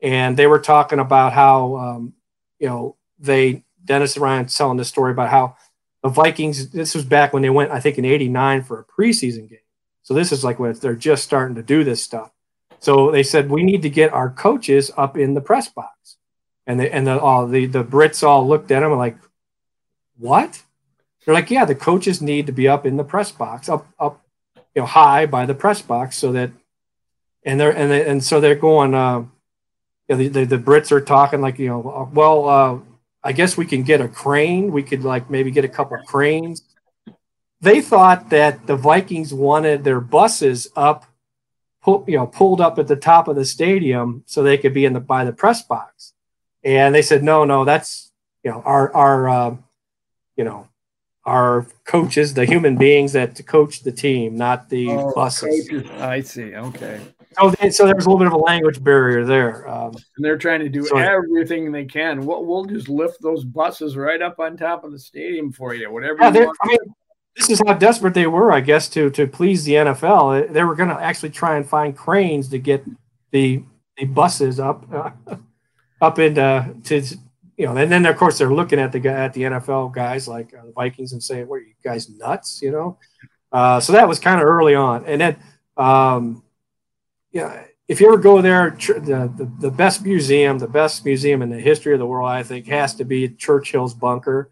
And 0.02 0.38
they 0.38 0.46
were 0.46 0.60
talking 0.60 1.00
about 1.00 1.34
how, 1.34 1.78
um, 1.78 2.14
you 2.60 2.68
know, 2.68 2.96
they, 3.18 3.64
Dennis 3.84 4.18
Ryan 4.18 4.46
telling 4.46 4.78
the 4.78 4.86
story 4.86 5.12
about 5.12 5.30
how 5.30 5.56
the 6.04 6.10
Vikings, 6.10 6.70
this 6.70 6.94
was 6.94 7.06
back 7.06 7.34
when 7.34 7.42
they 7.42 7.50
went, 7.50 7.72
I 7.72 7.80
think 7.80 7.98
in 7.98 8.06
89 8.06 8.64
for 8.64 8.80
a 8.80 8.86
preseason 8.86 9.50
game. 9.50 9.60
So 10.04 10.14
this 10.14 10.32
is 10.32 10.44
like 10.44 10.60
when 10.60 10.74
they're 10.74 10.96
just 10.96 11.24
starting 11.24 11.56
to 11.56 11.64
do 11.64 11.84
this 11.84 12.04
stuff. 12.04 12.32
So 12.80 13.10
they 13.10 13.24
said, 13.24 13.50
we 13.50 13.64
need 13.64 13.82
to 13.82 13.90
get 13.90 14.14
our 14.14 14.30
coaches 14.30 14.92
up 14.96 15.18
in 15.18 15.34
the 15.34 15.42
press 15.42 15.70
box 15.70 15.97
and 16.68 16.80
the 16.80 16.94
and 16.94 17.08
the 17.08 17.18
all 17.20 17.48
the 17.48 17.66
the 17.66 17.84
Brits 17.84 18.28
all 18.28 18.48
looked 18.48 18.70
at 18.72 18.84
him 18.84 18.92
like, 18.92 19.18
what? 20.18 20.62
They're 21.26 21.34
like, 21.34 21.50
yeah, 21.50 21.66
the 21.66 21.76
coaches 21.76 22.22
need 22.22 22.46
to 22.46 22.52
be 22.52 22.68
up 22.68 22.86
in 22.86 22.98
the 22.98 23.04
press 23.04 23.32
box, 23.32 23.70
up 23.70 23.88
up, 23.98 24.22
you 24.76 24.82
know, 24.82 24.86
high 24.86 25.26
by 25.26 25.46
the 25.46 25.56
press 25.56 25.82
box, 25.82 26.18
so 26.18 26.34
that, 26.34 26.52
and 27.44 27.60
they're 27.60 27.76
and 27.76 27.90
they, 27.90 28.06
and 28.06 28.24
so 28.24 28.40
they're 28.40 28.56
going. 28.56 28.94
Uh, 28.94 29.26
you 30.10 30.16
know, 30.16 30.18
the, 30.24 30.28
the, 30.30 30.46
the 30.46 30.58
Brits 30.58 30.94
are 30.94 31.02
talking 31.02 31.42
like, 31.42 31.60
you 31.60 31.68
know, 31.68 32.10
well, 32.14 32.48
uh, 32.48 32.80
I 33.22 33.34
guess 33.34 33.58
we 33.58 33.66
can 33.66 33.84
get 33.84 34.00
a 34.00 34.08
crane. 34.08 34.72
We 34.72 34.84
could 34.84 35.04
like 35.04 35.30
maybe 35.30 35.52
get 35.52 35.66
a 35.66 35.70
couple 35.70 36.00
of 36.00 36.06
cranes. 36.06 36.64
They 37.60 37.82
thought 37.82 38.30
that 38.30 38.68
the 38.68 38.78
Vikings 38.78 39.34
wanted 39.34 39.84
their 39.84 40.00
buses 40.00 40.70
up, 40.78 41.04
pull, 41.82 42.06
you 42.08 42.16
know, 42.16 42.26
pulled 42.26 42.62
up 42.62 42.80
at 42.80 42.88
the 42.88 42.96
top 42.96 43.28
of 43.28 43.36
the 43.36 43.44
stadium 43.44 44.24
so 44.28 44.44
they 44.44 44.58
could 44.58 44.74
be 44.74 44.86
in 44.86 44.94
the 44.94 45.02
by 45.02 45.26
the 45.26 45.34
press 45.34 45.62
box 45.62 46.14
and 46.64 46.94
they 46.94 47.02
said 47.02 47.24
no 47.24 47.44
no 47.46 47.66
that's 47.66 48.12
you 48.44 48.52
know 48.52 48.62
our 48.66 48.94
our 48.96 49.30
uh, 49.30 49.56
you 50.36 50.44
know 50.44 50.68
our 51.26 51.68
coaches 51.86 52.34
the 52.34 52.46
human 52.46 52.78
beings 52.78 53.14
that 53.14 53.46
coach 53.46 53.84
the 53.84 53.92
team 53.92 54.36
not 54.36 54.70
the 54.70 54.90
oh, 54.90 55.12
buses 55.14 55.68
coaches. 55.70 55.90
i 56.00 56.22
see. 56.22 56.56
Okay. 56.56 57.02
So, 57.38 57.54
so 57.70 57.86
there's 57.86 58.06
a 58.06 58.10
little 58.10 58.18
bit 58.18 58.28
of 58.28 58.34
a 58.34 58.38
language 58.38 58.84
barrier 58.84 59.24
there 59.24 59.68
um, 59.68 59.94
and 60.16 60.26
they're 60.26 60.38
trying 60.38 60.62
to 60.62 60.70
do 60.70 60.86
so, 60.86 60.98
everything 60.98 61.72
they 61.72 61.86
can. 61.86 62.26
We'll, 62.26 62.44
we'll 62.46 62.66
just 62.66 62.90
lift 62.90 63.22
those 63.22 63.44
buses 63.44 63.96
right 63.96 64.22
up 64.22 64.40
on 64.40 64.58
top 64.58 64.84
of 64.84 64.92
the 64.92 65.00
stadium 65.00 65.52
for 65.52 65.74
you 65.74 65.92
whatever 65.92 66.20
yeah, 66.22 66.34
you 66.34 66.54
I 66.62 66.68
mean, 66.68 66.80
this 67.36 67.50
is 67.50 67.62
how 67.66 67.74
desperate 67.74 68.16
they 68.16 68.26
were 68.26 68.52
i 68.52 68.62
guess 68.62 68.88
to 68.90 69.12
to 69.12 69.28
please 69.28 69.64
the 69.64 69.74
nfl 69.74 70.52
they 70.52 70.64
were 70.64 70.74
going 70.74 70.90
to 70.90 71.00
actually 71.00 71.30
try 71.30 71.56
and 71.58 71.68
find 71.68 71.96
cranes 71.96 72.48
to 72.50 72.58
get 72.58 72.84
the 73.32 73.64
the 73.98 74.06
buses 74.06 74.60
up. 74.60 74.86
uh, 74.94 75.12
up 76.02 76.20
into 76.20 76.76
to 76.86 77.04
you 77.58 77.66
know, 77.66 77.76
and 77.76 77.92
then 77.92 78.06
of 78.06 78.16
course 78.18 78.38
they're 78.38 78.54
looking 78.54 78.80
at 78.80 78.92
the 78.92 79.00
guy 79.00 79.26
at 79.26 79.34
the 79.34 79.42
NFL 79.42 79.94
guys 79.94 80.28
like 80.28 80.54
uh, 80.54 80.66
the 80.66 80.72
Vikings 80.72 81.14
and 81.14 81.24
saying, 81.24 81.48
"What 81.48 81.58
are 81.58 81.62
you 81.62 81.74
guys 81.84 82.10
nuts?" 82.10 82.62
You 82.62 82.72
know. 82.72 82.98
Uh, 83.52 83.80
so 83.80 83.94
that 83.94 84.08
was 84.08 84.20
kind 84.20 84.40
of 84.40 84.48
early 84.48 84.76
on, 84.76 85.06
and 85.06 85.20
then 85.20 85.38
um, 85.78 86.44
yeah, 87.32 87.64
if 87.88 88.02
you 88.02 88.08
ever 88.08 88.18
go 88.18 88.42
there, 88.42 88.72
the, 88.72 89.32
the, 89.36 89.52
the 89.60 89.72
best 89.72 90.04
museum, 90.04 90.60
the 90.60 90.68
best 90.68 91.06
museum 91.06 91.42
in 91.42 91.50
the 91.50 91.60
history 91.60 91.94
of 91.94 92.00
the 92.00 92.06
world, 92.06 92.30
I 92.30 92.44
think, 92.44 92.68
has 92.68 92.94
to 92.96 93.06
be 93.06 93.30
Churchill's 93.30 93.94
bunker. 93.94 94.52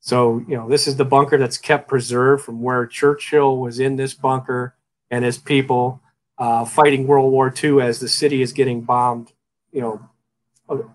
So 0.00 0.42
you 0.48 0.56
know, 0.56 0.68
this 0.68 0.86
is 0.86 0.96
the 0.96 1.04
bunker 1.04 1.38
that's 1.38 1.58
kept 1.58 1.88
preserved 1.88 2.44
from 2.44 2.62
where 2.62 2.86
Churchill 2.86 3.58
was 3.58 3.78
in 3.80 3.96
this 3.96 4.14
bunker 4.14 4.76
and 5.10 5.24
his 5.24 5.38
people 5.38 6.02
uh, 6.38 6.64
fighting 6.64 7.06
World 7.06 7.32
War 7.32 7.52
II 7.62 7.80
as 7.80 8.00
the 8.00 8.08
city 8.08 8.42
is 8.42 8.52
getting 8.52 8.82
bombed. 8.82 9.32
You 9.72 9.80
know, 9.80 10.08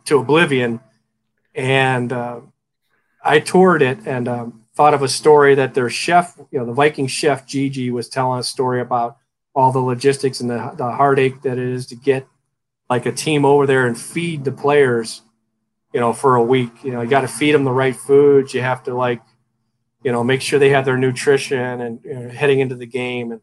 to 0.05 0.17
oblivion. 0.17 0.79
And 1.55 2.11
uh, 2.13 2.41
I 3.23 3.39
toured 3.39 3.81
it 3.81 3.99
and 4.05 4.27
um, 4.27 4.65
thought 4.75 4.93
of 4.93 5.01
a 5.01 5.07
story 5.07 5.55
that 5.55 5.73
their 5.73 5.89
chef, 5.89 6.37
you 6.51 6.59
know, 6.59 6.65
the 6.65 6.73
Viking 6.73 7.07
chef 7.07 7.45
Gigi 7.45 7.91
was 7.91 8.07
telling 8.07 8.39
a 8.39 8.43
story 8.43 8.81
about 8.81 9.17
all 9.53 9.71
the 9.71 9.79
logistics 9.79 10.39
and 10.39 10.49
the, 10.49 10.73
the 10.77 10.91
heartache 10.91 11.41
that 11.41 11.57
it 11.57 11.67
is 11.67 11.85
to 11.87 11.95
get 11.95 12.27
like 12.89 13.05
a 13.05 13.11
team 13.11 13.45
over 13.45 13.67
there 13.67 13.85
and 13.85 13.99
feed 13.99 14.45
the 14.45 14.51
players, 14.51 15.21
you 15.93 15.99
know, 15.99 16.13
for 16.13 16.35
a 16.35 16.43
week. 16.43 16.71
You 16.83 16.91
know, 16.91 17.01
you 17.01 17.09
got 17.09 17.21
to 17.21 17.27
feed 17.27 17.53
them 17.53 17.63
the 17.63 17.71
right 17.71 17.95
foods. 17.95 18.53
You 18.53 18.61
have 18.61 18.83
to 18.83 18.95
like, 18.95 19.21
you 20.03 20.11
know, 20.11 20.23
make 20.23 20.41
sure 20.41 20.59
they 20.59 20.69
have 20.69 20.85
their 20.85 20.97
nutrition 20.97 21.81
and 21.81 21.99
you 22.03 22.13
know, 22.13 22.29
heading 22.29 22.59
into 22.59 22.75
the 22.75 22.85
game. 22.85 23.31
And 23.31 23.41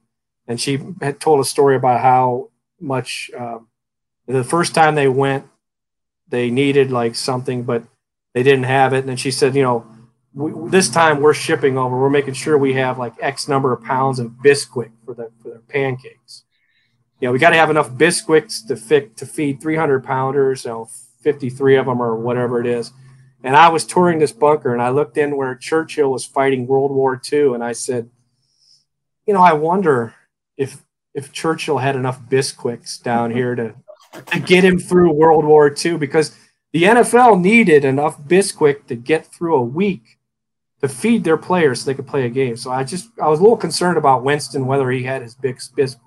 and 0.49 0.61
she 0.61 0.79
had 1.01 1.21
told 1.21 1.41
a 1.41 1.45
story 1.45 1.77
about 1.77 2.01
how 2.01 2.51
much 2.81 3.31
um, 3.37 3.69
the 4.27 4.45
first 4.45 4.75
time 4.75 4.95
they 4.95 5.09
went, 5.09 5.47
they 6.29 6.51
needed 6.51 6.91
like 6.91 7.15
something, 7.15 7.63
but 7.63 7.85
they 8.35 8.43
didn't 8.43 8.65
have 8.65 8.93
it. 8.93 9.01
And 9.01 9.09
then 9.09 9.17
she 9.17 9.31
said, 9.31 9.55
you 9.55 9.63
know, 9.63 9.87
we, 10.35 10.53
this 10.71 10.89
time 10.89 11.21
we're 11.21 11.35
shipping 11.35 11.79
over. 11.79 11.99
We're 11.99 12.11
making 12.11 12.35
sure 12.35 12.59
we 12.59 12.75
have 12.75 12.99
like 12.99 13.15
X 13.21 13.49
number 13.49 13.73
of 13.73 13.83
pounds 13.83 14.19
of 14.19 14.33
Bisquick 14.33 14.91
for 15.05 15.15
the 15.15 15.31
for 15.43 15.49
their 15.49 15.61
pancakes. 15.61 16.45
You 17.21 17.29
know, 17.29 17.33
we 17.33 17.39
got 17.39 17.51
to 17.51 17.57
have 17.57 17.71
enough 17.71 17.91
Bisquicks 17.93 18.67
to 18.69 18.77
fit 18.77 19.17
to 19.17 19.27
feed 19.27 19.63
300 19.63 20.05
pounders, 20.05 20.65
you 20.65 20.71
know, 20.71 20.89
53 21.23 21.77
of 21.77 21.87
them 21.87 22.03
or 22.03 22.15
whatever 22.17 22.61
it 22.61 22.67
is. 22.67 22.93
And 23.43 23.57
I 23.57 23.69
was 23.69 23.85
touring 23.85 24.19
this 24.19 24.33
bunker, 24.33 24.73
and 24.73 24.83
I 24.83 24.91
looked 24.91 25.17
in 25.17 25.37
where 25.37 25.55
Churchill 25.55 26.11
was 26.11 26.25
fighting 26.25 26.67
World 26.67 26.91
War 26.91 27.21
II, 27.33 27.55
and 27.55 27.65
I 27.65 27.73
said, 27.73 28.11
you 29.27 29.33
know, 29.33 29.43
I 29.43 29.55
wonder 29.55 30.15
if 30.57 30.83
if 31.15 31.33
Churchill 31.33 31.79
had 31.79 31.97
enough 31.97 32.21
Bisquicks 32.29 33.03
down 33.03 33.31
here 33.31 33.55
to 33.55 33.75
to 34.27 34.41
get 34.41 34.65
him 34.65 34.79
through 34.79 35.13
World 35.13 35.45
War 35.45 35.75
II 35.85 35.97
because 35.99 36.37
the 36.73 36.85
NFL 36.85 37.41
needed 37.41 37.85
enough 37.85 38.21
Bisquick 38.21 38.87
to 38.87 38.95
get 38.95 39.27
through 39.27 39.57
a 39.57 39.63
week 39.63 40.19
to 40.81 40.89
feed 40.89 41.25
their 41.25 41.37
players 41.37 41.81
so 41.81 41.87
they 41.87 41.95
could 41.95 42.07
play 42.07 42.27
a 42.27 42.31
game. 42.31 42.57
So 42.57 42.71
I 42.71 42.85
just 42.85 43.09
I 43.21 43.29
was 43.29 43.41
a 43.41 43.43
little 43.43 43.57
concerned 43.57 43.99
about 43.99 44.25
Winston 44.25 44.67
whether 44.67 44.91
he 44.91 45.03
had 45.03 45.23
his 45.23 45.35
big 45.35 45.57
Bisquicks. 45.57 46.01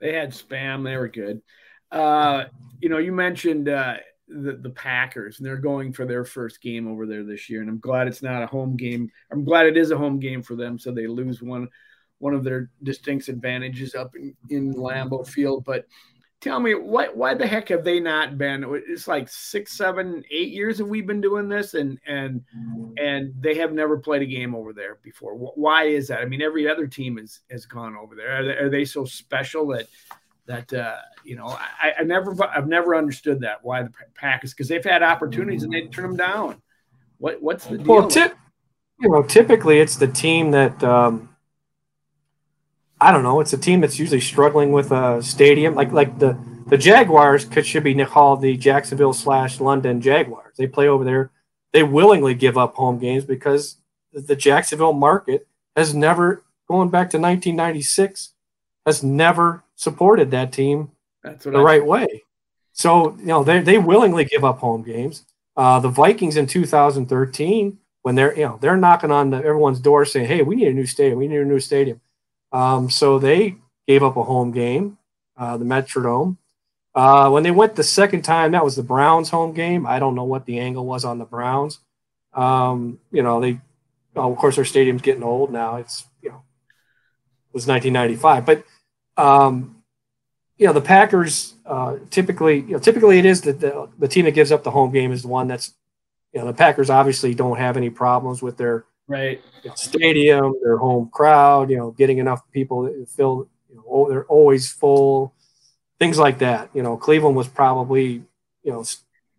They 0.00 0.12
had 0.12 0.32
spam. 0.32 0.84
They 0.84 0.96
were 0.96 1.08
good. 1.08 1.42
Uh, 1.90 2.44
you 2.80 2.88
know, 2.88 2.98
you 2.98 3.12
mentioned 3.12 3.68
uh, 3.68 3.96
the, 4.28 4.52
the 4.52 4.70
Packers, 4.70 5.38
and 5.38 5.46
they're 5.46 5.56
going 5.56 5.92
for 5.92 6.06
their 6.06 6.24
first 6.24 6.62
game 6.62 6.86
over 6.88 7.06
there 7.06 7.24
this 7.24 7.50
year. 7.50 7.60
And 7.60 7.68
I'm 7.68 7.80
glad 7.80 8.06
it's 8.06 8.22
not 8.22 8.42
a 8.42 8.46
home 8.46 8.76
game. 8.76 9.10
I'm 9.30 9.44
glad 9.44 9.66
it 9.66 9.76
is 9.76 9.90
a 9.90 9.98
home 9.98 10.18
game 10.18 10.42
for 10.42 10.56
them, 10.56 10.78
so 10.78 10.92
they 10.92 11.06
lose 11.06 11.42
one 11.42 11.68
one 12.18 12.34
of 12.34 12.44
their 12.44 12.70
distinct 12.82 13.28
advantages 13.28 13.94
up 13.94 14.14
in, 14.14 14.34
in 14.50 14.74
Lambeau 14.74 15.26
Field. 15.26 15.64
But 15.64 15.86
tell 16.40 16.58
me 16.58 16.74
what 16.74 17.16
why 17.16 17.34
the 17.34 17.46
heck 17.46 17.68
have 17.68 17.84
they 17.84 18.00
not 18.00 18.38
been 18.38 18.64
it's 18.88 19.06
like 19.06 19.28
six 19.28 19.76
seven 19.76 20.24
eight 20.30 20.50
years 20.50 20.78
that 20.78 20.84
we've 20.84 21.06
been 21.06 21.20
doing 21.20 21.48
this 21.48 21.74
and 21.74 21.98
and 22.06 22.42
and 22.96 23.34
they 23.40 23.54
have 23.54 23.72
never 23.72 23.98
played 23.98 24.22
a 24.22 24.26
game 24.26 24.54
over 24.54 24.72
there 24.72 24.98
before 25.02 25.34
why 25.34 25.84
is 25.84 26.08
that 26.08 26.20
i 26.20 26.24
mean 26.24 26.40
every 26.40 26.66
other 26.66 26.86
team 26.86 27.18
has 27.18 27.40
has 27.50 27.66
gone 27.66 27.94
over 27.94 28.14
there 28.14 28.40
are 28.40 28.44
they, 28.44 28.56
are 28.56 28.70
they 28.70 28.84
so 28.84 29.04
special 29.04 29.66
that 29.66 29.86
that 30.50 30.72
uh, 30.72 30.96
you 31.24 31.36
know 31.36 31.46
I, 31.46 31.92
I 32.00 32.02
never 32.02 32.34
I've 32.44 32.66
never 32.66 32.96
understood 32.96 33.40
that 33.40 33.58
why 33.62 33.84
the 33.84 33.92
Packers 34.14 34.52
because 34.52 34.68
they've 34.68 34.84
had 34.84 35.02
opportunities 35.02 35.62
and 35.62 35.72
they 35.72 35.82
turn 35.86 36.08
them 36.08 36.16
down. 36.16 36.60
What 37.18 37.40
what's 37.40 37.66
the 37.66 37.78
deal? 37.78 37.86
Well, 37.86 38.08
tip, 38.08 38.36
you 38.98 39.10
know, 39.10 39.22
typically 39.22 39.78
it's 39.78 39.96
the 39.96 40.08
team 40.08 40.50
that 40.50 40.82
um, 40.82 41.29
I 43.00 43.12
don't 43.12 43.22
know. 43.22 43.40
It's 43.40 43.52
a 43.52 43.58
team 43.58 43.80
that's 43.80 43.98
usually 43.98 44.20
struggling 44.20 44.72
with 44.72 44.92
a 44.92 45.22
stadium, 45.22 45.74
like 45.74 45.92
like 45.92 46.18
the 46.18 46.38
the 46.66 46.76
Jaguars 46.76 47.44
could 47.44 47.66
should 47.66 47.82
be 47.82 47.94
called 48.04 48.42
the 48.42 48.56
Jacksonville 48.56 49.12
slash 49.12 49.58
London 49.58 50.00
Jaguars. 50.00 50.54
They 50.56 50.66
play 50.66 50.88
over 50.88 51.04
there. 51.04 51.30
They 51.72 51.82
willingly 51.82 52.34
give 52.34 52.58
up 52.58 52.74
home 52.74 52.98
games 52.98 53.24
because 53.24 53.76
the 54.12 54.36
Jacksonville 54.36 54.92
market 54.92 55.46
has 55.76 55.94
never, 55.94 56.42
going 56.68 56.90
back 56.90 57.10
to 57.10 57.18
1996, 57.18 58.34
has 58.84 59.02
never 59.02 59.64
supported 59.76 60.30
that 60.32 60.52
team 60.52 60.90
the 61.22 61.58
I 61.58 61.62
right 61.62 61.84
way. 61.84 62.24
So 62.72 63.16
you 63.18 63.26
know 63.26 63.44
they 63.44 63.60
they 63.60 63.78
willingly 63.78 64.24
give 64.24 64.44
up 64.44 64.58
home 64.58 64.82
games. 64.82 65.24
Uh, 65.56 65.80
the 65.80 65.88
Vikings 65.88 66.36
in 66.36 66.46
2013, 66.46 67.78
when 68.02 68.14
they're 68.14 68.36
you 68.36 68.44
know 68.44 68.58
they're 68.60 68.76
knocking 68.76 69.10
on 69.10 69.30
the, 69.30 69.38
everyone's 69.38 69.80
door 69.80 70.04
saying, 70.04 70.26
"Hey, 70.26 70.42
we 70.42 70.56
need 70.56 70.68
a 70.68 70.72
new 70.72 70.86
stadium. 70.86 71.18
We 71.18 71.28
need 71.28 71.40
a 71.40 71.44
new 71.44 71.60
stadium." 71.60 72.00
Um, 72.52 72.90
so 72.90 73.18
they 73.18 73.56
gave 73.86 74.02
up 74.02 74.16
a 74.16 74.22
home 74.22 74.52
game, 74.52 74.98
uh, 75.36 75.56
the 75.56 75.64
Metrodome. 75.64 76.36
Uh, 76.94 77.30
when 77.30 77.42
they 77.42 77.50
went 77.50 77.76
the 77.76 77.84
second 77.84 78.22
time, 78.22 78.52
that 78.52 78.64
was 78.64 78.76
the 78.76 78.82
Browns 78.82 79.30
home 79.30 79.52
game. 79.52 79.86
I 79.86 79.98
don't 79.98 80.14
know 80.14 80.24
what 80.24 80.44
the 80.46 80.58
angle 80.58 80.84
was 80.84 81.04
on 81.04 81.18
the 81.18 81.24
Browns. 81.24 81.78
Um, 82.32 82.98
you 83.12 83.22
know, 83.22 83.40
they, 83.40 83.60
of 84.16 84.36
course, 84.36 84.56
their 84.56 84.64
stadium's 84.64 85.02
getting 85.02 85.22
old 85.22 85.52
now. 85.52 85.76
It's, 85.76 86.04
you 86.22 86.30
know, 86.30 86.42
it 87.48 87.54
was 87.54 87.66
1995. 87.66 88.44
But, 88.46 88.64
um, 89.16 89.82
you 90.56 90.66
know, 90.66 90.72
the 90.72 90.80
Packers 90.80 91.54
uh, 91.64 91.96
typically, 92.10 92.60
you 92.60 92.72
know, 92.72 92.78
typically 92.78 93.18
it 93.18 93.24
is 93.24 93.42
the, 93.42 93.52
the, 93.52 93.88
the 93.98 94.08
team 94.08 94.24
that 94.24 94.32
gives 94.32 94.52
up 94.52 94.64
the 94.64 94.70
home 94.72 94.92
game 94.92 95.12
is 95.12 95.22
the 95.22 95.28
one 95.28 95.48
that's, 95.48 95.74
you 96.32 96.40
know, 96.40 96.46
the 96.46 96.52
Packers 96.52 96.90
obviously 96.90 97.34
don't 97.34 97.58
have 97.58 97.76
any 97.76 97.90
problems 97.90 98.42
with 98.42 98.56
their 98.56 98.84
right 99.10 99.42
stadium, 99.74 100.54
their 100.62 100.78
home 100.78 101.10
crowd, 101.12 101.68
you 101.68 101.76
know, 101.76 101.90
getting 101.90 102.18
enough 102.18 102.40
people 102.52 102.86
to 102.86 103.04
fill, 103.06 103.48
you 103.68 103.76
know, 103.76 104.06
they're 104.08 104.24
always 104.26 104.70
full 104.72 105.34
things 105.98 106.18
like 106.18 106.38
that. 106.38 106.70
You 106.74 106.82
know, 106.82 106.96
Cleveland 106.96 107.36
was 107.36 107.46
probably, 107.46 108.22
you 108.62 108.72
know, 108.72 108.84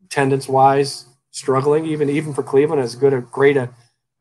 attendance 0.06 0.48
wise 0.48 1.06
struggling, 1.32 1.86
even 1.86 2.10
even 2.10 2.34
for 2.34 2.44
Cleveland, 2.44 2.82
as 2.82 2.96
good 2.96 3.14
a 3.14 3.22
great 3.22 3.58
a, 3.58 3.70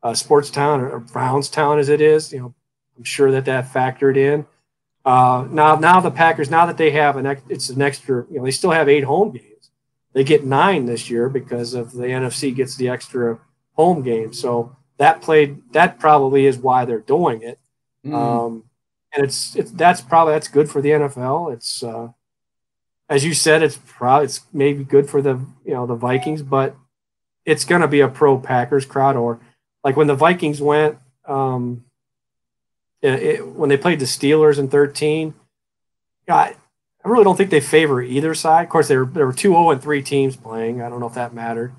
a 0.03 0.15
sports 0.15 0.49
town 0.49 0.81
or 0.81 0.99
Browns 0.99 1.49
town 1.49 1.79
as 1.79 1.89
it 1.89 2.01
is. 2.01 2.33
You 2.33 2.39
know, 2.39 2.55
I'm 2.97 3.03
sure 3.03 3.31
that 3.31 3.45
that 3.45 3.71
factored 3.71 4.17
in. 4.17 4.45
Uh, 5.03 5.47
now, 5.49 5.75
now 5.75 5.99
the 5.99 6.11
Packers, 6.11 6.51
now 6.51 6.67
that 6.67 6.77
they 6.77 6.91
have 6.91 7.17
an, 7.17 7.25
ex, 7.25 7.41
it's 7.49 7.69
an 7.69 7.81
extra. 7.81 8.25
You 8.29 8.39
know, 8.39 8.45
they 8.45 8.51
still 8.51 8.71
have 8.71 8.89
eight 8.89 9.03
home 9.03 9.31
games. 9.31 9.71
They 10.13 10.23
get 10.23 10.43
nine 10.45 10.85
this 10.85 11.09
year 11.09 11.29
because 11.29 11.73
of 11.73 11.93
the 11.93 12.05
NFC 12.05 12.53
gets 12.53 12.75
the 12.75 12.89
extra 12.89 13.39
home 13.73 14.03
game. 14.03 14.33
So 14.33 14.75
that 15.01 15.19
played. 15.19 15.61
That 15.73 15.97
probably 15.97 16.45
is 16.45 16.59
why 16.59 16.85
they're 16.85 16.99
doing 16.99 17.41
it. 17.41 17.57
Mm. 18.05 18.13
Um, 18.13 18.63
and 19.13 19.25
it's 19.25 19.55
it's 19.55 19.71
that's 19.71 19.99
probably 19.99 20.33
that's 20.33 20.47
good 20.47 20.69
for 20.69 20.79
the 20.79 20.89
NFL. 20.89 21.53
It's 21.53 21.81
uh, 21.81 22.09
as 23.09 23.25
you 23.25 23.33
said, 23.33 23.63
it's 23.63 23.79
probably 23.83 24.25
it's 24.25 24.41
maybe 24.53 24.83
good 24.83 25.09
for 25.09 25.19
the 25.23 25.43
you 25.65 25.73
know 25.73 25.87
the 25.87 25.95
Vikings, 25.95 26.43
but 26.43 26.75
it's 27.45 27.65
going 27.65 27.81
to 27.81 27.87
be 27.87 28.01
a 28.01 28.07
pro 28.07 28.37
Packers 28.37 28.85
crowd. 28.85 29.15
Or 29.15 29.39
like 29.83 29.97
when 29.97 30.05
the 30.05 30.13
Vikings 30.13 30.61
went, 30.61 30.99
um, 31.25 31.83
it, 33.01 33.13
it, 33.23 33.47
when 33.47 33.69
they 33.69 33.77
played 33.77 33.99
the 33.99 34.05
Steelers 34.05 34.59
in 34.59 34.67
thirteen, 34.67 35.33
I, 36.29 36.55
I 37.03 37.09
really 37.09 37.23
don't 37.23 37.37
think 37.37 37.49
they 37.49 37.59
favor 37.59 38.03
either 38.03 38.35
side. 38.35 38.65
Of 38.65 38.69
course, 38.69 38.87
there 38.87 39.05
there 39.05 39.25
were 39.25 39.33
two 39.33 39.49
zero 39.49 39.65
oh 39.65 39.71
and 39.71 39.81
three 39.81 40.03
teams 40.03 40.35
playing. 40.35 40.83
I 40.83 40.89
don't 40.89 40.99
know 40.99 41.07
if 41.07 41.15
that 41.15 41.33
mattered. 41.33 41.73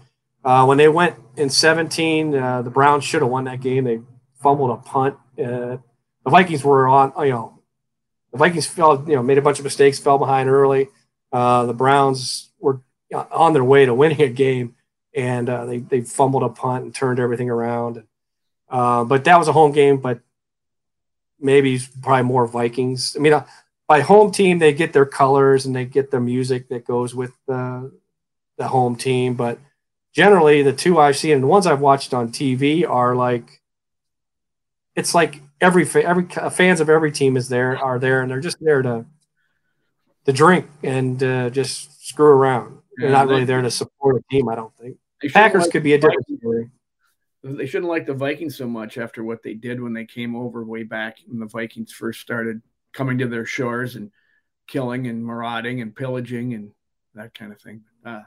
Uh, 0.44 0.64
when 0.64 0.78
they 0.78 0.88
went 0.88 1.16
in 1.36 1.48
17, 1.48 2.34
uh, 2.34 2.62
the 2.62 2.70
Browns 2.70 3.04
should 3.04 3.22
have 3.22 3.30
won 3.30 3.44
that 3.44 3.60
game. 3.60 3.84
They 3.84 4.00
fumbled 4.42 4.70
a 4.70 4.76
punt. 4.76 5.16
Uh, 5.38 5.78
the 6.24 6.30
Vikings 6.30 6.64
were 6.64 6.88
on, 6.88 7.12
you 7.24 7.30
know, 7.30 7.62
the 8.32 8.38
Vikings 8.38 8.66
fell, 8.66 9.04
you 9.06 9.14
know, 9.14 9.22
made 9.22 9.38
a 9.38 9.42
bunch 9.42 9.58
of 9.58 9.64
mistakes, 9.64 9.98
fell 9.98 10.18
behind 10.18 10.48
early. 10.48 10.88
Uh, 11.32 11.66
the 11.66 11.74
Browns 11.74 12.50
were 12.58 12.80
on 13.12 13.52
their 13.52 13.64
way 13.64 13.86
to 13.86 13.94
winning 13.94 14.20
a 14.22 14.28
game, 14.28 14.74
and 15.14 15.48
uh, 15.48 15.66
they 15.66 15.78
they 15.78 16.00
fumbled 16.00 16.42
a 16.42 16.48
punt 16.48 16.84
and 16.84 16.94
turned 16.94 17.18
everything 17.18 17.50
around. 17.50 18.04
Uh, 18.68 19.04
but 19.04 19.24
that 19.24 19.38
was 19.38 19.48
a 19.48 19.52
home 19.52 19.72
game, 19.72 19.98
but 19.98 20.20
maybe 21.38 21.78
probably 22.02 22.24
more 22.24 22.46
Vikings. 22.46 23.16
I 23.16 23.20
mean, 23.20 23.34
uh, 23.34 23.44
by 23.86 24.00
home 24.00 24.32
team 24.32 24.58
they 24.58 24.72
get 24.72 24.92
their 24.92 25.04
colors 25.04 25.66
and 25.66 25.76
they 25.76 25.84
get 25.84 26.10
the 26.10 26.20
music 26.20 26.68
that 26.68 26.86
goes 26.86 27.14
with 27.14 27.32
the 27.46 27.92
the 28.56 28.68
home 28.68 28.96
team, 28.96 29.34
but 29.34 29.58
generally 30.12 30.62
the 30.62 30.72
two 30.72 30.98
I've 30.98 31.16
seen 31.16 31.32
and 31.32 31.42
the 31.42 31.48
ones 31.48 31.66
I've 31.66 31.80
watched 31.80 32.14
on 32.14 32.28
TV 32.30 32.88
are 32.88 33.14
like 33.14 33.60
it's 34.94 35.14
like 35.14 35.40
every 35.60 35.88
every 36.02 36.24
fans 36.50 36.80
of 36.80 36.90
every 36.90 37.12
team 37.12 37.36
is 37.36 37.48
there 37.48 37.78
are 37.78 37.98
there 37.98 38.20
and 38.20 38.30
they're 38.30 38.40
just 38.40 38.58
there 38.60 38.82
to 38.82 39.06
to 40.26 40.32
drink 40.32 40.66
and 40.82 41.22
uh, 41.22 41.50
just 41.50 42.06
screw 42.06 42.26
around. 42.26 42.78
They're 42.96 43.10
not 43.10 43.28
really 43.28 43.44
there 43.44 43.62
to 43.62 43.70
support 43.70 44.16
a 44.16 44.22
team, 44.30 44.48
I 44.48 44.54
don't 44.54 44.76
think. 44.76 44.98
Packers 45.32 45.62
like 45.62 45.72
could 45.72 45.82
be 45.82 45.94
a 45.94 45.98
different 45.98 46.26
story. 46.38 46.70
They 47.42 47.66
shouldn't 47.66 47.90
like 47.90 48.06
the 48.06 48.14
Vikings 48.14 48.56
so 48.56 48.68
much 48.68 48.98
after 48.98 49.24
what 49.24 49.42
they 49.42 49.54
did 49.54 49.80
when 49.80 49.92
they 49.92 50.04
came 50.04 50.36
over 50.36 50.62
way 50.64 50.84
back 50.84 51.18
when 51.26 51.40
the 51.40 51.46
Vikings 51.46 51.92
first 51.92 52.20
started 52.20 52.60
coming 52.92 53.18
to 53.18 53.26
their 53.26 53.46
shores 53.46 53.96
and 53.96 54.12
killing 54.68 55.08
and 55.08 55.24
marauding 55.24 55.80
and 55.80 55.94
pillaging 55.94 56.54
and 56.54 56.70
that 57.14 57.34
kind 57.34 57.52
of 57.52 57.60
thing. 57.60 57.82
Uh, 58.04 58.20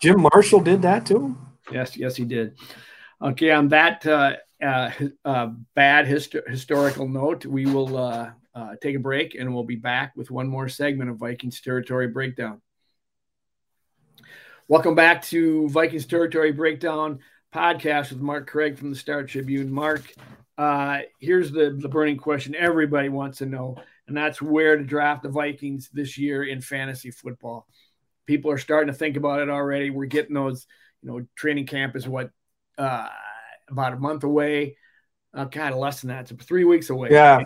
Jim 0.00 0.20
Marshall 0.20 0.60
did 0.60 0.82
that 0.82 1.06
too. 1.06 1.36
Yes, 1.72 1.96
yes, 1.96 2.16
he 2.16 2.24
did. 2.24 2.56
Okay, 3.22 3.50
on 3.50 3.68
that 3.68 4.06
uh, 4.06 4.34
uh, 4.62 4.90
uh 5.24 5.48
bad 5.74 6.06
hist- 6.06 6.36
historical 6.46 7.08
note, 7.08 7.46
we 7.46 7.66
will 7.66 7.96
uh, 7.96 8.30
uh, 8.54 8.74
take 8.82 8.96
a 8.96 9.00
break 9.00 9.34
and 9.34 9.54
we'll 9.54 9.64
be 9.64 9.76
back 9.76 10.12
with 10.16 10.30
one 10.30 10.48
more 10.48 10.68
segment 10.68 11.10
of 11.10 11.16
Vikings 11.16 11.60
Territory 11.60 12.08
Breakdown. 12.08 12.60
Welcome 14.68 14.94
back 14.94 15.22
to 15.24 15.68
Vikings 15.68 16.06
Territory 16.06 16.52
Breakdown 16.52 17.20
podcast 17.54 18.10
with 18.10 18.20
Mark 18.20 18.48
Craig 18.48 18.76
from 18.76 18.90
the 18.90 18.96
Star 18.96 19.22
Tribune. 19.22 19.70
Mark, 19.70 20.02
uh, 20.58 21.00
here's 21.20 21.52
the, 21.52 21.76
the 21.78 21.88
burning 21.88 22.16
question 22.16 22.54
everybody 22.54 23.08
wants 23.08 23.38
to 23.38 23.46
know, 23.46 23.76
and 24.08 24.16
that's 24.16 24.42
where 24.42 24.76
to 24.76 24.82
draft 24.82 25.22
the 25.22 25.28
Vikings 25.28 25.88
this 25.92 26.18
year 26.18 26.42
in 26.42 26.60
fantasy 26.60 27.10
football. 27.10 27.66
People 28.26 28.50
are 28.50 28.58
starting 28.58 28.92
to 28.92 28.98
think 28.98 29.16
about 29.16 29.40
it 29.40 29.50
already. 29.50 29.90
We're 29.90 30.06
getting 30.06 30.34
those, 30.34 30.66
you 31.02 31.10
know, 31.10 31.26
training 31.36 31.66
camp 31.66 31.96
is 31.96 32.08
what, 32.08 32.30
uh, 32.78 33.08
about 33.68 33.92
a 33.92 33.96
month 33.96 34.24
away. 34.24 34.76
Uh, 35.32 35.48
of 35.52 35.76
less 35.76 36.00
than 36.00 36.08
that. 36.08 36.30
It's 36.30 36.44
three 36.44 36.64
weeks 36.64 36.90
away. 36.90 37.08
Yeah 37.10 37.44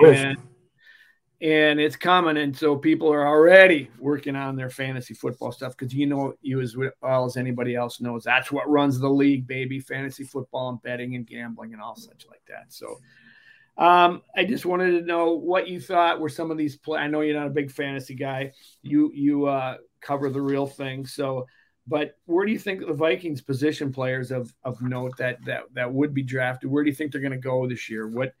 and, 0.00 0.38
and 1.40 1.80
it's 1.80 1.96
coming 1.96 2.36
and 2.36 2.56
so 2.56 2.76
people 2.76 3.12
are 3.12 3.26
already 3.26 3.90
working 3.98 4.36
on 4.36 4.56
their 4.56 4.70
fantasy 4.70 5.14
football 5.14 5.52
stuff 5.52 5.76
because 5.76 5.94
you 5.94 6.06
know 6.06 6.34
you 6.40 6.60
as 6.60 6.76
well 6.76 7.24
as 7.24 7.36
anybody 7.36 7.74
else 7.74 8.00
knows 8.00 8.24
that's 8.24 8.52
what 8.52 8.68
runs 8.68 8.98
the 8.98 9.08
league 9.08 9.46
baby 9.46 9.80
fantasy 9.80 10.24
football 10.24 10.70
and 10.70 10.82
betting 10.82 11.14
and 11.16 11.26
gambling 11.26 11.72
and 11.72 11.82
all 11.82 11.96
such 11.96 12.26
like 12.28 12.42
that 12.48 12.64
so 12.68 12.98
um, 13.76 14.22
I 14.36 14.44
just 14.44 14.64
wanted 14.64 15.00
to 15.00 15.04
know 15.04 15.32
what 15.32 15.66
you 15.66 15.80
thought 15.80 16.20
were 16.20 16.28
some 16.28 16.52
of 16.52 16.56
these 16.56 16.76
play. 16.76 17.00
I 17.00 17.08
know 17.08 17.22
you're 17.22 17.36
not 17.36 17.48
a 17.48 17.50
big 17.50 17.72
fantasy 17.72 18.14
guy. 18.14 18.52
You 18.82 19.10
you 19.12 19.46
uh, 19.46 19.78
cover 20.04 20.28
the 20.30 20.40
real 20.40 20.66
thing. 20.66 21.06
So, 21.06 21.46
but 21.86 22.16
where 22.26 22.46
do 22.46 22.52
you 22.52 22.58
think 22.58 22.80
the 22.80 22.92
Vikings 22.92 23.42
position 23.42 23.92
players 23.92 24.30
of 24.30 24.54
of 24.62 24.80
note 24.82 25.16
that 25.18 25.44
that 25.44 25.64
that 25.74 25.92
would 25.92 26.14
be 26.14 26.22
drafted? 26.22 26.70
Where 26.70 26.84
do 26.84 26.90
you 26.90 26.96
think 26.96 27.12
they're 27.12 27.20
going 27.20 27.32
to 27.32 27.38
go 27.38 27.66
this 27.66 27.90
year? 27.90 28.06
What 28.08 28.32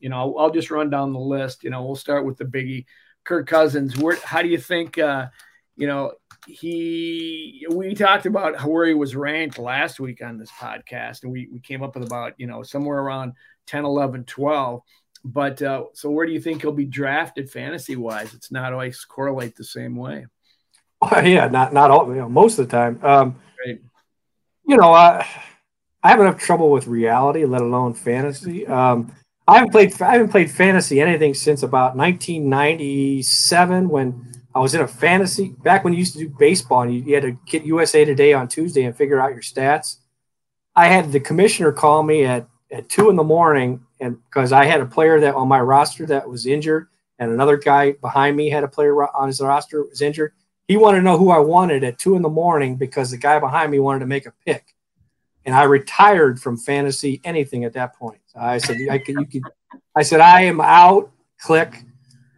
you 0.00 0.08
know, 0.08 0.36
I'll 0.36 0.50
just 0.50 0.70
run 0.70 0.90
down 0.90 1.12
the 1.12 1.18
list. 1.18 1.62
You 1.62 1.70
know, 1.70 1.84
we'll 1.84 1.96
start 1.96 2.24
with 2.24 2.38
the 2.38 2.44
biggie, 2.44 2.86
Kirk 3.24 3.46
Cousins. 3.46 3.96
Where, 3.96 4.16
how 4.24 4.42
do 4.42 4.48
you 4.48 4.58
think? 4.58 4.98
Uh, 4.98 5.28
you 5.76 5.86
know, 5.86 6.12
he 6.46 7.66
we 7.70 7.94
talked 7.94 8.26
about 8.26 8.62
where 8.66 8.86
he 8.86 8.94
was 8.94 9.16
ranked 9.16 9.58
last 9.58 10.00
week 10.00 10.22
on 10.22 10.38
this 10.38 10.50
podcast, 10.50 11.22
and 11.22 11.32
we 11.32 11.48
we 11.52 11.60
came 11.60 11.82
up 11.82 11.94
with 11.94 12.06
about 12.06 12.34
you 12.38 12.46
know 12.46 12.62
somewhere 12.62 12.98
around 12.98 13.34
10, 13.66 13.84
11, 13.84 14.24
12. 14.24 14.82
But 15.24 15.62
uh, 15.62 15.84
so 15.94 16.10
where 16.10 16.26
do 16.26 16.32
you 16.32 16.40
think 16.40 16.62
he'll 16.62 16.72
be 16.72 16.86
drafted 16.86 17.50
fantasy 17.50 17.96
wise? 17.96 18.34
It's 18.34 18.50
not 18.50 18.72
always 18.72 19.04
correlate 19.04 19.56
the 19.56 19.64
same 19.64 19.96
way. 19.96 20.26
Well, 21.00 21.26
yeah, 21.26 21.48
not 21.48 21.72
not 21.72 21.90
all. 21.90 22.08
You 22.08 22.20
know, 22.20 22.28
most 22.28 22.58
of 22.58 22.68
the 22.68 22.76
time. 22.76 23.00
Um, 23.04 23.36
right. 23.64 23.80
You 24.66 24.76
know, 24.76 24.92
I 24.92 25.26
I 26.02 26.10
have 26.10 26.20
enough 26.20 26.38
trouble 26.38 26.70
with 26.70 26.86
reality, 26.86 27.44
let 27.44 27.60
alone 27.60 27.94
fantasy. 27.94 28.66
Um, 28.66 29.12
I 29.46 29.54
haven't 29.54 29.70
played 29.70 30.00
I 30.00 30.12
haven't 30.12 30.30
played 30.30 30.50
fantasy 30.50 31.00
anything 31.00 31.34
since 31.34 31.62
about 31.62 31.96
1997 31.96 33.88
when 33.88 34.32
I 34.54 34.60
was 34.60 34.74
in 34.74 34.80
a 34.80 34.88
fantasy 34.88 35.54
back 35.62 35.84
when 35.84 35.92
you 35.92 35.98
used 35.98 36.12
to 36.14 36.20
do 36.20 36.28
baseball 36.38 36.82
and 36.82 36.94
you, 36.94 37.02
you 37.02 37.14
had 37.14 37.24
to 37.24 37.36
get 37.46 37.64
USA 37.64 38.04
Today 38.04 38.32
on 38.32 38.48
Tuesday 38.48 38.84
and 38.84 38.96
figure 38.96 39.20
out 39.20 39.32
your 39.32 39.42
stats. 39.42 39.96
I 40.74 40.86
had 40.86 41.12
the 41.12 41.20
commissioner 41.20 41.72
call 41.72 42.02
me 42.02 42.24
at 42.24 42.46
at 42.70 42.88
two 42.88 43.10
in 43.10 43.16
the 43.16 43.24
morning 43.24 43.84
and 43.98 44.18
because 44.24 44.52
I 44.52 44.66
had 44.66 44.80
a 44.80 44.86
player 44.86 45.20
that 45.20 45.34
on 45.34 45.48
my 45.48 45.60
roster 45.60 46.06
that 46.06 46.28
was 46.28 46.46
injured 46.46 46.86
and 47.18 47.32
another 47.32 47.56
guy 47.56 47.92
behind 47.92 48.36
me 48.36 48.50
had 48.50 48.64
a 48.64 48.68
player 48.68 48.94
on 49.14 49.26
his 49.26 49.40
roster 49.40 49.82
was 49.84 50.00
injured. 50.00 50.32
He 50.70 50.76
wanted 50.76 50.98
to 50.98 51.02
know 51.02 51.18
who 51.18 51.30
I 51.30 51.40
wanted 51.40 51.82
at 51.82 51.98
two 51.98 52.14
in 52.14 52.22
the 52.22 52.28
morning 52.28 52.76
because 52.76 53.10
the 53.10 53.16
guy 53.16 53.40
behind 53.40 53.72
me 53.72 53.80
wanted 53.80 53.98
to 53.98 54.06
make 54.06 54.26
a 54.26 54.32
pick, 54.46 54.76
and 55.44 55.52
I 55.52 55.64
retired 55.64 56.40
from 56.40 56.56
fantasy 56.56 57.20
anything 57.24 57.64
at 57.64 57.72
that 57.72 57.96
point. 57.96 58.20
I 58.36 58.58
said, 58.58 58.76
I 58.88 58.98
could, 58.98 59.16
you 59.16 59.26
could, 59.26 59.42
I 59.96 60.02
said, 60.02 60.20
I 60.20 60.42
am 60.42 60.60
out. 60.60 61.10
Click. 61.40 61.82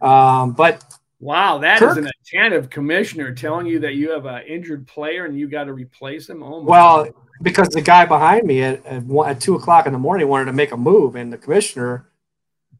Um, 0.01 0.53
but 0.53 0.83
wow, 1.19 1.59
that 1.59 1.77
Kirk, 1.77 1.91
is 1.91 1.97
an 1.97 2.09
attentive 2.23 2.71
commissioner 2.71 3.35
telling 3.35 3.67
you 3.67 3.77
that 3.81 3.93
you 3.93 4.09
have 4.09 4.25
an 4.25 4.41
injured 4.47 4.87
player 4.87 5.25
and 5.25 5.37
you 5.37 5.47
got 5.47 5.65
to 5.65 5.73
replace 5.73 6.27
him. 6.27 6.41
Oh 6.41 6.63
well, 6.63 7.03
God. 7.03 7.13
because 7.43 7.69
the 7.69 7.81
guy 7.81 8.07
behind 8.07 8.47
me 8.47 8.63
at, 8.63 8.83
at, 8.87 9.03
at 9.27 9.41
two 9.41 9.53
o'clock 9.53 9.85
in 9.85 9.93
the 9.93 9.99
morning 9.99 10.27
wanted 10.27 10.45
to 10.45 10.53
make 10.53 10.71
a 10.71 10.77
move, 10.77 11.15
and 11.15 11.31
the 11.31 11.37
commissioner 11.37 12.09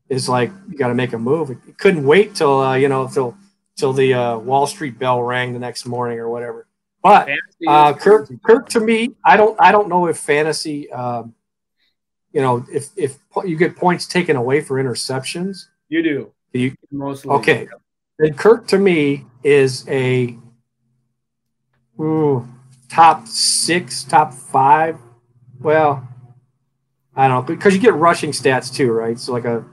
is 0.10 0.28
like, 0.28 0.49
you 0.68 0.80
got 0.80 0.88
to 0.88 0.95
make 0.95 1.14
a 1.14 1.20
move. 1.20 1.51
It 1.51 1.78
couldn't 1.78 2.06
wait 2.06 2.34
till 2.34 2.60
uh, 2.60 2.74
you 2.74 2.89
know 2.89 3.08
till 3.08 3.38
till 3.78 3.93
the 3.93 4.13
uh, 4.13 4.38
Wall 4.38 4.67
Street 4.67 4.99
bell 4.99 5.21
rang 5.24 5.53
the 5.53 5.59
next 5.59 5.86
morning 5.86 6.19
or 6.19 6.30
whatever. 6.30 6.67
But 7.01 7.30
uh, 7.67 7.93
Kirk, 7.93 8.30
Kirk, 8.43 8.69
to 8.69 8.80
me, 8.80 9.11
I 9.26 9.36
don't, 9.36 9.59
I 9.59 9.71
don't 9.71 9.89
know 9.89 10.07
if 10.07 10.17
fantasy, 10.17 10.91
um, 10.91 11.34
you 12.32 12.41
know, 12.41 12.65
if 12.71 12.89
if 12.95 13.17
you 13.45 13.57
get 13.57 13.76
points 13.76 14.07
taken 14.07 14.36
away 14.36 14.61
for 14.61 14.82
interceptions, 14.82 15.67
you 15.89 16.01
do. 16.01 16.32
You 16.53 16.76
mostly 16.91 17.30
okay. 17.32 17.67
Then 18.17 18.34
Kirk 18.34 18.67
to 18.67 18.80
me 18.80 19.26
is 19.43 19.88
a 19.88 20.38
ooh, 21.99 22.47
top 22.89 23.28
six, 23.28 24.03
top 24.03 24.34
five. 24.34 24.97
Well, 25.59 26.07
I 27.15 27.28
don't 27.28 27.47
know 27.47 27.55
because 27.55 27.76
you 27.76 27.82
get 27.82 27.93
rushing 27.93 28.32
stats 28.32 28.74
too, 28.74 28.91
right? 28.91 29.19
So 29.19 29.34
like 29.34 29.45
a 29.45 29.65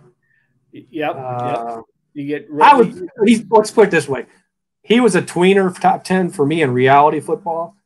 Yep. 0.72 1.16
Uh, 1.16 1.76
yep. 1.76 1.84
You 2.14 2.26
get. 2.26 2.48
I 2.60 2.76
would. 2.76 3.08
He's, 3.24 3.44
let's 3.50 3.70
put 3.70 3.88
it 3.88 3.90
this 3.90 4.08
way: 4.08 4.26
he 4.82 5.00
was 5.00 5.14
a 5.14 5.22
tweener 5.22 5.78
top 5.78 6.04
ten 6.04 6.30
for 6.30 6.44
me 6.44 6.62
in 6.62 6.72
reality 6.72 7.20
football. 7.20 7.76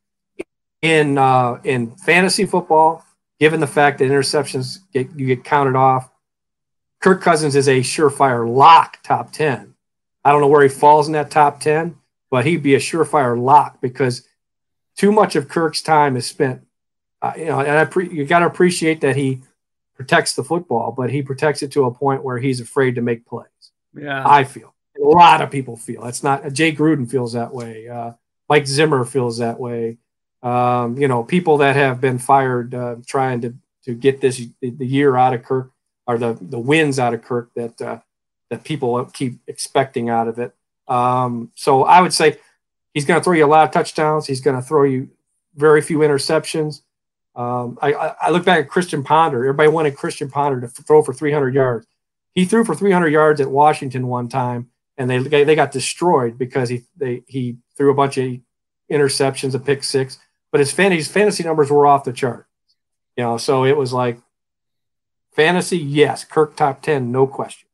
In 0.82 1.16
uh, 1.16 1.60
in 1.64 1.96
fantasy 1.96 2.44
football, 2.44 3.04
given 3.40 3.60
the 3.60 3.66
fact 3.66 3.98
that 3.98 4.04
interceptions 4.04 4.78
get 4.92 5.08
you 5.16 5.26
get 5.26 5.44
counted 5.44 5.76
off, 5.76 6.10
Kirk 7.00 7.22
Cousins 7.22 7.56
is 7.56 7.68
a 7.68 7.80
surefire 7.80 8.48
lock 8.48 9.02
top 9.02 9.32
ten. 9.32 9.74
I 10.24 10.30
don't 10.30 10.40
know 10.40 10.48
where 10.48 10.62
he 10.62 10.68
falls 10.68 11.06
in 11.06 11.12
that 11.14 11.30
top 11.30 11.60
ten, 11.60 11.96
but 12.30 12.46
he'd 12.46 12.62
be 12.62 12.74
a 12.74 12.78
surefire 12.78 13.40
lock 13.40 13.80
because 13.80 14.26
too 14.96 15.12
much 15.12 15.36
of 15.36 15.48
Kirk's 15.48 15.82
time 15.82 16.16
is 16.16 16.26
spent. 16.26 16.66
Uh, 17.20 17.32
you 17.36 17.46
know, 17.46 17.60
and 17.60 17.78
I 17.78 17.84
pre- 17.84 18.12
you 18.12 18.26
got 18.26 18.40
to 18.40 18.46
appreciate 18.46 19.00
that 19.00 19.16
he 19.16 19.40
protects 19.96 20.34
the 20.34 20.44
football, 20.44 20.92
but 20.92 21.10
he 21.10 21.22
protects 21.22 21.62
it 21.62 21.72
to 21.72 21.84
a 21.84 21.90
point 21.90 22.24
where 22.24 22.38
he's 22.38 22.60
afraid 22.60 22.94
to 22.96 23.00
make 23.00 23.26
plays. 23.26 23.48
Yeah, 23.96 24.22
I 24.26 24.44
feel 24.44 24.74
a 24.96 25.06
lot 25.06 25.40
of 25.42 25.50
people 25.50 25.76
feel 25.76 26.02
that's 26.02 26.22
not. 26.22 26.52
Jay 26.52 26.74
Gruden 26.74 27.10
feels 27.10 27.32
that 27.32 27.52
way. 27.52 27.88
Uh, 27.88 28.12
Mike 28.48 28.66
Zimmer 28.66 29.04
feels 29.04 29.38
that 29.38 29.58
way. 29.58 29.98
Um, 30.42 30.98
you 30.98 31.08
know, 31.08 31.24
people 31.24 31.58
that 31.58 31.76
have 31.76 32.00
been 32.00 32.18
fired 32.18 32.74
uh, 32.74 32.96
trying 33.06 33.40
to 33.42 33.54
to 33.84 33.94
get 33.94 34.20
this 34.20 34.42
the 34.60 34.86
year 34.86 35.16
out 35.16 35.34
of 35.34 35.42
Kirk 35.42 35.70
or 36.06 36.18
the 36.18 36.36
the 36.40 36.58
wins 36.58 36.98
out 36.98 37.14
of 37.14 37.22
Kirk 37.22 37.50
that 37.54 37.80
uh, 37.80 37.98
that 38.50 38.64
people 38.64 39.04
keep 39.06 39.38
expecting 39.46 40.08
out 40.08 40.28
of 40.28 40.38
it. 40.38 40.54
Um, 40.86 41.50
so 41.54 41.84
I 41.84 42.00
would 42.00 42.12
say 42.12 42.38
he's 42.92 43.04
going 43.04 43.20
to 43.20 43.24
throw 43.24 43.32
you 43.32 43.44
a 43.44 43.46
lot 43.46 43.64
of 43.64 43.72
touchdowns. 43.72 44.26
He's 44.26 44.40
going 44.40 44.56
to 44.56 44.62
throw 44.62 44.84
you 44.84 45.08
very 45.56 45.80
few 45.80 45.98
interceptions. 45.98 46.82
Um, 47.34 47.78
I, 47.82 47.92
I, 47.92 48.30
look 48.30 48.44
back 48.44 48.60
at 48.60 48.68
Christian 48.68 49.02
Ponder. 49.02 49.38
Everybody 49.38 49.68
wanted 49.68 49.96
Christian 49.96 50.30
Ponder 50.30 50.60
to 50.60 50.68
throw 50.68 51.02
for 51.02 51.12
300 51.12 51.52
yards. 51.52 51.86
He 52.34 52.44
threw 52.44 52.64
for 52.64 52.74
300 52.74 53.08
yards 53.08 53.40
at 53.40 53.50
Washington 53.50 54.08
one 54.08 54.28
time, 54.28 54.70
and 54.96 55.08
they 55.08 55.18
they 55.18 55.54
got 55.54 55.72
destroyed 55.72 56.38
because 56.38 56.68
he 56.68 56.82
they 56.96 57.22
he 57.26 57.58
threw 57.76 57.90
a 57.90 57.94
bunch 57.94 58.18
of 58.18 58.38
interceptions, 58.90 59.54
a 59.54 59.58
pick 59.58 59.84
six, 59.84 60.18
but 60.50 60.60
his 60.60 60.72
fantasy 60.72 61.10
fantasy 61.10 61.44
numbers 61.44 61.70
were 61.70 61.86
off 61.86 62.04
the 62.04 62.12
chart. 62.12 62.46
You 63.16 63.24
know, 63.24 63.36
so 63.38 63.64
it 63.64 63.76
was 63.76 63.92
like 63.92 64.18
fantasy, 65.34 65.78
yes, 65.78 66.24
Kirk 66.24 66.56
top 66.56 66.82
10, 66.82 67.12
no 67.12 67.26
question. 67.26 67.68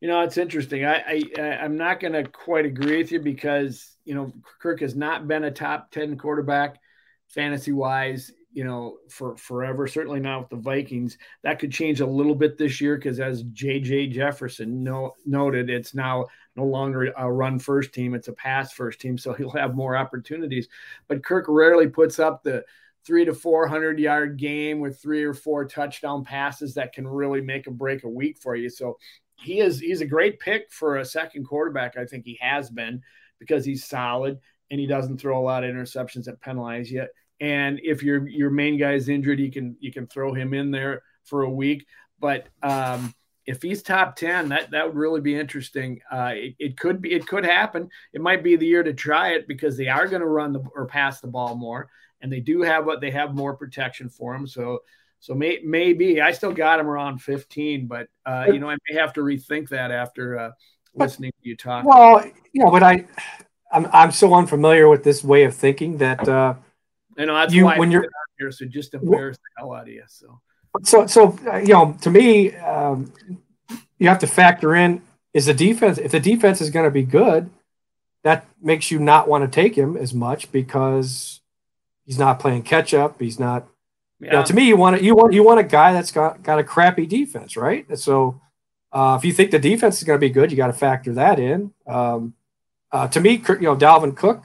You 0.00 0.08
know, 0.08 0.22
it's 0.22 0.36
interesting. 0.36 0.84
I, 0.84 1.22
I 1.38 1.42
I'm 1.62 1.76
not 1.76 2.00
going 2.00 2.12
to 2.14 2.24
quite 2.24 2.66
agree 2.66 2.98
with 2.98 3.12
you 3.12 3.20
because 3.20 3.96
you 4.04 4.16
know 4.16 4.32
Kirk 4.60 4.80
has 4.80 4.96
not 4.96 5.28
been 5.28 5.44
a 5.44 5.50
top 5.52 5.92
10 5.92 6.18
quarterback 6.18 6.80
fantasy 7.28 7.72
wise 7.72 8.32
you 8.52 8.64
know, 8.64 8.98
for 9.08 9.36
forever. 9.36 9.86
Certainly 9.86 10.20
not 10.20 10.40
with 10.40 10.50
the 10.50 10.56
Vikings. 10.56 11.16
That 11.42 11.58
could 11.58 11.72
change 11.72 12.00
a 12.00 12.06
little 12.06 12.34
bit 12.34 12.58
this 12.58 12.80
year 12.80 12.96
because, 12.96 13.20
as 13.20 13.42
J.J. 13.44 14.08
Jefferson 14.08 14.84
no, 14.84 15.14
noted, 15.24 15.70
it's 15.70 15.94
now 15.94 16.26
no 16.56 16.64
longer 16.64 17.12
a 17.16 17.32
run 17.32 17.58
first 17.58 17.92
team; 17.92 18.14
it's 18.14 18.28
a 18.28 18.32
pass 18.32 18.72
first 18.72 19.00
team. 19.00 19.16
So 19.16 19.32
he'll 19.34 19.50
have 19.50 19.74
more 19.74 19.96
opportunities. 19.96 20.68
But 21.08 21.24
Kirk 21.24 21.46
rarely 21.48 21.88
puts 21.88 22.18
up 22.18 22.42
the 22.42 22.64
three 23.04 23.24
to 23.24 23.34
four 23.34 23.66
hundred 23.66 23.98
yard 23.98 24.36
game 24.36 24.80
with 24.80 25.00
three 25.00 25.24
or 25.24 25.34
four 25.34 25.64
touchdown 25.64 26.24
passes 26.24 26.74
that 26.74 26.92
can 26.92 27.06
really 27.06 27.40
make 27.40 27.66
a 27.66 27.70
break 27.70 28.04
a 28.04 28.08
week 28.08 28.38
for 28.38 28.54
you. 28.54 28.68
So 28.68 28.98
he 29.36 29.60
is 29.60 29.80
he's 29.80 30.00
a 30.00 30.06
great 30.06 30.38
pick 30.38 30.70
for 30.70 30.98
a 30.98 31.04
second 31.04 31.44
quarterback. 31.44 31.96
I 31.96 32.04
think 32.04 32.24
he 32.24 32.38
has 32.40 32.70
been 32.70 33.02
because 33.38 33.64
he's 33.64 33.84
solid 33.84 34.38
and 34.70 34.78
he 34.78 34.86
doesn't 34.86 35.18
throw 35.18 35.38
a 35.38 35.42
lot 35.42 35.64
of 35.64 35.70
interceptions 35.74 36.24
that 36.24 36.40
penalize 36.40 36.90
you 36.90 37.06
and 37.42 37.80
if 37.82 38.04
your 38.04 38.28
your 38.28 38.50
main 38.50 38.78
guy 38.78 38.92
is 38.92 39.08
injured, 39.08 39.40
you 39.40 39.50
can 39.50 39.76
you 39.80 39.92
can 39.92 40.06
throw 40.06 40.32
him 40.32 40.54
in 40.54 40.70
there 40.70 41.02
for 41.24 41.42
a 41.42 41.50
week. 41.50 41.86
But 42.20 42.46
um, 42.62 43.12
if 43.46 43.60
he's 43.60 43.82
top 43.82 44.14
ten, 44.14 44.50
that 44.50 44.70
that 44.70 44.86
would 44.86 44.94
really 44.94 45.20
be 45.20 45.34
interesting. 45.34 46.00
Uh, 46.10 46.34
it, 46.36 46.54
it, 46.60 46.76
could 46.78 47.02
be 47.02 47.12
it 47.12 47.26
could 47.26 47.44
happen. 47.44 47.90
It 48.12 48.20
might 48.20 48.44
be 48.44 48.54
the 48.54 48.66
year 48.66 48.84
to 48.84 48.94
try 48.94 49.30
it 49.30 49.48
because 49.48 49.76
they 49.76 49.88
are 49.88 50.06
going 50.06 50.22
to 50.22 50.28
run 50.28 50.52
the 50.52 50.60
or 50.76 50.86
pass 50.86 51.20
the 51.20 51.26
ball 51.26 51.56
more, 51.56 51.90
and 52.20 52.32
they 52.32 52.38
do 52.38 52.62
have 52.62 52.86
what 52.86 53.00
they 53.00 53.10
have 53.10 53.34
more 53.34 53.56
protection 53.56 54.08
for 54.08 54.36
him. 54.36 54.46
So 54.46 54.78
so 55.18 55.34
may, 55.34 55.58
maybe 55.64 56.20
I 56.20 56.30
still 56.30 56.52
got 56.52 56.78
him 56.78 56.86
around 56.86 57.18
fifteen, 57.18 57.88
but 57.88 58.06
uh, 58.24 58.46
you 58.52 58.60
know 58.60 58.70
I 58.70 58.76
may 58.88 59.00
have 59.00 59.14
to 59.14 59.20
rethink 59.20 59.68
that 59.70 59.90
after 59.90 60.38
uh, 60.38 60.50
listening 60.94 61.32
to 61.42 61.48
you 61.48 61.56
talk. 61.56 61.84
Well, 61.84 62.24
you 62.52 62.64
know, 62.64 62.70
but 62.70 62.84
I 62.84 63.04
I'm 63.72 63.88
I'm 63.92 64.12
so 64.12 64.32
unfamiliar 64.32 64.88
with 64.88 65.02
this 65.02 65.24
way 65.24 65.42
of 65.42 65.56
thinking 65.56 65.96
that. 65.96 66.28
I 67.18 67.24
know 67.24 67.34
that's 67.34 67.52
you, 67.52 67.64
why 67.64 67.78
when 67.78 67.90
you're 67.90 68.06
here, 68.38 68.50
so 68.50 68.64
just 68.64 68.94
embarrass 68.94 69.36
the 69.36 69.42
hell 69.58 69.72
out 69.72 69.82
of 69.82 69.88
you. 69.88 70.02
So, 70.06 70.40
so, 70.82 71.06
so 71.06 71.38
uh, 71.46 71.56
you 71.56 71.74
know, 71.74 71.96
to 72.00 72.10
me, 72.10 72.54
um, 72.56 73.12
you 73.98 74.08
have 74.08 74.18
to 74.20 74.26
factor 74.26 74.74
in 74.74 75.02
is 75.34 75.46
the 75.46 75.54
defense. 75.54 75.98
If 75.98 76.12
the 76.12 76.20
defense 76.20 76.60
is 76.60 76.70
going 76.70 76.84
to 76.84 76.90
be 76.90 77.02
good, 77.02 77.50
that 78.22 78.46
makes 78.60 78.90
you 78.90 78.98
not 78.98 79.28
want 79.28 79.44
to 79.44 79.48
take 79.48 79.76
him 79.76 79.96
as 79.96 80.14
much 80.14 80.50
because 80.52 81.40
he's 82.04 82.18
not 82.18 82.38
playing 82.38 82.62
catch 82.62 82.94
up. 82.94 83.20
He's 83.20 83.38
not. 83.38 83.66
Yeah. 84.20 84.26
You 84.26 84.32
know, 84.38 84.44
to 84.44 84.54
me, 84.54 84.68
you 84.68 84.76
want 84.76 84.96
it 84.96 85.02
you 85.02 85.14
want 85.14 85.32
you 85.32 85.42
want 85.42 85.60
a 85.60 85.64
guy 85.64 85.92
that's 85.92 86.12
got 86.12 86.42
got 86.42 86.58
a 86.58 86.64
crappy 86.64 87.06
defense, 87.06 87.56
right? 87.56 87.86
So, 87.98 88.40
uh, 88.92 89.16
if 89.18 89.24
you 89.24 89.32
think 89.32 89.50
the 89.50 89.58
defense 89.58 89.98
is 89.98 90.04
going 90.04 90.18
to 90.18 90.20
be 90.20 90.30
good, 90.30 90.50
you 90.50 90.56
got 90.56 90.68
to 90.68 90.72
factor 90.72 91.12
that 91.14 91.40
in. 91.40 91.72
Um, 91.86 92.34
uh, 92.92 93.08
to 93.08 93.20
me, 93.20 93.32
you 93.32 93.60
know, 93.60 93.76
Dalvin 93.76 94.16
Cook 94.16 94.44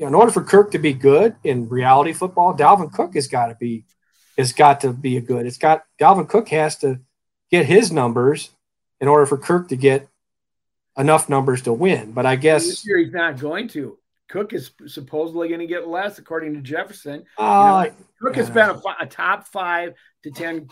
you 0.00 0.06
know, 0.06 0.08
in 0.08 0.14
order 0.14 0.32
for 0.32 0.42
Kirk 0.42 0.70
to 0.70 0.78
be 0.78 0.94
good 0.94 1.36
in 1.44 1.68
reality 1.68 2.14
football, 2.14 2.56
Dalvin 2.56 2.90
Cook 2.90 3.14
has 3.14 3.28
got 3.28 3.48
to 3.48 3.54
be 3.54 3.84
has 4.38 4.54
got 4.54 4.80
to 4.80 4.94
be 4.94 5.18
a 5.18 5.20
good. 5.20 5.44
It's 5.44 5.58
got 5.58 5.84
Dalvin 6.00 6.26
Cook 6.26 6.48
has 6.48 6.76
to 6.78 7.00
get 7.50 7.66
his 7.66 7.92
numbers 7.92 8.48
in 8.98 9.08
order 9.08 9.26
for 9.26 9.36
Kirk 9.36 9.68
to 9.68 9.76
get 9.76 10.08
enough 10.96 11.28
numbers 11.28 11.60
to 11.62 11.74
win. 11.74 12.12
But 12.12 12.24
I 12.24 12.36
guess 12.36 12.66
this 12.66 12.86
year 12.86 12.96
he's 12.96 13.12
not 13.12 13.38
going 13.38 13.68
to. 13.68 13.98
Cook 14.30 14.54
is 14.54 14.70
supposedly 14.86 15.48
going 15.48 15.60
to 15.60 15.66
get 15.66 15.86
less, 15.86 16.18
according 16.18 16.54
to 16.54 16.62
Jefferson. 16.62 17.24
Uh, 17.36 17.84
you 17.84 17.90
know, 17.90 17.96
Cook 18.22 18.36
yeah. 18.36 18.42
has 18.42 18.50
been 18.50 18.70
a, 18.70 19.02
a, 19.02 19.06
top 19.06 19.48
five 19.48 19.92
to 20.22 20.30
ten, 20.30 20.68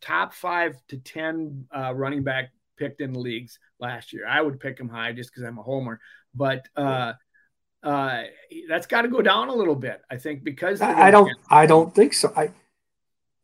top 0.00 0.32
five 0.32 0.76
to 0.88 0.96
ten 0.96 1.66
uh, 1.76 1.92
running 1.94 2.22
back 2.22 2.52
picked 2.78 3.02
in 3.02 3.12
the 3.12 3.18
leagues 3.18 3.58
last 3.80 4.14
year. 4.14 4.26
I 4.26 4.40
would 4.40 4.60
pick 4.60 4.80
him 4.80 4.88
high 4.88 5.12
just 5.12 5.30
because 5.30 5.46
I'm 5.46 5.58
a 5.58 5.62
homer, 5.62 6.00
but 6.34 6.66
uh, 6.74 7.14
uh, 7.86 8.24
that's 8.68 8.86
got 8.86 9.02
to 9.02 9.08
go 9.08 9.22
down 9.22 9.48
a 9.48 9.54
little 9.54 9.76
bit. 9.76 10.02
I 10.10 10.16
think 10.16 10.42
because 10.42 10.80
I, 10.80 11.06
I 11.06 11.10
don't. 11.12 11.30
I 11.48 11.66
don't 11.66 11.94
think 11.94 12.14
so. 12.14 12.32
I, 12.36 12.50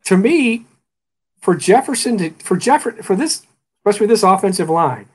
to 0.06 0.16
me, 0.16 0.66
for 1.40 1.54
Jefferson 1.54 2.18
to 2.18 2.30
for 2.30 2.56
Jefferson 2.56 3.02
for 3.04 3.14
this, 3.14 3.46
especially 3.78 4.08
this 4.08 4.24
offensive 4.24 4.68
line, 4.68 5.08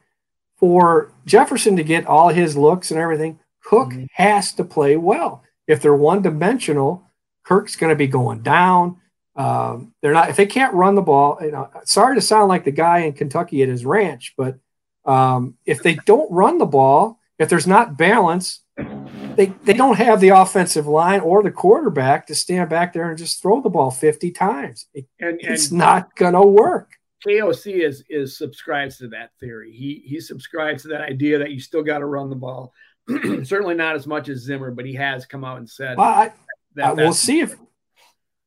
for 0.56 1.12
Jefferson 1.26 1.76
to 1.76 1.84
get 1.84 2.08
all 2.08 2.30
his 2.30 2.56
looks 2.56 2.90
and 2.90 3.00
everything, 3.00 3.38
Cook 3.62 3.90
mm-hmm. 3.90 4.06
has 4.14 4.54
to 4.54 4.64
play 4.64 4.96
well. 4.96 5.44
If 5.68 5.82
they're 5.82 5.94
one 5.94 6.22
dimensional, 6.22 7.04
Kirk's 7.44 7.76
going 7.76 7.90
to 7.90 7.98
be 7.98 8.08
going 8.08 8.44
down. 8.44 9.02
Um, 9.36 9.94
they're 10.02 10.14
not 10.14 10.30
if 10.30 10.38
they 10.38 10.46
can't 10.46 10.74
run 10.74 10.96
the 10.96 11.02
ball. 11.02 11.38
You 11.42 11.52
know, 11.52 11.70
sorry 11.84 12.16
to 12.16 12.22
sound 12.22 12.48
like 12.48 12.64
the 12.64 12.72
guy 12.72 13.00
in 13.00 13.12
Kentucky 13.12 13.62
at 13.62 13.68
his 13.68 13.86
ranch, 13.86 14.36
but 14.38 14.58
um, 15.04 15.56
if 15.66 15.84
they 15.84 15.96
don't 16.06 16.32
run 16.32 16.60
the 16.60 16.66
ball, 16.66 17.20
if 17.40 17.50
there's 17.50 17.68
not 17.68 17.98
balance, 17.98 18.62
they 18.78 19.48
they 19.64 19.74
don't 19.74 19.98
have 19.98 20.20
the 20.20 20.30
offensive 20.30 20.88
line 20.88 21.20
or 21.20 21.44
the 21.44 21.52
quarterback 21.52 22.28
to 22.28 22.36
stand 22.36 22.70
back 22.70 22.94
there 22.94 23.10
and 23.10 23.18
just 23.18 23.42
throw 23.42 23.62
the 23.62 23.70
ball 23.70 23.92
50 23.92 24.32
times. 24.32 24.88
It, 24.94 25.06
and, 25.20 25.40
and, 25.42 25.54
it's 25.54 25.72
not 25.72 26.16
going 26.16 26.34
to 26.34 26.42
work. 26.42 26.92
KOC 27.26 27.84
is 27.86 28.04
is 28.10 28.38
subscribes 28.38 28.98
to 28.98 29.08
that 29.10 29.32
theory. 29.40 29.72
He 29.72 30.04
he 30.06 30.20
subscribes 30.20 30.84
to 30.84 30.90
that 30.90 31.02
idea 31.02 31.40
that 31.40 31.52
you 31.52 31.60
still 31.60 31.84
got 31.84 32.00
to 32.00 32.06
run 32.06 32.30
the 32.30 32.36
ball. 32.36 32.74
Certainly 33.10 33.76
not 33.76 33.96
as 33.96 34.06
much 34.06 34.30
as 34.30 34.40
Zimmer, 34.40 34.72
but 34.72 34.86
he 34.86 34.94
has 34.94 35.26
come 35.26 35.44
out 35.44 35.58
and 35.58 35.70
said. 35.70 35.98
Well, 35.98 36.08
I, 36.08 36.34
that, 36.76 36.96
we'll 36.96 37.14
see 37.14 37.40
if 37.40 37.56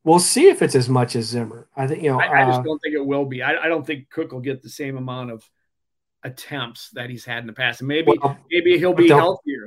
we'll 0.04 0.18
see 0.18 0.48
if 0.48 0.62
it's 0.62 0.74
as 0.74 0.88
much 0.88 1.16
as 1.16 1.26
Zimmer. 1.26 1.68
I 1.76 1.86
think 1.86 2.02
you 2.02 2.10
know. 2.10 2.20
I, 2.20 2.42
I 2.42 2.46
just 2.46 2.60
uh, 2.60 2.62
don't 2.62 2.78
think 2.78 2.94
it 2.94 3.04
will 3.04 3.24
be. 3.24 3.42
I, 3.42 3.64
I, 3.64 3.68
don't 3.68 3.86
think 3.86 4.08
Cook 4.10 4.32
will 4.32 4.40
get 4.40 4.62
the 4.62 4.68
same 4.68 4.96
amount 4.96 5.30
of 5.32 5.48
attempts 6.22 6.90
that 6.90 7.10
he's 7.10 7.24
had 7.24 7.38
in 7.38 7.46
the 7.46 7.52
past, 7.52 7.80
and 7.80 7.88
maybe 7.88 8.12
well, 8.22 8.38
maybe 8.50 8.78
he'll 8.78 8.94
be 8.94 9.08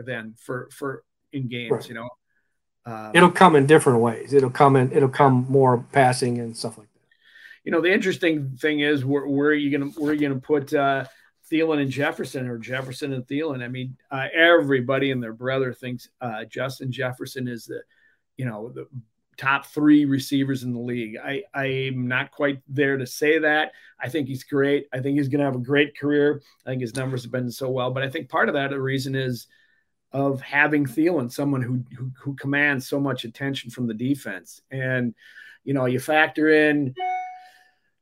then 0.05 0.35
for 0.37 0.69
for 0.71 1.03
in 1.31 1.47
games. 1.47 1.71
Right. 1.71 1.87
You 1.89 1.95
know, 1.95 2.09
um, 2.85 3.11
it'll 3.13 3.31
come 3.31 3.55
in 3.55 3.65
different 3.65 3.99
ways. 3.99 4.33
It'll 4.33 4.49
come 4.49 4.75
in. 4.75 4.91
It'll 4.91 5.09
come 5.09 5.45
more 5.49 5.85
passing 5.91 6.39
and 6.39 6.55
stuff 6.55 6.77
like 6.77 6.87
that. 6.93 6.99
You 7.63 7.71
know, 7.71 7.81
the 7.81 7.93
interesting 7.93 8.57
thing 8.57 8.81
is 8.81 9.05
where, 9.05 9.27
where 9.27 9.49
are 9.49 9.53
you 9.53 9.77
gonna 9.77 9.91
where 9.91 10.11
are 10.11 10.13
you 10.13 10.27
gonna 10.27 10.39
put 10.39 10.73
uh, 10.73 11.05
Thielen 11.51 11.81
and 11.81 11.89
Jefferson 11.89 12.47
or 12.47 12.57
Jefferson 12.57 13.13
and 13.13 13.25
Thielen? 13.25 13.63
I 13.63 13.67
mean, 13.67 13.97
uh, 14.11 14.27
everybody 14.33 15.11
and 15.11 15.23
their 15.23 15.33
brother 15.33 15.73
thinks 15.73 16.09
uh, 16.21 16.45
Justin 16.45 16.91
Jefferson 16.91 17.47
is 17.47 17.65
the 17.65 17.81
you 18.37 18.45
know 18.45 18.69
the 18.69 18.87
top 19.37 19.65
three 19.65 20.05
receivers 20.05 20.63
in 20.63 20.73
the 20.73 20.79
league. 20.79 21.17
I 21.17 21.43
I'm 21.53 22.07
not 22.07 22.31
quite 22.31 22.61
there 22.67 22.97
to 22.97 23.07
say 23.07 23.39
that. 23.39 23.71
I 23.99 24.09
think 24.09 24.27
he's 24.27 24.43
great. 24.43 24.87
I 24.93 24.99
think 24.99 25.17
he's 25.17 25.29
going 25.29 25.39
to 25.39 25.45
have 25.45 25.55
a 25.55 25.59
great 25.59 25.97
career. 25.97 26.41
I 26.65 26.69
think 26.69 26.81
his 26.81 26.95
numbers 26.95 27.23
have 27.23 27.31
been 27.31 27.49
so 27.49 27.69
well, 27.69 27.91
but 27.91 28.03
I 28.03 28.09
think 28.09 28.29
part 28.29 28.49
of 28.49 28.55
that 28.55 28.69
the 28.71 28.79
reason 28.79 29.15
is 29.15 29.47
of 30.13 30.41
having 30.41 30.85
Thielen, 30.85 31.31
someone 31.31 31.61
who, 31.61 31.83
who, 31.97 32.11
who 32.17 32.35
commands 32.35 32.87
so 32.87 32.99
much 32.99 33.25
attention 33.25 33.71
from 33.71 33.87
the 33.87 33.93
defense. 33.93 34.61
And 34.71 35.15
you 35.63 35.73
know, 35.73 35.85
you 35.85 35.99
factor 35.99 36.49
in 36.49 36.93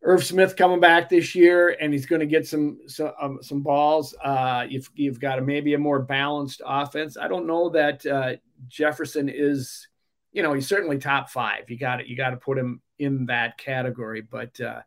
Irv 0.04 0.24
Smith 0.24 0.56
coming 0.56 0.80
back 0.80 1.10
this 1.10 1.36
year, 1.36 1.78
and 1.80 1.94
he's 1.94 2.08
going 2.08 2.22
to 2.22 2.26
get 2.26 2.48
some 2.48 2.80
some, 2.88 3.12
um, 3.22 3.40
some 3.42 3.62
balls. 3.62 4.16
Uh, 4.24 4.66
you've 4.68 4.90
you've 4.96 5.20
got 5.20 5.40
a, 5.40 5.42
maybe 5.42 5.74
a 5.74 5.80
more 5.80 6.00
balanced 6.00 6.62
offense. 6.66 7.18
I 7.18 7.28
don't 7.28 7.48
know 7.48 7.70
that 7.70 8.06
uh, 8.06 8.34
Jefferson 8.68 9.30
is, 9.30 9.88
you 10.32 10.42
know, 10.42 10.54
he's 10.54 10.68
certainly 10.68 10.98
top 10.98 11.30
five. 11.30 11.70
You 11.70 11.78
got 11.78 12.02
it. 12.02 12.08
You 12.08 12.18
got 12.18 12.32
to 12.32 12.38
put 12.38 12.58
him 12.58 12.82
in 12.98 13.28
that 13.28 13.58
category. 13.58 14.22
But 14.22 14.60
uh, 14.60 14.82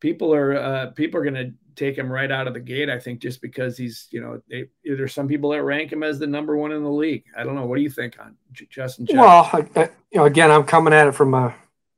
people 0.00 0.34
are 0.34 0.56
uh, 0.56 0.86
people 0.88 1.20
are 1.20 1.24
going 1.24 1.34
to 1.34 1.52
take 1.76 1.96
him 1.96 2.10
right 2.10 2.30
out 2.30 2.46
of 2.46 2.54
the 2.54 2.60
gate. 2.60 2.90
I 2.90 2.98
think 2.98 3.20
just 3.20 3.40
because 3.40 3.76
he's, 3.76 4.08
you 4.10 4.20
know, 4.20 4.42
they, 4.50 4.68
there's 4.84 5.14
some 5.14 5.28
people 5.28 5.50
that 5.50 5.62
rank 5.62 5.92
him 5.92 6.02
as 6.02 6.18
the 6.18 6.26
number 6.26 6.56
one 6.56 6.72
in 6.72 6.82
the 6.82 6.90
league. 6.90 7.24
I 7.36 7.44
don't 7.44 7.54
know. 7.54 7.64
What 7.64 7.76
do 7.76 7.82
you 7.82 7.90
think 7.90 8.18
on 8.20 8.36
J- 8.52 8.66
Justin? 8.68 9.06
Well, 9.12 9.48
I, 9.52 9.66
I, 9.76 9.82
you 10.10 10.18
know, 10.18 10.24
again, 10.24 10.50
I'm 10.50 10.64
coming 10.64 10.92
at 10.92 11.06
it 11.06 11.12
from 11.12 11.32
a, 11.32 11.54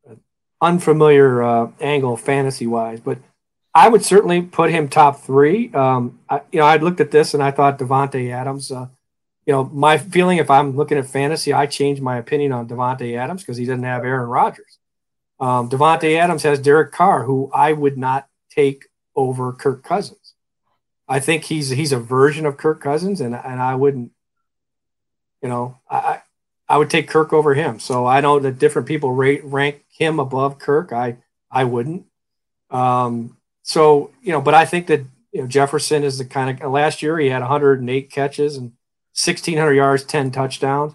a 0.09 0.17
unfamiliar 0.61 1.43
uh, 1.43 1.71
angle, 1.81 2.17
fantasy 2.17 2.67
wise, 2.67 3.01
but 3.01 3.19
I 3.75 3.89
would 3.89 4.05
certainly 4.05 4.43
put 4.43 4.71
him 4.71 4.89
top 4.89 5.23
three. 5.23 5.73
Um, 5.73 6.21
I, 6.29 6.43
you 6.53 6.61
know, 6.61 6.67
I 6.67 6.77
looked 6.77 7.01
at 7.01 7.11
this 7.11 7.35
and 7.35 7.43
I 7.43 7.51
thought 7.51 7.79
Davante 7.79 8.31
Adams. 8.31 8.71
Uh, 8.71 8.89
you 9.47 9.53
know, 9.53 9.65
my 9.65 9.99
feeling 9.99 10.39
if 10.39 10.51
I'm 10.51 10.77
looking 10.77 10.99
at 10.99 11.07
fantasy, 11.07 11.53
I 11.53 11.67
change 11.67 12.01
my 12.01 12.19
opinion 12.19 12.53
on 12.53 12.69
Davante 12.69 13.17
Adams 13.17 13.43
because 13.43 13.57
he 13.57 13.65
doesn't 13.65 13.83
have 13.83 14.05
Aaron 14.05 14.29
Rodgers. 14.29 14.79
Um, 15.43 15.69
Davante 15.69 16.17
Adams 16.17 16.45
has 16.45 16.61
Derek 16.61 16.93
Carr, 16.93 17.25
who 17.25 17.51
I 17.53 17.73
would 17.73 17.99
not 17.99 18.29
take 18.49 18.87
over 19.17 19.53
Kirk 19.53 19.83
Cousins. 19.83 20.35
I 21.09 21.19
think 21.19 21.43
he's 21.43 21.71
he's 21.71 21.91
a 21.91 21.99
version 21.99 22.47
of 22.47 22.57
Kirk 22.57 22.81
Cousins, 22.81 23.21
and 23.21 23.35
and 23.35 23.61
I 23.61 23.75
wouldn't, 23.75 24.13
you 25.43 25.49
know, 25.49 25.79
I 25.91 26.23
I 26.69 26.79
would 26.79 26.91
take 26.91 27.09
Kirk 27.09 27.33
over 27.33 27.55
him. 27.55 27.81
So 27.81 28.07
I 28.07 28.21
know 28.21 28.39
that 28.39 28.61
different 28.61 28.87
people 28.87 29.13
rate 29.13 29.43
rank 29.43 29.83
him 29.91 30.21
above 30.21 30.61
Kirk. 30.61 30.93
I 30.93 31.17
I 31.51 31.65
wouldn't. 31.65 32.07
Um, 32.71 33.37
so 33.65 34.13
you 34.23 34.31
know, 34.31 34.41
but 34.41 34.55
I 34.55 34.65
think 34.65 34.87
that 34.87 35.01
you 35.33 35.43
know 35.43 35.49
Jefferson 35.49 36.05
is 36.05 36.19
the 36.19 36.25
kind 36.25 36.63
of 36.63 36.71
last 36.71 37.03
year 37.03 37.19
he 37.19 37.31
had 37.31 37.43
108 37.43 38.11
catches 38.13 38.57
and 38.57 38.67
1600 39.15 39.73
yards, 39.73 40.05
10 40.05 40.31
touchdowns. 40.31 40.95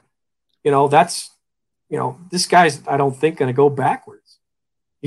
You 0.63 0.71
know, 0.71 0.87
that's 0.87 1.31
you 1.89 1.97
know 1.97 2.17
this 2.31 2.45
guy's 2.45 2.81
I 2.87 2.95
don't 2.95 3.15
think 3.15 3.37
going 3.37 3.53
to 3.53 3.53
go 3.53 3.69
backwards. 3.69 4.16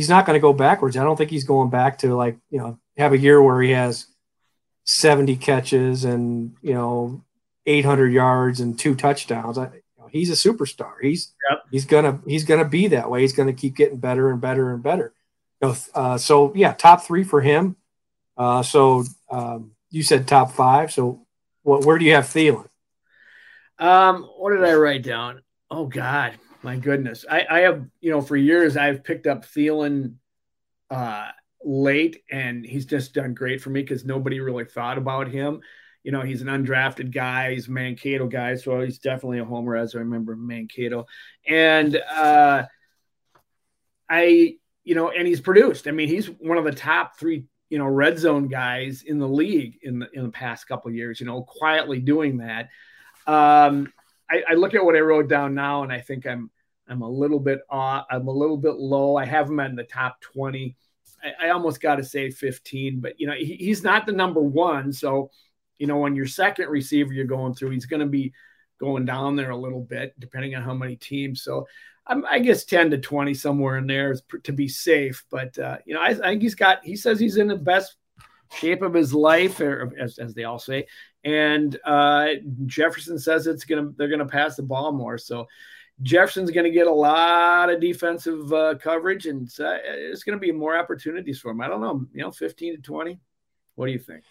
He's 0.00 0.08
not 0.08 0.24
going 0.24 0.32
to 0.32 0.40
go 0.40 0.54
backwards. 0.54 0.96
I 0.96 1.04
don't 1.04 1.16
think 1.16 1.28
he's 1.28 1.44
going 1.44 1.68
back 1.68 1.98
to 1.98 2.14
like 2.14 2.38
you 2.48 2.56
know 2.56 2.78
have 2.96 3.12
a 3.12 3.18
year 3.18 3.42
where 3.42 3.60
he 3.60 3.72
has 3.72 4.06
70 4.84 5.36
catches 5.36 6.04
and 6.04 6.56
you 6.62 6.72
know 6.72 7.22
800 7.66 8.08
yards 8.10 8.60
and 8.60 8.78
two 8.78 8.94
touchdowns. 8.94 9.58
I, 9.58 9.64
you 9.64 9.82
know, 9.98 10.08
he's 10.10 10.30
a 10.30 10.48
superstar. 10.48 10.92
He's 11.02 11.34
yep. 11.50 11.64
he's 11.70 11.84
gonna 11.84 12.18
he's 12.26 12.44
gonna 12.44 12.64
be 12.64 12.86
that 12.88 13.10
way. 13.10 13.20
He's 13.20 13.34
gonna 13.34 13.52
keep 13.52 13.76
getting 13.76 13.98
better 13.98 14.30
and 14.30 14.40
better 14.40 14.72
and 14.72 14.82
better. 14.82 15.12
You 15.60 15.68
know, 15.68 15.76
uh, 15.94 16.16
so 16.16 16.50
yeah, 16.54 16.72
top 16.72 17.02
three 17.02 17.24
for 17.24 17.42
him. 17.42 17.76
Uh, 18.38 18.62
so 18.62 19.04
um, 19.30 19.72
you 19.90 20.02
said 20.02 20.26
top 20.26 20.52
five. 20.52 20.94
So 20.94 21.26
what? 21.62 21.84
Where 21.84 21.98
do 21.98 22.06
you 22.06 22.14
have 22.14 22.24
Thielen? 22.24 22.70
Um, 23.78 24.22
what 24.38 24.52
did 24.52 24.64
I 24.64 24.72
write 24.76 25.02
down? 25.02 25.42
Oh 25.70 25.84
God, 25.84 26.38
my 26.62 26.76
goodness. 26.76 27.24
I, 27.28 27.46
I 27.48 27.60
have 27.60 27.86
you 28.00 28.10
know 28.10 28.20
for 28.20 28.36
years 28.36 28.76
I've 28.76 29.04
picked 29.04 29.26
up 29.26 29.44
Thielen 29.44 30.14
uh, 30.90 31.28
late, 31.64 32.22
and 32.30 32.64
he's 32.64 32.86
just 32.86 33.14
done 33.14 33.34
great 33.34 33.60
for 33.60 33.70
me 33.70 33.82
because 33.82 34.04
nobody 34.04 34.40
really 34.40 34.64
thought 34.64 34.98
about 34.98 35.28
him. 35.28 35.60
You 36.02 36.12
know, 36.12 36.22
he's 36.22 36.40
an 36.40 36.48
undrafted 36.48 37.12
guy. 37.12 37.52
He's 37.52 37.68
a 37.68 37.70
Mankato 37.70 38.26
guy, 38.26 38.56
so 38.56 38.80
he's 38.80 38.98
definitely 38.98 39.38
a 39.38 39.44
homer, 39.44 39.76
as 39.76 39.94
I 39.94 39.98
remember 39.98 40.34
Mankato. 40.34 41.06
And 41.46 41.94
uh, 41.96 42.64
I, 44.08 44.56
you 44.82 44.94
know, 44.94 45.10
and 45.10 45.26
he's 45.26 45.40
produced. 45.40 45.86
I 45.86 45.90
mean, 45.90 46.08
he's 46.08 46.26
one 46.26 46.56
of 46.56 46.64
the 46.64 46.72
top 46.72 47.18
three, 47.18 47.44
you 47.68 47.78
know, 47.78 47.86
red 47.86 48.18
zone 48.18 48.48
guys 48.48 49.02
in 49.02 49.18
the 49.18 49.28
league 49.28 49.78
in 49.82 49.98
the 49.98 50.08
in 50.14 50.24
the 50.24 50.30
past 50.30 50.66
couple 50.66 50.90
years. 50.90 51.20
You 51.20 51.26
know, 51.26 51.42
quietly 51.42 52.00
doing 52.00 52.38
that. 52.38 52.70
Um, 53.26 53.92
I, 54.30 54.42
I 54.50 54.54
look 54.54 54.74
at 54.74 54.84
what 54.84 54.96
I 54.96 55.00
wrote 55.00 55.28
down 55.28 55.54
now, 55.54 55.82
and 55.82 55.92
I 55.92 56.00
think 56.00 56.26
I'm 56.26 56.50
I'm 56.88 57.02
a 57.02 57.08
little 57.08 57.40
bit 57.40 57.60
off. 57.68 58.06
I'm 58.10 58.28
a 58.28 58.32
little 58.32 58.56
bit 58.56 58.74
low. 58.76 59.16
I 59.16 59.24
have 59.24 59.48
him 59.48 59.60
in 59.60 59.76
the 59.76 59.84
top 59.84 60.20
twenty. 60.20 60.76
I, 61.22 61.46
I 61.46 61.50
almost 61.50 61.80
got 61.80 61.96
to 61.96 62.04
say 62.04 62.30
15, 62.30 63.00
but 63.00 63.20
you 63.20 63.26
know, 63.26 63.34
he, 63.34 63.54
he's 63.56 63.82
not 63.82 64.06
the 64.06 64.12
number 64.12 64.40
one. 64.40 64.90
So, 64.92 65.30
you 65.78 65.86
know, 65.86 65.98
when 65.98 66.14
your 66.14 66.26
second 66.26 66.68
receiver 66.68 67.12
you're 67.12 67.26
going 67.26 67.54
through, 67.54 67.70
he's 67.70 67.86
going 67.86 68.00
to 68.00 68.06
be 68.06 68.32
going 68.78 69.04
down 69.04 69.36
there 69.36 69.50
a 69.50 69.56
little 69.56 69.82
bit, 69.82 70.18
depending 70.18 70.54
on 70.54 70.62
how 70.62 70.72
many 70.72 70.96
teams. 70.96 71.42
So, 71.42 71.66
I'm, 72.06 72.24
i 72.26 72.38
guess 72.38 72.64
10 72.64 72.90
to 72.90 72.98
20 72.98 73.34
somewhere 73.34 73.76
in 73.78 73.86
there 73.86 74.16
to 74.42 74.52
be 74.52 74.68
safe. 74.68 75.24
But 75.30 75.58
uh, 75.58 75.78
you 75.84 75.94
know, 75.94 76.00
I, 76.00 76.08
I, 76.08 76.14
think 76.14 76.42
he's 76.42 76.54
got. 76.54 76.84
He 76.84 76.96
says 76.96 77.20
he's 77.20 77.36
in 77.36 77.46
the 77.46 77.56
best 77.56 77.96
shape 78.52 78.82
of 78.82 78.94
his 78.94 79.14
life, 79.14 79.60
or 79.60 79.92
as, 79.98 80.18
as 80.18 80.34
they 80.34 80.44
all 80.44 80.58
say. 80.58 80.86
And 81.24 81.78
uh, 81.84 82.28
Jefferson 82.66 83.18
says 83.18 83.46
it's 83.46 83.64
gonna 83.64 83.92
they're 83.96 84.08
gonna 84.08 84.26
pass 84.26 84.56
the 84.56 84.62
ball 84.62 84.92
more. 84.92 85.18
So 85.18 85.46
Jefferson's 86.02 86.50
going 86.50 86.64
to 86.64 86.70
get 86.70 86.86
a 86.86 86.92
lot 86.92 87.68
of 87.68 87.80
defensive 87.80 88.52
uh, 88.52 88.74
coverage, 88.76 89.26
and 89.26 89.48
uh, 89.60 89.76
it's 89.84 90.22
going 90.22 90.36
to 90.36 90.40
be 90.40 90.52
more 90.52 90.76
opportunities 90.76 91.38
for 91.38 91.50
him. 91.50 91.60
I 91.60 91.68
don't 91.68 91.80
know, 91.80 92.06
you 92.14 92.22
know, 92.22 92.30
fifteen 92.30 92.74
to 92.74 92.82
twenty. 92.82 93.20
What 93.74 93.86
do 93.86 93.92
you 93.92 93.98
think? 93.98 94.24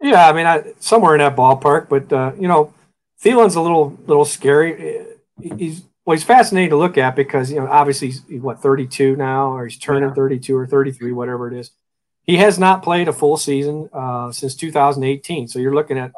Yeah, 0.00 0.28
I 0.28 0.32
mean, 0.32 0.46
I, 0.46 0.72
somewhere 0.80 1.14
in 1.14 1.20
that 1.20 1.36
ballpark. 1.36 1.88
But 1.88 2.12
uh, 2.12 2.32
you 2.38 2.48
know, 2.48 2.74
Thielen's 3.22 3.54
a 3.54 3.60
little 3.60 3.96
little 4.06 4.24
scary. 4.24 5.06
He's 5.40 5.82
well, 6.04 6.16
he's 6.16 6.24
fascinating 6.24 6.70
to 6.70 6.76
look 6.76 6.98
at 6.98 7.14
because 7.14 7.52
you 7.52 7.60
know, 7.60 7.68
obviously 7.68 8.08
he's, 8.08 8.22
he's 8.28 8.40
what 8.40 8.60
thirty 8.60 8.86
two 8.86 9.14
now, 9.14 9.52
or 9.52 9.66
he's 9.66 9.78
turning 9.78 10.08
yeah. 10.08 10.14
thirty 10.14 10.40
two 10.40 10.56
or 10.56 10.66
thirty 10.66 10.90
three, 10.90 11.12
whatever 11.12 11.46
it 11.46 11.56
is. 11.56 11.70
He 12.24 12.36
has 12.36 12.58
not 12.58 12.82
played 12.82 13.08
a 13.08 13.12
full 13.12 13.36
season 13.36 13.88
uh, 13.92 14.30
since 14.32 14.54
2018. 14.54 15.48
So 15.48 15.58
you're 15.58 15.74
looking 15.74 15.98
at 15.98 16.12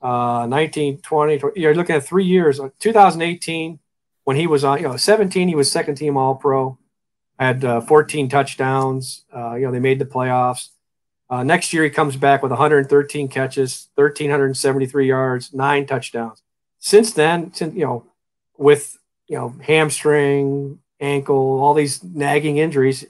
uh, 0.00 0.46
19, 0.48 0.98
20, 0.98 1.42
you're 1.56 1.74
looking 1.74 1.96
at 1.96 2.04
three 2.04 2.24
years. 2.24 2.60
2018 2.78 3.78
when 4.24 4.36
he 4.36 4.46
was 4.46 4.64
on, 4.64 4.78
you 4.78 4.88
know, 4.88 4.96
17, 4.96 5.48
he 5.48 5.54
was 5.54 5.70
second 5.70 5.96
team 5.96 6.16
All 6.16 6.34
Pro, 6.34 6.78
had 7.38 7.64
uh, 7.64 7.80
14 7.82 8.28
touchdowns. 8.28 9.24
Uh, 9.34 9.54
you 9.54 9.66
know, 9.66 9.72
they 9.72 9.80
made 9.80 9.98
the 9.98 10.06
playoffs. 10.06 10.70
Uh, 11.30 11.42
next 11.42 11.72
year, 11.72 11.84
he 11.84 11.90
comes 11.90 12.16
back 12.16 12.42
with 12.42 12.50
113 12.50 13.28
catches, 13.28 13.88
1,373 13.94 15.06
yards, 15.06 15.52
nine 15.52 15.86
touchdowns. 15.86 16.42
Since 16.78 17.12
then, 17.12 17.52
since, 17.54 17.74
you 17.74 17.84
know, 17.84 18.04
with 18.56 18.98
you 19.26 19.36
know 19.36 19.54
hamstring, 19.62 20.80
ankle, 21.00 21.60
all 21.62 21.74
these 21.74 22.04
nagging 22.04 22.58
injuries, 22.58 23.06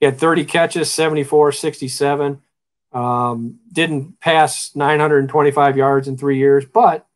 he 0.00 0.06
had 0.06 0.18
30 0.18 0.44
catches, 0.44 0.90
74, 0.90 1.52
67. 1.52 2.40
Um, 2.92 3.58
didn't 3.70 4.20
pass 4.20 4.74
925 4.74 5.76
yards 5.76 6.08
in 6.08 6.16
three 6.16 6.38
years, 6.38 6.64
but 6.64 7.06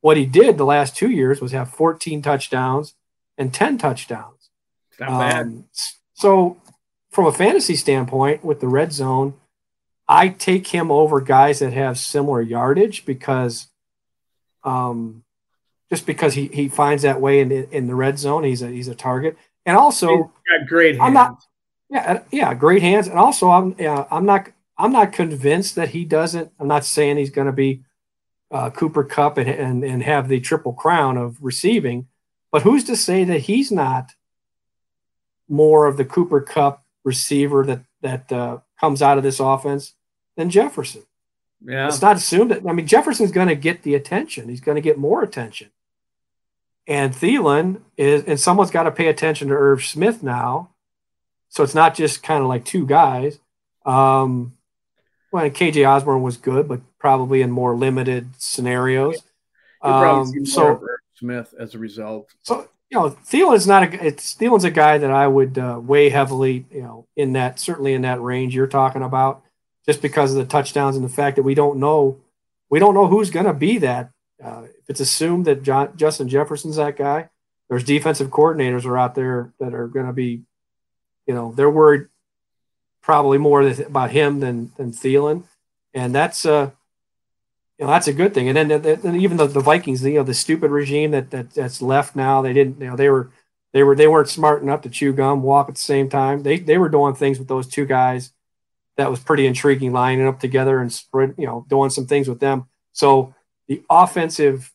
what 0.00 0.16
he 0.16 0.26
did 0.26 0.58
the 0.58 0.64
last 0.64 0.96
two 0.96 1.10
years 1.10 1.40
was 1.40 1.52
have 1.52 1.70
14 1.70 2.22
touchdowns, 2.22 2.94
and 3.36 3.52
10 3.52 3.78
touchdowns. 3.78 4.50
Not 4.98 5.08
bad. 5.08 5.46
Um, 5.46 5.64
so, 6.14 6.60
from 7.10 7.26
a 7.26 7.32
fantasy 7.32 7.76
standpoint, 7.76 8.44
with 8.44 8.60
the 8.60 8.68
red 8.68 8.92
zone, 8.92 9.34
I 10.08 10.28
take 10.28 10.66
him 10.66 10.90
over 10.90 11.20
guys 11.20 11.60
that 11.60 11.72
have 11.72 11.98
similar 11.98 12.42
yardage 12.42 13.06
because, 13.06 13.68
um, 14.64 15.24
just 15.90 16.06
because 16.06 16.34
he, 16.34 16.48
he 16.48 16.68
finds 16.68 17.02
that 17.02 17.20
way 17.20 17.40
in 17.40 17.50
in 17.52 17.86
the 17.86 17.94
red 17.94 18.18
zone, 18.18 18.44
he's 18.44 18.62
a 18.62 18.68
he's 18.68 18.88
a 18.88 18.94
target, 18.94 19.36
and 19.64 19.76
also 19.76 20.32
great 20.68 20.96
hands. 20.96 21.06
I'm 21.06 21.14
not, 21.14 21.42
yeah, 21.90 22.22
yeah, 22.30 22.54
great 22.54 22.82
hands, 22.82 23.08
and 23.08 23.18
also 23.18 23.50
I'm 23.50 23.74
yeah, 23.78 24.06
I'm 24.10 24.24
not 24.24 24.48
I'm 24.78 24.92
not 24.92 25.12
convinced 25.12 25.74
that 25.74 25.90
he 25.90 26.04
doesn't. 26.04 26.52
I'm 26.58 26.68
not 26.68 26.84
saying 26.84 27.16
he's 27.16 27.30
going 27.30 27.48
to 27.48 27.52
be 27.52 27.82
uh, 28.50 28.70
Cooper 28.70 29.02
Kupp 29.02 29.38
and, 29.38 29.48
and 29.48 29.84
and 29.84 30.02
have 30.02 30.28
the 30.28 30.40
triple 30.40 30.72
crown 30.72 31.16
of 31.16 31.42
receiving, 31.42 32.06
but 32.52 32.62
who's 32.62 32.84
to 32.84 32.96
say 32.96 33.24
that 33.24 33.40
he's 33.40 33.72
not 33.72 34.12
more 35.48 35.86
of 35.86 35.96
the 35.96 36.04
Cooper 36.04 36.40
Kupp 36.40 36.84
receiver 37.02 37.64
that 37.66 37.82
that 38.02 38.32
uh, 38.32 38.58
comes 38.78 39.02
out 39.02 39.18
of 39.18 39.24
this 39.24 39.40
offense 39.40 39.94
than 40.36 40.48
Jefferson? 40.48 41.02
Yeah, 41.62 41.88
it's 41.88 42.00
not 42.00 42.16
assumed 42.16 42.52
that. 42.52 42.66
I 42.66 42.72
mean, 42.72 42.86
Jefferson's 42.86 43.32
going 43.32 43.48
to 43.48 43.56
get 43.56 43.82
the 43.82 43.96
attention. 43.96 44.48
He's 44.48 44.60
going 44.60 44.76
to 44.76 44.80
get 44.80 44.96
more 44.96 45.22
attention. 45.24 45.70
And 46.86 47.12
Thielen 47.12 47.82
is, 47.96 48.24
and 48.24 48.40
someone's 48.40 48.70
got 48.70 48.84
to 48.84 48.90
pay 48.90 49.08
attention 49.08 49.48
to 49.48 49.54
Irv 49.54 49.84
Smith 49.84 50.22
now. 50.22 50.70
So 51.50 51.62
it's 51.62 51.74
not 51.74 51.94
just 51.94 52.22
kind 52.22 52.42
of 52.42 52.48
like 52.48 52.64
two 52.64 52.86
guys. 52.86 53.38
Um, 53.84 54.56
well, 55.32 55.48
KJ 55.50 55.88
Osborn 55.88 56.22
was 56.22 56.36
good, 56.36 56.66
but 56.66 56.80
probably 56.98 57.42
in 57.42 57.50
more 57.50 57.76
limited 57.76 58.30
scenarios. 58.38 59.22
Um, 59.82 60.46
so 60.46 60.82
Smith 61.14 61.54
as 61.58 61.74
a 61.74 61.78
result. 61.78 62.30
So 62.42 62.68
you 62.90 62.98
know, 62.98 63.10
Thielen's 63.10 63.66
not 63.66 63.82
a. 63.82 64.06
It's 64.06 64.34
Thielen's 64.34 64.64
a 64.64 64.70
guy 64.70 64.98
that 64.98 65.10
I 65.10 65.26
would 65.26 65.58
uh, 65.58 65.80
weigh 65.82 66.08
heavily. 66.08 66.66
You 66.70 66.82
know, 66.82 67.06
in 67.16 67.34
that 67.34 67.60
certainly 67.60 67.94
in 67.94 68.02
that 68.02 68.20
range 68.20 68.54
you're 68.54 68.66
talking 68.66 69.02
about, 69.02 69.42
just 69.86 70.02
because 70.02 70.32
of 70.32 70.38
the 70.38 70.44
touchdowns 70.44 70.96
and 70.96 71.04
the 71.04 71.08
fact 71.08 71.36
that 71.36 71.42
we 71.42 71.54
don't 71.54 71.78
know, 71.78 72.18
we 72.68 72.78
don't 72.78 72.94
know 72.94 73.06
who's 73.06 73.30
going 73.30 73.46
to 73.46 73.54
be 73.54 73.78
that 73.78 74.10
uh, 74.42 74.62
if 74.64 74.88
it's 74.88 75.00
assumed 75.00 75.44
that 75.46 75.62
John, 75.62 75.96
Justin 75.96 76.28
Jefferson's 76.28 76.76
that 76.76 76.96
guy, 76.96 77.28
there's 77.68 77.84
defensive 77.84 78.28
coordinators 78.28 78.84
are 78.84 78.98
out 78.98 79.14
there 79.14 79.52
that 79.60 79.74
are 79.74 79.86
going 79.86 80.06
to 80.06 80.12
be, 80.12 80.42
you 81.30 81.36
know, 81.36 81.52
they're 81.54 81.70
worried 81.70 82.08
probably 83.02 83.38
more 83.38 83.62
about 83.62 84.10
him 84.10 84.40
than 84.40 84.72
than 84.76 84.90
Thielen, 84.90 85.44
and 85.94 86.12
that's 86.12 86.44
uh, 86.44 86.72
you 87.78 87.84
know, 87.84 87.92
that's 87.92 88.08
a 88.08 88.12
good 88.12 88.34
thing. 88.34 88.48
And 88.48 88.68
then, 88.68 89.14
even 89.14 89.36
the, 89.36 89.46
the 89.46 89.60
Vikings, 89.60 90.02
you 90.02 90.14
know, 90.14 90.24
the 90.24 90.34
stupid 90.34 90.72
regime 90.72 91.12
that, 91.12 91.30
that 91.30 91.54
that's 91.54 91.80
left 91.80 92.16
now, 92.16 92.42
they 92.42 92.52
didn't, 92.52 92.80
you 92.80 92.88
know, 92.88 92.96
they 92.96 93.08
were 93.08 93.30
they 93.72 93.84
were 93.84 93.94
they 93.94 94.08
weren't 94.08 94.28
smart 94.28 94.60
enough 94.60 94.82
to 94.82 94.90
chew 94.90 95.12
gum, 95.12 95.44
walk 95.44 95.68
at 95.68 95.76
the 95.76 95.80
same 95.80 96.08
time. 96.08 96.42
They 96.42 96.58
they 96.58 96.78
were 96.78 96.88
doing 96.88 97.14
things 97.14 97.38
with 97.38 97.46
those 97.46 97.68
two 97.68 97.86
guys 97.86 98.32
that 98.96 99.08
was 99.08 99.20
pretty 99.20 99.46
intriguing, 99.46 99.92
lining 99.92 100.26
up 100.26 100.40
together 100.40 100.80
and 100.80 100.92
spread, 100.92 101.36
you 101.38 101.46
know, 101.46 101.64
doing 101.68 101.90
some 101.90 102.08
things 102.08 102.28
with 102.28 102.40
them. 102.40 102.66
So 102.92 103.36
the 103.68 103.84
offensive 103.88 104.72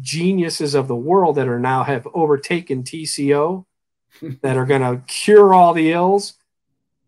geniuses 0.00 0.76
of 0.76 0.86
the 0.86 0.94
world 0.94 1.34
that 1.34 1.48
are 1.48 1.58
now 1.58 1.82
have 1.82 2.06
overtaken 2.14 2.84
TCO, 2.84 3.66
that 4.42 4.56
are 4.56 4.66
going 4.66 4.82
to 4.82 5.02
cure 5.06 5.54
all 5.54 5.74
the 5.74 5.92
ills, 5.92 6.34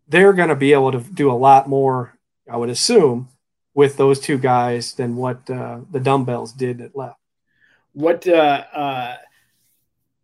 they're 0.07 0.33
going 0.33 0.49
to 0.49 0.55
be 0.55 0.73
able 0.73 0.91
to 0.91 0.99
do 0.99 1.31
a 1.31 1.33
lot 1.33 1.67
more, 1.67 2.17
I 2.49 2.57
would 2.57 2.69
assume, 2.69 3.29
with 3.73 3.97
those 3.97 4.19
two 4.19 4.37
guys 4.37 4.93
than 4.93 5.15
what 5.15 5.49
uh, 5.49 5.79
the 5.91 5.99
dumbbells 5.99 6.53
did 6.53 6.81
at 6.81 6.95
left. 6.95 7.19
What 7.93 8.27
uh, 8.27 8.63
uh, 8.73 9.15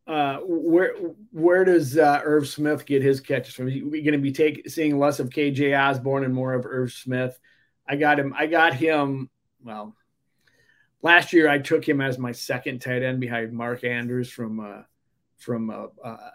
uh, 0.08 0.38
where 0.44 0.96
where 1.32 1.66
does 1.66 1.98
uh, 1.98 2.22
Irv 2.24 2.48
Smith 2.48 2.86
get 2.86 3.02
his 3.02 3.20
catches 3.20 3.56
from? 3.56 3.66
We're 3.66 4.04
going 4.04 4.12
to 4.12 4.18
be 4.18 4.32
take, 4.32 4.70
seeing 4.70 5.00
less 5.00 5.20
of 5.20 5.30
KJ 5.30 5.78
Osborn 5.78 6.24
and 6.24 6.34
more 6.34 6.54
of 6.54 6.66
Irv 6.66 6.92
Smith. 6.92 7.40
I 7.88 7.96
got 7.96 8.20
him. 8.20 8.34
I 8.38 8.48
got 8.48 8.74
him. 8.74 9.30
Well, 9.64 9.96
last 11.02 11.34
year 11.34 11.48
I 11.50 11.60
took 11.60 11.88
him 11.88 12.02
as 12.02 12.18
my 12.18 12.32
second 12.32 12.82
tight 12.82 13.04
end 13.04 13.20
behind 13.20 13.54
Mark 13.54 13.84
Andrews 13.84 14.30
from 14.30 14.60
uh, 14.60 14.84
from 15.38 15.70
uh, 15.70 15.88
uh, 16.04 16.30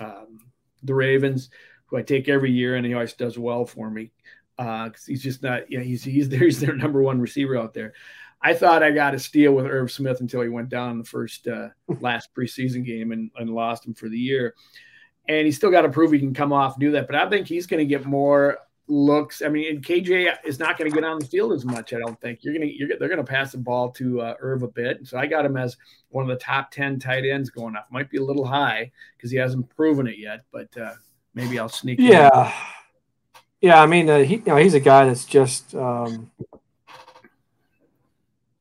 um, 0.00 0.40
the 0.82 0.94
Ravens, 0.94 1.50
who 1.86 1.96
I 1.96 2.02
take 2.02 2.28
every 2.28 2.50
year, 2.50 2.76
and 2.76 2.86
he 2.86 2.94
always 2.94 3.14
does 3.14 3.38
well 3.38 3.66
for 3.66 3.90
me 3.90 4.10
because 4.56 4.92
uh, 5.04 5.06
he's 5.06 5.22
just 5.22 5.42
not. 5.42 5.70
You 5.70 5.78
know, 5.78 5.84
he's 5.84 6.04
he's 6.04 6.28
there. 6.30 6.40
He's 6.40 6.60
their 6.60 6.74
number 6.74 7.02
one 7.02 7.20
receiver 7.20 7.56
out 7.56 7.74
there. 7.74 7.94
I 8.40 8.54
thought 8.54 8.82
I 8.82 8.92
got 8.92 9.14
a 9.14 9.18
steal 9.18 9.52
with 9.52 9.66
Irv 9.66 9.90
Smith 9.90 10.20
until 10.20 10.42
he 10.42 10.48
went 10.48 10.68
down 10.68 10.92
in 10.92 10.98
the 10.98 11.04
first 11.04 11.48
uh, 11.48 11.68
last 12.00 12.34
preseason 12.34 12.84
game 12.84 13.12
and, 13.12 13.30
and 13.36 13.50
lost 13.50 13.86
him 13.86 13.94
for 13.94 14.08
the 14.08 14.18
year. 14.18 14.54
And 15.28 15.44
he's 15.44 15.56
still 15.56 15.70
got 15.70 15.82
to 15.82 15.90
prove 15.90 16.12
he 16.12 16.18
can 16.18 16.32
come 16.32 16.52
off 16.52 16.74
and 16.74 16.80
do 16.80 16.92
that. 16.92 17.06
But 17.06 17.16
I 17.16 17.28
think 17.28 17.46
he's 17.46 17.66
going 17.66 17.80
to 17.80 17.84
get 17.84 18.06
more 18.06 18.58
looks. 18.88 19.42
I 19.42 19.48
mean, 19.48 19.80
KJ 19.80 20.38
is 20.44 20.58
not 20.58 20.78
going 20.78 20.90
to 20.90 20.94
get 20.94 21.04
on 21.04 21.18
the 21.18 21.26
field 21.26 21.52
as 21.52 21.64
much. 21.64 21.92
I 21.92 21.98
don't 21.98 22.20
think 22.20 22.40
you're 22.42 22.54
going 22.54 22.66
to. 22.66 22.74
You're, 22.74 22.88
they're 22.98 23.08
going 23.08 23.18
to 23.18 23.24
pass 23.24 23.52
the 23.52 23.58
ball 23.58 23.90
to 23.92 24.20
uh, 24.20 24.34
Irv 24.40 24.62
a 24.62 24.68
bit. 24.68 25.06
So 25.06 25.18
I 25.18 25.26
got 25.26 25.44
him 25.44 25.56
as 25.56 25.76
one 26.10 26.22
of 26.22 26.28
the 26.28 26.42
top 26.42 26.70
ten 26.70 26.98
tight 26.98 27.24
ends 27.24 27.50
going 27.50 27.76
off. 27.76 27.84
Might 27.90 28.10
be 28.10 28.18
a 28.18 28.24
little 28.24 28.44
high 28.44 28.90
because 29.16 29.30
he 29.30 29.36
hasn't 29.36 29.68
proven 29.76 30.06
it 30.06 30.18
yet, 30.18 30.44
but 30.52 30.74
uh, 30.76 30.94
maybe 31.34 31.58
I'll 31.58 31.68
sneak. 31.68 31.98
Yeah, 32.00 32.46
in. 32.46 32.52
yeah. 33.68 33.82
I 33.82 33.86
mean, 33.86 34.08
uh, 34.08 34.18
he 34.20 34.36
you 34.36 34.42
know 34.46 34.56
he's 34.56 34.74
a 34.74 34.80
guy 34.80 35.06
that's 35.06 35.24
just. 35.24 35.74
Um, 35.74 36.30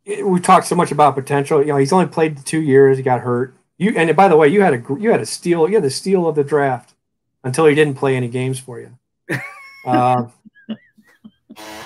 we 0.05 0.39
talked 0.39 0.67
so 0.67 0.75
much 0.75 0.91
about 0.91 1.15
potential. 1.15 1.59
You 1.59 1.67
know, 1.67 1.77
he's 1.77 1.91
only 1.91 2.07
played 2.07 2.45
two 2.45 2.61
years. 2.61 2.97
He 2.97 3.03
got 3.03 3.21
hurt. 3.21 3.53
You 3.77 3.93
and 3.95 4.15
by 4.15 4.27
the 4.27 4.37
way, 4.37 4.47
you 4.47 4.61
had 4.61 4.73
a 4.73 4.83
you 4.99 5.11
had 5.11 5.21
a 5.21 5.25
steal. 5.25 5.67
You 5.67 5.75
had 5.75 5.83
the 5.83 5.89
steal 5.89 6.27
of 6.27 6.35
the 6.35 6.43
draft 6.43 6.93
until 7.43 7.65
he 7.65 7.75
didn't 7.75 7.95
play 7.95 8.15
any 8.15 8.27
games 8.27 8.59
for 8.59 8.79
you. 8.79 8.97
Um, 9.87 10.33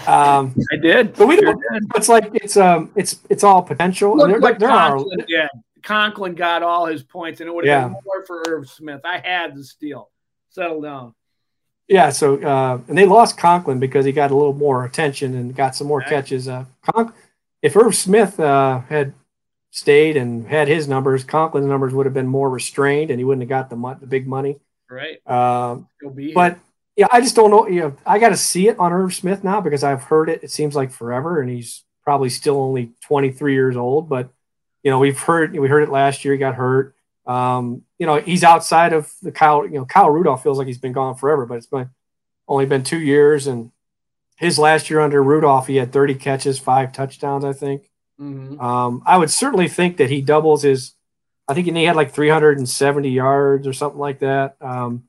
um, 0.07 0.55
I 0.71 0.75
did, 0.81 1.13
but 1.13 1.27
we 1.27 1.37
don't. 1.37 1.61
It's 1.95 2.09
like 2.09 2.29
it's 2.33 2.57
um, 2.57 2.91
it's 2.95 3.19
it's 3.29 3.43
all 3.43 3.61
potential. 3.61 4.17
Look, 4.17 4.29
there, 4.29 4.39
like 4.39 4.59
there 4.59 4.69
Conklin, 4.69 5.21
are, 5.21 5.25
yeah. 5.27 5.47
Conklin 5.83 6.35
got 6.35 6.63
all 6.63 6.85
his 6.85 7.03
points, 7.03 7.39
and 7.39 7.49
it 7.49 7.53
would 7.53 7.65
have 7.65 7.81
yeah. 7.81 7.87
been 7.87 7.97
more 8.05 8.25
for 8.25 8.43
Irv 8.47 8.69
Smith. 8.69 9.01
I 9.05 9.19
had 9.19 9.55
the 9.55 9.63
steal. 9.63 10.09
Settle 10.49 10.81
down. 10.81 11.13
Yeah, 11.87 12.09
so 12.09 12.41
uh, 12.41 12.79
and 12.87 12.97
they 12.97 13.05
lost 13.05 13.37
Conklin 13.37 13.79
because 13.79 14.05
he 14.05 14.11
got 14.11 14.31
a 14.31 14.35
little 14.35 14.53
more 14.53 14.85
attention 14.85 15.35
and 15.35 15.55
got 15.55 15.75
some 15.75 15.87
more 15.87 15.99
right. 15.99 16.09
catches. 16.09 16.47
Uh, 16.47 16.65
Con- 16.83 17.13
if 17.61 17.75
Irv 17.75 17.95
Smith 17.95 18.39
uh, 18.39 18.79
had 18.89 19.13
stayed 19.71 20.17
and 20.17 20.47
had 20.47 20.67
his 20.67 20.87
numbers, 20.87 21.23
Conklin's 21.23 21.67
numbers 21.67 21.93
would 21.93 22.05
have 22.05 22.13
been 22.13 22.27
more 22.27 22.49
restrained, 22.49 23.11
and 23.11 23.19
he 23.19 23.23
wouldn't 23.23 23.43
have 23.43 23.49
got 23.49 23.69
the, 23.69 23.75
mo- 23.75 23.97
the 23.99 24.07
big 24.07 24.27
money. 24.27 24.57
Right. 24.89 25.25
Um, 25.27 25.87
but 26.33 26.59
yeah, 26.95 27.07
I 27.11 27.21
just 27.21 27.35
don't 27.35 27.51
know. 27.51 27.67
You 27.67 27.81
know, 27.81 27.97
I 28.05 28.19
got 28.19 28.29
to 28.29 28.37
see 28.37 28.67
it 28.67 28.77
on 28.79 28.91
Irv 28.91 29.13
Smith 29.13 29.43
now 29.43 29.61
because 29.61 29.83
I've 29.83 30.03
heard 30.03 30.29
it. 30.29 30.43
It 30.43 30.51
seems 30.51 30.75
like 30.75 30.91
forever, 30.91 31.41
and 31.41 31.49
he's 31.49 31.83
probably 32.03 32.29
still 32.29 32.57
only 32.57 32.91
23 33.03 33.53
years 33.53 33.77
old. 33.77 34.09
But 34.09 34.29
you 34.83 34.91
know, 34.91 34.99
we've 34.99 35.19
heard 35.19 35.57
we 35.57 35.67
heard 35.67 35.83
it 35.83 35.89
last 35.89 36.25
year. 36.25 36.33
He 36.33 36.39
got 36.39 36.55
hurt. 36.55 36.95
Um, 37.25 37.83
you 37.97 38.05
know, 38.05 38.19
he's 38.19 38.43
outside 38.43 38.93
of 38.93 39.11
the 39.21 39.31
Kyle. 39.31 39.65
You 39.65 39.79
know, 39.79 39.85
Kyle 39.85 40.09
Rudolph 40.09 40.43
feels 40.43 40.57
like 40.57 40.67
he's 40.67 40.77
been 40.77 40.93
gone 40.93 41.15
forever, 41.15 41.45
but 41.45 41.55
it's 41.55 41.67
been 41.67 41.89
only 42.47 42.65
been 42.65 42.83
two 42.83 42.99
years. 42.99 43.47
And 43.47 43.71
his 44.35 44.59
last 44.59 44.89
year 44.89 44.99
under 44.99 45.23
Rudolph, 45.23 45.67
he 45.67 45.77
had 45.77 45.93
30 45.93 46.15
catches, 46.15 46.59
five 46.59 46.91
touchdowns, 46.91 47.45
I 47.45 47.53
think. 47.53 47.89
Mm-hmm. 48.19 48.59
Um, 48.59 49.03
I 49.05 49.17
would 49.17 49.31
certainly 49.31 49.67
think 49.67 49.97
that 49.97 50.09
he 50.09 50.21
doubles 50.21 50.63
his. 50.63 50.93
I 51.47 51.53
think 51.53 51.67
he 51.67 51.83
had 51.83 51.95
like 51.95 52.11
370 52.11 53.09
yards 53.09 53.67
or 53.67 53.73
something 53.73 53.99
like 53.99 54.19
that. 54.19 54.55
Um, 54.61 55.03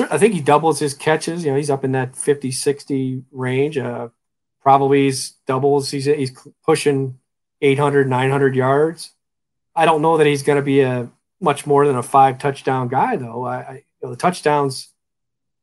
I 0.00 0.18
think 0.18 0.34
he 0.34 0.40
doubles 0.40 0.78
his 0.78 0.94
catches. 0.94 1.44
You 1.44 1.50
know, 1.50 1.56
he's 1.56 1.70
up 1.70 1.84
in 1.84 1.92
that 1.92 2.16
50, 2.16 2.50
60 2.50 3.22
range. 3.32 3.78
Uh, 3.78 4.08
probably 4.60 5.04
he's 5.04 5.30
doubles. 5.46 5.90
He's, 5.90 6.06
he's 6.06 6.36
pushing 6.64 7.18
800, 7.60 8.08
900 8.08 8.56
yards. 8.56 9.12
I 9.76 9.84
don't 9.84 10.02
know 10.02 10.16
that 10.18 10.26
he's 10.26 10.42
going 10.42 10.56
to 10.56 10.62
be 10.62 10.80
a 10.80 11.10
much 11.40 11.66
more 11.66 11.86
than 11.86 11.96
a 11.96 12.02
five 12.02 12.38
touchdown 12.38 12.88
guy, 12.88 13.16
though. 13.16 13.44
I, 13.44 13.56
I 13.56 13.72
you 13.74 13.82
know, 14.08 14.10
the 14.10 14.16
touchdowns, 14.16 14.90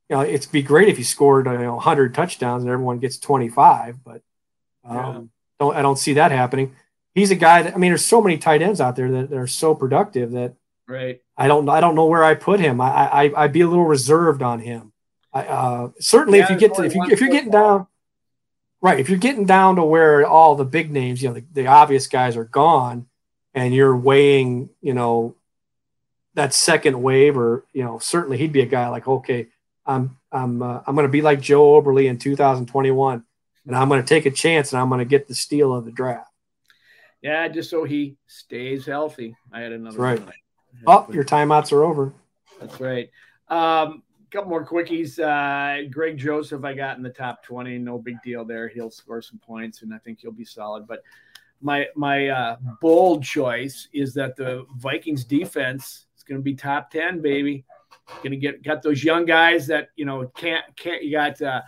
you 0.09 0.15
know, 0.15 0.23
it'd 0.23 0.51
be 0.51 0.61
great 0.61 0.89
if 0.89 0.97
he 0.97 1.03
scored 1.03 1.45
you 1.45 1.57
know 1.57 1.75
100 1.75 2.13
touchdowns 2.13 2.63
and 2.63 2.71
everyone 2.71 2.99
gets 2.99 3.17
25, 3.17 4.03
but 4.03 4.21
um, 4.83 4.95
yeah. 4.97 5.21
don't 5.59 5.75
I 5.75 5.81
don't 5.81 5.97
see 5.97 6.13
that 6.13 6.31
happening. 6.31 6.75
He's 7.13 7.31
a 7.31 7.35
guy 7.35 7.63
that 7.63 7.73
I 7.73 7.77
mean, 7.77 7.91
there's 7.91 8.05
so 8.05 8.21
many 8.21 8.37
tight 8.37 8.61
ends 8.61 8.81
out 8.81 8.95
there 8.95 9.11
that, 9.11 9.29
that 9.29 9.37
are 9.37 9.47
so 9.47 9.75
productive 9.75 10.31
that 10.31 10.55
right 10.87 11.21
I 11.41 11.47
don't 11.47 11.67
I 11.69 11.79
don't 11.79 11.95
know 11.95 12.05
where 12.05 12.23
I 12.23 12.35
put 12.35 12.59
him. 12.59 12.79
I 12.79 12.87
I 12.87 13.31
I'd 13.35 13.51
be 13.51 13.61
a 13.61 13.67
little 13.67 13.85
reserved 13.85 14.43
on 14.43 14.59
him. 14.59 14.93
I, 15.33 15.41
uh, 15.41 15.89
certainly 15.99 16.37
yeah, 16.37 16.45
if 16.45 16.49
you 16.51 16.57
get 16.57 16.75
to 16.75 16.83
if 16.83 16.93
you 16.93 17.03
if 17.09 17.19
you're 17.19 17.31
getting 17.31 17.49
down 17.49 17.87
right 18.79 18.99
if 18.99 19.09
you're 19.09 19.17
getting 19.17 19.45
down 19.45 19.77
to 19.77 19.83
where 19.83 20.27
all 20.27 20.55
the 20.55 20.65
big 20.65 20.91
names 20.91 21.19
you 21.19 21.29
know 21.29 21.33
the, 21.33 21.45
the 21.53 21.65
obvious 21.65 22.05
guys 22.05 22.37
are 22.37 22.43
gone 22.43 23.07
and 23.55 23.73
you're 23.73 23.95
weighing 23.95 24.69
you 24.81 24.93
know 24.93 25.35
that 26.35 26.53
second 26.53 27.01
wave 27.01 27.37
or 27.39 27.65
you 27.73 27.83
know 27.83 27.97
certainly 27.97 28.37
he'd 28.37 28.53
be 28.53 28.61
a 28.61 28.67
guy 28.67 28.89
like 28.89 29.07
okay 29.07 29.47
I'm 29.83 30.17
I'm 30.31 30.61
uh, 30.61 30.81
I'm 30.85 30.93
going 30.93 31.07
to 31.07 31.11
be 31.11 31.23
like 31.23 31.41
Joe 31.41 31.81
Oberle 31.81 32.05
in 32.05 32.19
2021 32.19 33.23
and 33.65 33.75
I'm 33.75 33.89
going 33.89 34.03
to 34.03 34.07
take 34.07 34.27
a 34.27 34.31
chance 34.31 34.73
and 34.73 34.79
I'm 34.79 34.89
going 34.89 34.99
to 34.99 35.05
get 35.05 35.27
the 35.27 35.33
steal 35.33 35.73
of 35.73 35.85
the 35.85 35.91
draft. 35.91 36.29
Yeah, 37.23 37.47
just 37.47 37.71
so 37.71 37.83
he 37.83 38.17
stays 38.27 38.85
healthy. 38.85 39.35
I 39.51 39.61
had 39.61 39.71
another 39.71 39.97
That's 39.97 40.21
right. 40.21 40.40
Oh, 40.87 41.07
your 41.11 41.23
timeouts 41.23 41.71
are 41.71 41.83
over. 41.83 42.13
That's 42.59 42.79
right. 42.79 43.09
Um, 43.47 44.03
a 44.25 44.31
couple 44.31 44.49
more 44.49 44.65
quickies. 44.65 45.19
Uh, 45.19 45.89
Greg 45.89 46.17
Joseph, 46.17 46.63
I 46.63 46.73
got 46.73 46.97
in 46.97 47.03
the 47.03 47.09
top 47.09 47.43
20. 47.43 47.77
No 47.77 47.97
big 47.97 48.21
deal 48.23 48.45
there. 48.45 48.67
He'll 48.67 48.91
score 48.91 49.21
some 49.21 49.39
points, 49.39 49.81
and 49.81 49.93
I 49.93 49.97
think 49.99 50.19
he'll 50.19 50.31
be 50.31 50.45
solid. 50.45 50.87
But 50.87 51.03
my 51.61 51.87
my 51.95 52.29
uh, 52.29 52.57
bold 52.81 53.23
choice 53.23 53.87
is 53.93 54.13
that 54.15 54.35
the 54.35 54.65
Vikings 54.77 55.25
defense 55.25 56.05
is 56.17 56.23
going 56.23 56.39
to 56.39 56.43
be 56.43 56.55
top 56.55 56.91
10, 56.91 57.21
baby. 57.21 57.65
Going 58.23 58.31
to 58.31 58.37
get 58.37 58.63
got 58.63 58.81
those 58.81 59.03
young 59.03 59.25
guys 59.25 59.67
that 59.67 59.89
you 59.95 60.05
know 60.05 60.25
can't 60.35 60.65
can't. 60.75 61.03
You 61.03 61.11
got 61.11 61.41
uh, 61.41 61.61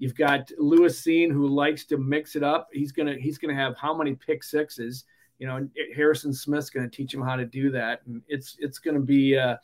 You've 0.00 0.16
got 0.16 0.50
Lewis 0.56 1.00
Cine 1.02 1.30
who 1.30 1.46
likes 1.46 1.84
to 1.84 1.98
mix 1.98 2.34
it 2.34 2.42
up. 2.42 2.70
He's 2.72 2.90
gonna 2.90 3.16
he's 3.20 3.36
gonna 3.36 3.54
have 3.54 3.76
how 3.76 3.94
many 3.94 4.14
pick 4.14 4.42
sixes? 4.42 5.04
You 5.40 5.48
know, 5.48 5.68
Harrison 5.96 6.32
Smith's 6.32 6.70
gonna 6.70 6.88
teach 6.88 7.12
him 7.12 7.22
how 7.22 7.34
to 7.34 7.44
do 7.44 7.72
that, 7.72 8.02
and 8.06 8.22
it's 8.28 8.56
it's 8.60 8.78
gonna 8.78 9.00
be 9.00 9.36
uh, 9.36 9.56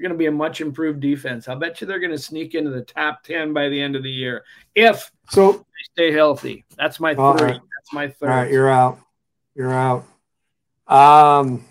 going 0.00 0.12
to 0.12 0.16
be 0.16 0.26
a 0.26 0.32
much 0.32 0.60
improved 0.60 1.00
defense. 1.00 1.48
I'll 1.48 1.56
bet 1.56 1.80
you 1.80 1.86
they're 1.86 1.98
going 1.98 2.12
to 2.12 2.18
sneak 2.18 2.54
into 2.54 2.70
the 2.70 2.82
top 2.82 3.22
ten 3.22 3.52
by 3.52 3.68
the 3.68 3.80
end 3.80 3.96
of 3.96 4.02
the 4.02 4.10
year 4.10 4.44
if 4.74 5.10
so 5.28 5.52
they 5.52 6.04
stay 6.04 6.12
healthy. 6.12 6.64
That's 6.76 7.00
my 7.00 7.14
third. 7.14 7.40
That's 7.40 7.92
my 7.92 8.08
third. 8.08 8.30
All 8.30 8.36
right, 8.36 8.50
you're 8.50 8.70
out. 8.70 8.98
You're 9.54 9.74
out. 9.74 10.04
Um, 10.86 11.64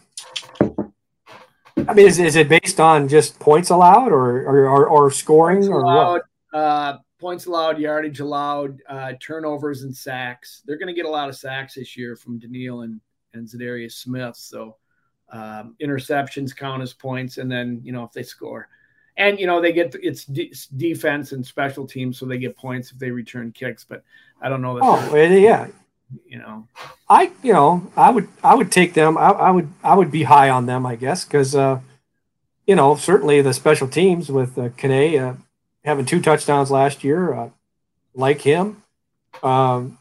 I 1.88 1.93
mean, 1.93 2.08
is, 2.08 2.20
is 2.20 2.36
it 2.36 2.50
based 2.50 2.80
on 2.80 3.08
just 3.08 3.39
points 3.39 3.70
allowed 3.70 4.12
or 4.12 4.41
or, 4.41 4.70
or, 4.70 4.88
or 4.88 5.12
scoring 5.12 5.60
points 5.60 5.70
or 5.70 5.82
allowed, 5.82 6.22
what? 6.52 6.60
Uh, 6.60 6.98
points 7.20 7.45
allowed, 7.45 7.80
yardage 7.80 8.20
allowed, 8.20 8.82
uh, 8.89 9.14
turnovers 9.22 9.84
and 9.84 9.95
sacks. 9.95 10.62
They're 10.66 10.78
going 10.78 10.88
to 10.88 10.93
get 10.93 11.06
a 11.06 11.10
lot 11.10 11.30
of 11.30 11.36
sacks 11.36 11.76
this 11.76 11.98
year 11.98 12.16
from 12.16 12.39
Danielle 12.39 12.82
and 12.82 13.00
and 13.34 13.47
Za'Darius 13.47 13.93
Smith. 13.93 14.36
So 14.36 14.78
um, 15.32 15.75
interceptions 15.82 16.55
count 16.55 16.82
as 16.82 16.93
points, 16.93 17.38
and 17.38 17.51
then 17.51 17.82
you 17.84 17.91
know 17.91 18.03
if 18.03 18.11
they 18.11 18.23
score, 18.23 18.69
and 19.17 19.39
you 19.39 19.45
know 19.45 19.61
they 19.61 19.73
get 19.73 19.95
it's 20.01 20.25
de- 20.25 20.53
defense 20.78 21.32
and 21.32 21.45
special 21.45 21.86
teams, 21.86 22.17
so 22.17 22.25
they 22.25 22.38
get 22.38 22.55
points 22.55 22.91
if 22.91 22.99
they 22.99 23.11
return 23.11 23.51
kicks. 23.51 23.84
But 23.84 24.03
I 24.41 24.49
don't 24.49 24.61
know 24.61 24.75
that. 24.75 24.84
Oh 24.84 25.15
yeah, 25.15 25.67
you 26.25 26.39
know, 26.39 26.67
I 27.09 27.32
you 27.43 27.53
know 27.53 27.91
I 27.97 28.09
would 28.09 28.28
I 28.43 28.55
would 28.55 28.71
take 28.71 28.93
them. 28.93 29.17
I, 29.17 29.30
I 29.30 29.51
would 29.51 29.69
I 29.84 29.95
would 29.95 30.11
be 30.11 30.23
high 30.23 30.49
on 30.49 30.65
them, 30.65 30.86
I 30.86 30.95
guess, 30.95 31.25
because 31.25 31.55
uh, 31.55 31.82
you 32.65 32.75
know 32.75 32.95
certainly 32.95 33.41
the 33.41 33.53
special 33.53 33.88
teams 33.88 34.32
with 34.32 34.57
uh, 34.57 34.69
Kene 34.69 35.21
uh, 35.21 35.36
having 35.84 36.05
two 36.05 36.21
touchdowns 36.21 36.71
last 36.71 37.03
year, 37.03 37.34
uh, 37.34 37.49
like 38.13 38.41
him. 38.41 38.82
Um, 39.43 39.97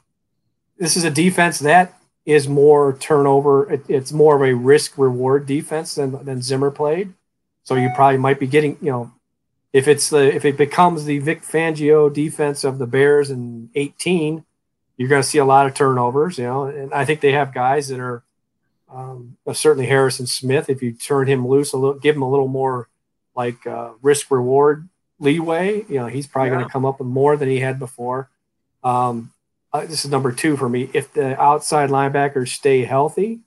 this 0.79 0.97
is 0.97 1.05
a 1.05 1.11
defense 1.11 1.59
that 1.61 1.96
is 2.27 2.49
more 2.49 2.97
turnover. 2.99 3.73
It, 3.73 3.85
it's 3.89 4.13
more 4.13 4.37
of 4.37 4.43
a 4.43 4.53
risk 4.53 4.99
reward 4.99 5.47
defense 5.47 5.95
than 5.95 6.25
than 6.25 6.43
Zimmer 6.43 6.71
played. 6.71 7.15
So 7.63 7.75
you 7.75 7.91
probably 7.95 8.19
might 8.19 8.39
be 8.39 8.47
getting, 8.47 8.77
you 8.81 8.91
know, 8.91 9.13
if 9.73 9.89
it's 9.89 10.11
the 10.11 10.35
if 10.35 10.45
it 10.45 10.57
becomes 10.57 11.05
the 11.05 11.21
Vic 11.21 11.43
Fangio 11.43 12.13
defense 12.13 12.65
of 12.65 12.79
the 12.79 12.87
Bears 12.87 13.31
in 13.31 13.71
18, 13.75 14.45
you're 14.97 15.09
going 15.09 15.23
to 15.23 15.29
see 15.29 15.39
a 15.39 15.45
lot 15.45 15.67
of 15.67 15.75
turnovers. 15.75 16.39
You 16.39 16.45
know, 16.45 16.65
and 16.65 16.93
I 16.93 17.05
think 17.05 17.21
they 17.21 17.33
have 17.33 17.55
guys 17.55 17.89
that 17.89 18.01
are 18.01 18.23
um, 18.93 19.37
certainly 19.53 19.87
Harrison 19.87 20.27
Smith. 20.27 20.69
If 20.69 20.83
you 20.83 20.93
turn 20.93 21.29
him 21.29 21.47
loose 21.47 21.73
a 21.73 21.77
little, 21.77 21.99
give 21.99 22.17
him 22.17 22.23
a 22.23 22.31
little 22.31 22.49
more 22.49 22.89
like 23.37 23.67
uh, 23.67 23.91
risk 24.03 24.31
reward 24.31 24.89
leeway, 25.19 25.85
you 25.89 25.97
know, 25.97 26.07
he's 26.07 26.27
probably 26.27 26.51
yeah. 26.51 26.57
going 26.57 26.67
to 26.67 26.73
come 26.73 26.85
up 26.85 26.99
with 26.99 27.09
more 27.09 27.37
than 27.37 27.49
he 27.49 27.61
had 27.61 27.79
before. 27.79 28.31
Um, 28.83 29.33
uh, 29.77 29.87
this 29.87 30.05
is 30.05 30.11
number 30.11 30.33
two 30.33 30.57
for 30.57 30.69
me. 30.69 30.91
If 30.93 31.13
the 31.13 31.41
outside 31.41 31.91
linebackers 31.91 32.49
stay 32.49 32.85
healthy, 32.85 33.41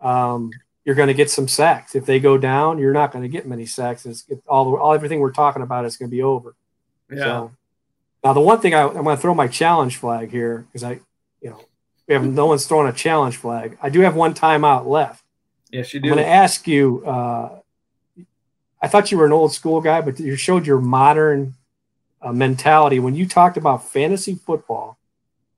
um, 0.00 0.52
you're 0.84 0.94
going 0.94 1.08
to 1.08 1.14
get 1.14 1.30
some 1.30 1.48
sacks. 1.48 1.94
If 1.94 2.06
they 2.06 2.20
go 2.20 2.38
down, 2.38 2.78
you're 2.78 2.92
not 2.92 3.12
going 3.12 3.22
to 3.22 3.28
get 3.28 3.46
many 3.46 3.66
sacks. 3.66 4.06
It's, 4.06 4.24
it, 4.28 4.42
all, 4.46 4.76
all 4.76 4.94
everything 4.94 5.20
we're 5.20 5.32
talking 5.32 5.62
about 5.62 5.84
is 5.84 5.96
going 5.96 6.10
to 6.10 6.16
be 6.16 6.22
over. 6.22 6.54
Yeah. 7.10 7.18
So, 7.18 7.52
now 8.22 8.32
the 8.32 8.40
one 8.40 8.60
thing 8.60 8.74
I, 8.74 8.86
I'm 8.86 9.04
going 9.04 9.16
to 9.16 9.20
throw 9.20 9.34
my 9.34 9.48
challenge 9.48 9.96
flag 9.96 10.30
here 10.30 10.66
because 10.68 10.84
I, 10.84 11.00
you 11.40 11.50
know, 11.50 11.60
we 12.06 12.14
have 12.14 12.24
no 12.24 12.46
one's 12.46 12.66
throwing 12.66 12.88
a 12.88 12.92
challenge 12.92 13.36
flag. 13.36 13.78
I 13.82 13.88
do 13.88 14.00
have 14.00 14.14
one 14.14 14.34
timeout 14.34 14.86
left. 14.86 15.24
Yes, 15.70 15.94
you 15.94 16.00
do. 16.00 16.10
I'm 16.10 16.14
going 16.16 16.26
to 16.26 16.30
ask 16.30 16.66
you. 16.66 17.04
Uh, 17.04 17.56
I 18.82 18.88
thought 18.88 19.12
you 19.12 19.18
were 19.18 19.26
an 19.26 19.32
old 19.32 19.52
school 19.52 19.80
guy, 19.80 20.00
but 20.00 20.18
you 20.18 20.36
showed 20.36 20.66
your 20.66 20.80
modern 20.80 21.54
uh, 22.22 22.32
mentality 22.32 22.98
when 22.98 23.14
you 23.14 23.28
talked 23.28 23.58
about 23.58 23.86
fantasy 23.86 24.34
football 24.34 24.98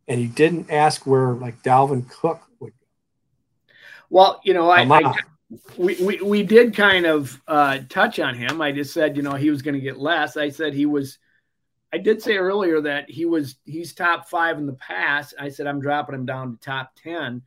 and 0.08 0.20
he 0.20 0.26
didn't 0.26 0.70
ask 0.70 1.06
where 1.06 1.32
like 1.32 1.62
Dalvin 1.62 2.08
Cook 2.08 2.42
would 2.60 2.72
go. 2.72 2.86
Well, 4.10 4.40
you 4.44 4.54
know, 4.54 4.70
I, 4.70 4.82
I 4.82 5.14
we, 5.76 5.96
we, 6.02 6.20
we 6.20 6.42
did 6.42 6.74
kind 6.74 7.06
of 7.06 7.40
uh, 7.46 7.80
touch 7.88 8.18
on 8.18 8.34
him. 8.34 8.60
I 8.60 8.72
just 8.72 8.92
said, 8.92 9.16
you 9.16 9.22
know, 9.22 9.34
he 9.34 9.50
was 9.50 9.62
going 9.62 9.74
to 9.74 9.80
get 9.80 9.98
less. 9.98 10.36
I 10.36 10.48
said 10.48 10.74
he 10.74 10.86
was. 10.86 11.18
I 11.94 11.98
did 11.98 12.22
say 12.22 12.38
earlier 12.38 12.80
that 12.80 13.10
he 13.10 13.26
was 13.26 13.56
he's 13.64 13.92
top 13.92 14.28
five 14.28 14.56
in 14.56 14.66
the 14.66 14.72
past. 14.74 15.34
I 15.38 15.50
said 15.50 15.66
I'm 15.66 15.80
dropping 15.80 16.14
him 16.14 16.24
down 16.24 16.56
to 16.56 16.64
top 16.64 16.92
ten 16.96 17.42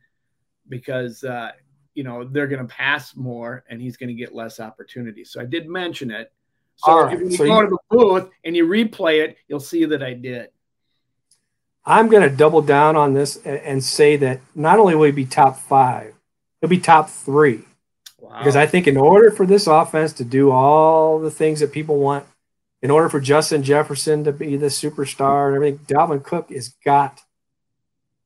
because 0.68 1.24
uh, 1.24 1.50
you 1.94 2.04
know 2.04 2.22
they're 2.22 2.46
going 2.46 2.64
to 2.64 2.72
pass 2.72 3.16
more 3.16 3.64
and 3.68 3.82
he's 3.82 3.96
going 3.96 4.08
to 4.08 4.14
get 4.14 4.34
less 4.34 4.60
opportunities. 4.60 5.30
So 5.30 5.40
I 5.40 5.46
did 5.46 5.68
mention 5.68 6.12
it. 6.12 6.32
So 6.76 7.04
right. 7.04 7.14
if 7.14 7.20
you 7.20 7.30
so 7.32 7.44
go 7.44 7.60
you, 7.60 7.64
to 7.64 7.70
the 7.70 7.96
booth 7.96 8.30
and 8.44 8.54
you 8.54 8.66
replay 8.66 9.24
it, 9.24 9.36
you'll 9.48 9.58
see 9.58 9.84
that 9.86 10.02
I 10.02 10.12
did. 10.12 10.50
I'm 11.86 12.08
going 12.08 12.28
to 12.28 12.34
double 12.34 12.62
down 12.62 12.96
on 12.96 13.14
this 13.14 13.36
and 13.44 13.82
say 13.82 14.16
that 14.16 14.40
not 14.54 14.78
only 14.80 14.96
will 14.96 15.04
he 15.04 15.12
be 15.12 15.24
top 15.24 15.58
five, 15.58 16.14
he'll 16.60 16.68
be 16.68 16.78
top 16.78 17.08
three. 17.08 17.62
Wow. 18.20 18.38
Because 18.38 18.56
I 18.56 18.66
think 18.66 18.88
in 18.88 18.96
order 18.96 19.30
for 19.30 19.46
this 19.46 19.68
offense 19.68 20.12
to 20.14 20.24
do 20.24 20.50
all 20.50 21.20
the 21.20 21.30
things 21.30 21.60
that 21.60 21.70
people 21.70 21.98
want, 21.98 22.26
in 22.82 22.90
order 22.90 23.08
for 23.08 23.20
Justin 23.20 23.62
Jefferson 23.62 24.24
to 24.24 24.32
be 24.32 24.56
the 24.56 24.66
superstar 24.66 25.48
and 25.48 25.56
everything, 25.56 25.78
Dalvin 25.86 26.24
Cook 26.24 26.50
has 26.50 26.74
got 26.84 27.20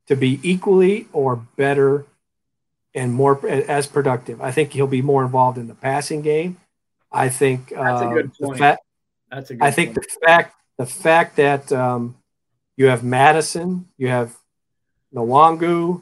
to 0.07 0.15
be 0.15 0.39
equally 0.43 1.07
or 1.13 1.35
better 1.35 2.05
and 2.93 3.13
more 3.13 3.47
as 3.47 3.87
productive. 3.87 4.41
I 4.41 4.51
think 4.51 4.73
he'll 4.73 4.87
be 4.87 5.01
more 5.01 5.23
involved 5.23 5.57
in 5.57 5.67
the 5.67 5.75
passing 5.75 6.21
game. 6.21 6.57
I 7.11 7.29
think 7.29 7.69
that's 7.69 8.01
uh, 8.01 8.09
a 8.09 8.13
good 8.13 8.33
point. 8.33 8.59
That's 9.29 9.49
a 9.51 9.53
good 9.53 9.63
I 9.63 9.71
think 9.71 9.95
point. 9.95 10.07
the 10.07 10.25
fact 10.25 10.55
the 10.77 10.85
fact 10.85 11.35
that 11.37 11.71
um, 11.71 12.15
you 12.77 12.87
have 12.87 13.03
Mattison, 13.03 13.87
you 13.97 14.07
have 14.07 14.35
Nwangwu, 15.13 16.01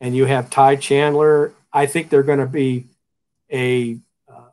and 0.00 0.16
you 0.16 0.24
have 0.24 0.50
Ty 0.50 0.76
Chandler. 0.76 1.52
I 1.72 1.86
think 1.86 2.08
they're 2.08 2.22
going 2.22 2.38
to 2.38 2.46
be 2.46 2.86
a. 3.52 3.98
Uh, 4.28 4.50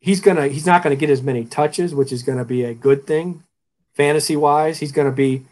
he's 0.00 0.20
gonna. 0.20 0.48
He's 0.48 0.66
not 0.66 0.82
going 0.82 0.96
to 0.96 1.00
get 1.00 1.10
as 1.10 1.22
many 1.22 1.44
touches, 1.44 1.94
which 1.94 2.12
is 2.12 2.22
going 2.22 2.38
to 2.38 2.44
be 2.44 2.64
a 2.64 2.74
good 2.74 3.06
thing, 3.06 3.42
fantasy 3.94 4.36
wise. 4.36 4.78
He's 4.78 4.92
going 4.92 5.08
to 5.08 5.16
be. 5.16 5.44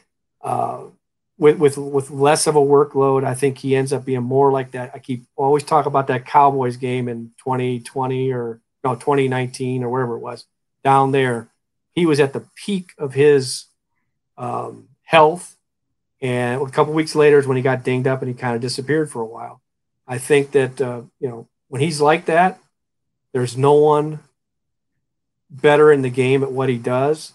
Uh, 0.43 0.85
with, 1.39 1.59
with 1.59 1.77
with 1.77 2.11
less 2.11 2.47
of 2.47 2.57
a 2.57 2.61
workload, 2.61 3.25
I 3.25 3.35
think 3.35 3.59
he 3.59 3.77
ends 3.77 3.93
up 3.93 4.05
being 4.07 4.23
more 4.23 4.51
like 4.51 4.71
that. 4.71 4.93
I 4.95 4.99
keep 4.99 5.25
always 5.37 5.65
talk 5.65 5.85
about 5.85 6.07
that 6.07 6.25
Cowboys 6.25 6.79
game 6.79 7.09
in 7.09 7.33
2020 7.45 8.33
or 8.33 8.61
no 8.83 8.95
2019 8.95 9.85
or 9.85 9.91
wherever 9.91 10.15
it 10.15 10.21
was 10.21 10.47
down 10.83 11.13
there. 11.13 11.49
He 11.93 12.07
was 12.07 12.21
at 12.21 12.33
the 12.33 12.47
peak 12.55 12.93
of 12.97 13.13
his 13.13 13.67
um, 14.39 14.89
health. 15.03 15.57
And 16.21 16.63
a 16.63 16.71
couple 16.71 16.95
weeks 16.95 17.15
later 17.15 17.39
is 17.39 17.47
when 17.47 17.57
he 17.57 17.63
got 17.63 17.85
dinged 17.85 18.07
up 18.07 18.23
and 18.23 18.29
he 18.29 18.35
kind 18.35 18.55
of 18.55 18.63
disappeared 18.63 19.11
for 19.11 19.21
a 19.21 19.27
while. 19.27 19.61
I 20.09 20.19
think 20.19 20.53
that, 20.53 20.81
uh, 20.81 21.03
you 21.21 21.29
know, 21.29 21.49
when 21.69 21.83
he's 21.83 22.01
like 22.01 22.27
that, 22.27 22.59
there's 23.33 23.57
no 23.57 23.75
one 23.75 24.21
better 25.51 25.93
in 25.93 26.03
the 26.03 26.11
game 26.11 26.43
at 26.43 26.51
what 26.51 26.69
he 26.69 26.79
does. 26.79 27.33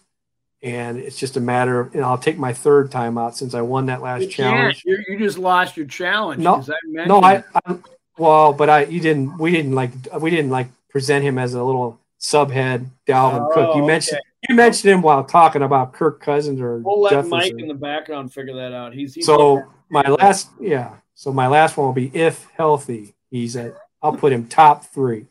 And 0.64 0.98
it's 0.98 1.18
just 1.18 1.38
a 1.38 1.40
matter 1.40 1.80
of, 1.80 1.96
and 1.96 2.04
I'll 2.04 2.18
take 2.18 2.38
my 2.38 2.54
third 2.54 2.92
time 2.92 3.18
out 3.18 3.36
since 3.36 3.54
I 3.54 3.62
won 3.62 3.88
that 3.88 4.02
last 4.02 4.22
you 4.24 4.28
challenge. 4.30 4.84
You, 4.86 5.04
you 5.08 5.20
just 5.20 5.38
lost 5.38 5.76
your 5.76 5.88
challenge. 5.88 6.42
No, 6.42 6.64
I 6.68 7.06
no, 7.08 7.22
I, 7.22 7.44
I, 7.66 7.78
well, 8.18 8.54
but 8.54 8.70
I, 8.70 8.86
you 8.86 9.00
didn't, 9.00 9.38
we 9.38 9.52
didn't 9.52 9.74
like, 9.74 9.92
we 10.20 10.30
didn't 10.30 10.52
like 10.52 10.68
present 10.90 11.24
him 11.24 11.38
as 11.38 11.54
a 11.54 11.64
little 11.64 12.00
subhead 12.20 12.88
Dalvin 13.08 13.48
oh, 13.50 13.54
Cook. 13.54 13.76
You 13.76 13.86
mentioned, 13.86 14.20
okay. 14.20 14.30
You 14.50 14.56
mentioned 14.56 14.92
him 14.92 15.02
while 15.02 15.24
talking 15.24 15.62
about 15.62 15.94
Kirk 15.94 16.22
Cousins 16.22 16.60
or 16.60 16.80
we'll 16.80 17.02
let 17.02 17.12
Jefferson. 17.12 17.30
Mike 17.30 17.54
in 17.58 17.68
the 17.68 17.74
background 17.74 18.34
figure 18.34 18.56
that 18.56 18.74
out. 18.74 18.94
He's, 18.94 19.14
he's 19.14 19.26
so 19.26 19.64
my 19.90 20.02
last 20.02 20.50
yeah. 20.60 20.96
So 21.14 21.32
my 21.32 21.48
last 21.48 21.78
one 21.78 21.86
will 21.86 21.94
be 21.94 22.12
if 22.16 22.48
healthy. 22.56 23.16
He's 23.30 23.56
at 23.56 23.76
I'll 24.02 24.16
put 24.16 24.34
him 24.34 24.48
top 24.48 24.86
three. 24.86 25.28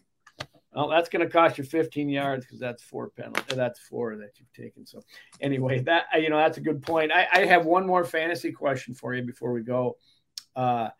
Well, 0.72 0.88
that's 0.88 1.08
going 1.08 1.26
to 1.26 1.30
cost 1.30 1.58
you 1.58 1.64
15 1.64 2.08
yards 2.08 2.44
because 2.44 2.60
that's 2.60 2.82
four 2.84 3.10
penalty. 3.10 3.56
That's 3.56 3.80
four 3.80 4.14
that 4.16 4.30
you've 4.36 4.52
taken. 4.52 4.86
So 4.86 5.02
anyway, 5.40 5.80
that 5.80 6.04
you 6.20 6.30
know 6.30 6.36
that's 6.36 6.58
a 6.58 6.60
good 6.60 6.80
point. 6.80 7.10
I, 7.10 7.26
I 7.32 7.44
have 7.46 7.66
one 7.66 7.86
more 7.86 8.04
fantasy 8.04 8.52
question 8.52 8.94
for 8.94 9.12
you 9.14 9.22
before 9.22 9.52
we 9.52 9.62
go. 9.62 9.96
Uh, 10.54 10.90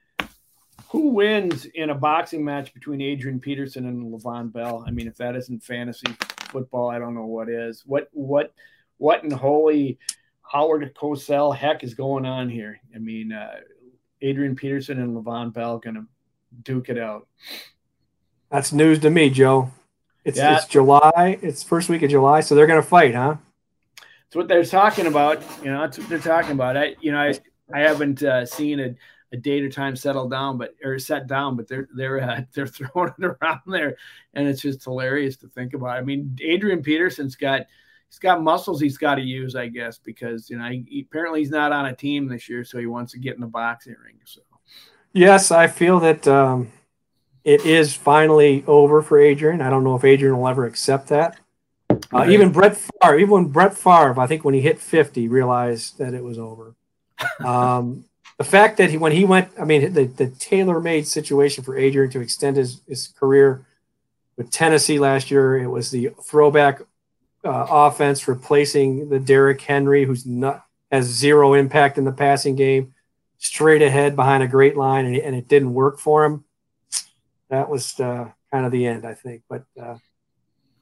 who 0.89 1.11
wins 1.11 1.67
in 1.67 1.91
a 1.91 1.95
boxing 1.95 2.45
match 2.45 2.75
between 2.75 3.01
Adrian 3.01 3.39
Peterson 3.39 3.87
and 3.87 4.13
Le'Veon 4.13 4.53
Bell? 4.53 4.83
I 4.85 4.91
mean, 4.91 5.07
if 5.07 5.17
that 5.19 5.37
isn't 5.37 5.63
fantasy 5.63 6.17
football, 6.51 6.91
I 6.91 6.99
don't 6.99 7.15
know 7.15 7.27
what 7.27 7.49
is. 7.49 7.83
What 7.87 8.09
what 8.13 8.53
what 8.99 9.25
in 9.25 9.31
holy 9.31 9.99
Howard 10.43 10.95
Cosell 10.95 11.57
heck 11.57 11.85
is 11.85 11.95
going 11.95 12.27
on 12.27 12.49
here? 12.49 12.81
I 12.95 12.99
mean, 12.99 13.33
uh, 13.33 13.61
Adrian 14.21 14.57
Peterson 14.57 15.01
and 15.01 15.17
Le'Veon 15.17 15.53
Bell 15.53 15.79
gonna 15.79 16.07
duke 16.63 16.89
it 16.89 16.99
out. 16.99 17.27
That's 18.51 18.73
news 18.73 18.99
to 19.01 19.11
me, 19.11 19.31
Joe. 19.31 19.71
It's 20.25 20.39
yeah. 20.39 20.57
it's 20.57 20.67
July. 20.67 21.39
It's 21.43 21.63
first 21.63 21.89
week 21.89 22.03
of 22.03 22.11
July, 22.11 22.41
so 22.41 22.55
they're 22.55 22.67
gonna 22.67 22.83
fight, 22.83 23.15
huh? 23.15 23.37
It's 24.27 24.37
what 24.37 24.49
they're 24.49 24.65
talking 24.65 25.07
about. 25.07 25.43
You 25.63 25.71
know, 25.71 25.81
that's 25.81 25.99
what 25.99 26.09
they're 26.09 26.19
talking 26.19 26.53
about. 26.53 26.77
I 26.77 26.97
you 27.01 27.13
know 27.13 27.19
I 27.19 27.35
I 27.73 27.81
haven't 27.81 28.23
uh, 28.23 28.45
seen 28.45 28.81
a 28.81 28.95
a 29.33 29.37
date 29.37 29.63
or 29.63 29.71
time 29.71 29.95
settled 29.95 30.31
down, 30.31 30.59
but 30.59 30.75
or 30.85 30.99
set 30.99 31.27
down, 31.27 31.57
but 31.57 31.69
they're 31.69 31.89
they're 31.95 32.21
uh, 32.21 32.41
they're 32.53 32.67
throwing 32.67 33.13
it 33.19 33.25
around 33.25 33.61
there, 33.67 33.97
and 34.35 34.49
it's 34.49 34.63
just 34.63 34.85
hilarious 34.85 35.37
to 35.39 35.49
think 35.49 35.75
about. 35.75 35.97
I 35.97 36.03
mean, 36.03 36.37
Adrian 36.43 36.83
Peterson's 36.83 37.37
got 37.37 37.67
he's 38.09 38.19
got 38.19 38.43
muscles 38.43 38.81
he's 38.81 38.99
got 38.99 39.17
to 39.17 39.23
use, 39.23 39.55
I 39.55 39.69
guess, 39.69 39.99
because 39.99 40.51
you 40.51 40.59
know 40.59 40.69
he, 40.69 41.07
apparently 41.09 41.41
he's 41.41 41.51
not 41.51 41.73
on 41.73 41.87
a 41.87 41.95
team 41.95 42.29
this 42.29 42.49
year, 42.49 42.65
so 42.65 42.79
he 42.79 42.87
wants 42.87 43.13
to 43.13 43.19
get 43.19 43.35
in 43.35 43.41
the 43.41 43.47
boxing 43.47 43.97
ring. 44.05 44.19
So, 44.25 44.41
yes, 45.13 45.51
I 45.51 45.69
feel 45.69 46.01
that 46.01 46.27
um, 46.27 46.73
it 47.45 47.65
is 47.65 47.95
finally 47.95 48.65
over 48.67 49.03
for 49.03 49.19
Adrian. 49.19 49.61
I 49.61 49.71
don't 49.71 49.85
know 49.85 49.97
if 49.97 50.05
Adrian 50.05 50.39
will 50.39 50.49
ever 50.49 50.67
accept 50.67 51.09
that. 51.09 51.39
Uh, 52.13 52.27
even 52.29 52.51
Brett 52.51 52.77
Favre, 52.77 53.19
even 53.19 53.31
when 53.31 53.45
Brett 53.47 53.77
Favre, 53.77 54.19
I 54.19 54.27
think 54.27 54.45
when 54.45 54.55
he 54.55 54.61
hit 54.61 54.81
50, 54.81 55.29
realized 55.29 55.99
that 55.99 56.15
it 56.15 56.25
was 56.25 56.39
over. 56.39 56.75
Um, 57.45 58.07
the 58.41 58.45
fact 58.45 58.79
that 58.79 58.89
he, 58.89 58.97
when 58.97 59.13
he 59.13 59.27
went, 59.27 59.51
I 59.61 59.67
mean, 59.67 59.93
the, 59.93 60.07
the 60.07 60.29
tailor 60.29 60.81
made 60.81 61.07
situation 61.07 61.63
for 61.63 61.77
Adrian 61.77 62.11
to 62.13 62.23
extend 62.23 62.57
his, 62.57 62.81
his 62.89 63.09
career 63.09 63.67
with 64.39 64.51
Tennessee 64.51 64.99
last 64.99 65.31
year, 65.31 65.59
it 65.59 65.67
was 65.67 65.91
the 65.91 66.09
throwback 66.25 66.81
uh, 67.45 67.67
offense 67.69 68.27
replacing 68.27 69.11
the 69.11 69.21
Derrick 69.21 69.61
Henry, 69.61 70.07
who's 70.07 70.25
not 70.25 70.65
has 70.91 71.05
zero 71.05 71.53
impact 71.53 71.99
in 71.99 72.05
the 72.05 72.13
passing 72.13 72.57
game, 72.57 72.95
straight 73.37 73.83
ahead 73.83 74.17
behind 74.17 74.43
a 74.43 74.49
great 74.49 74.75
line, 74.75 75.05
and, 75.05 75.17
and 75.17 75.37
it 75.37 75.47
didn't 75.47 75.75
work 75.75 75.99
for 75.99 76.25
him. 76.25 76.43
That 77.51 77.69
was 77.69 78.01
uh, 78.01 78.31
kind 78.51 78.65
of 78.65 78.73
the 78.73 78.87
end, 78.87 79.05
I 79.05 79.13
think. 79.13 79.43
But 79.51 79.65
uh, 79.79 79.99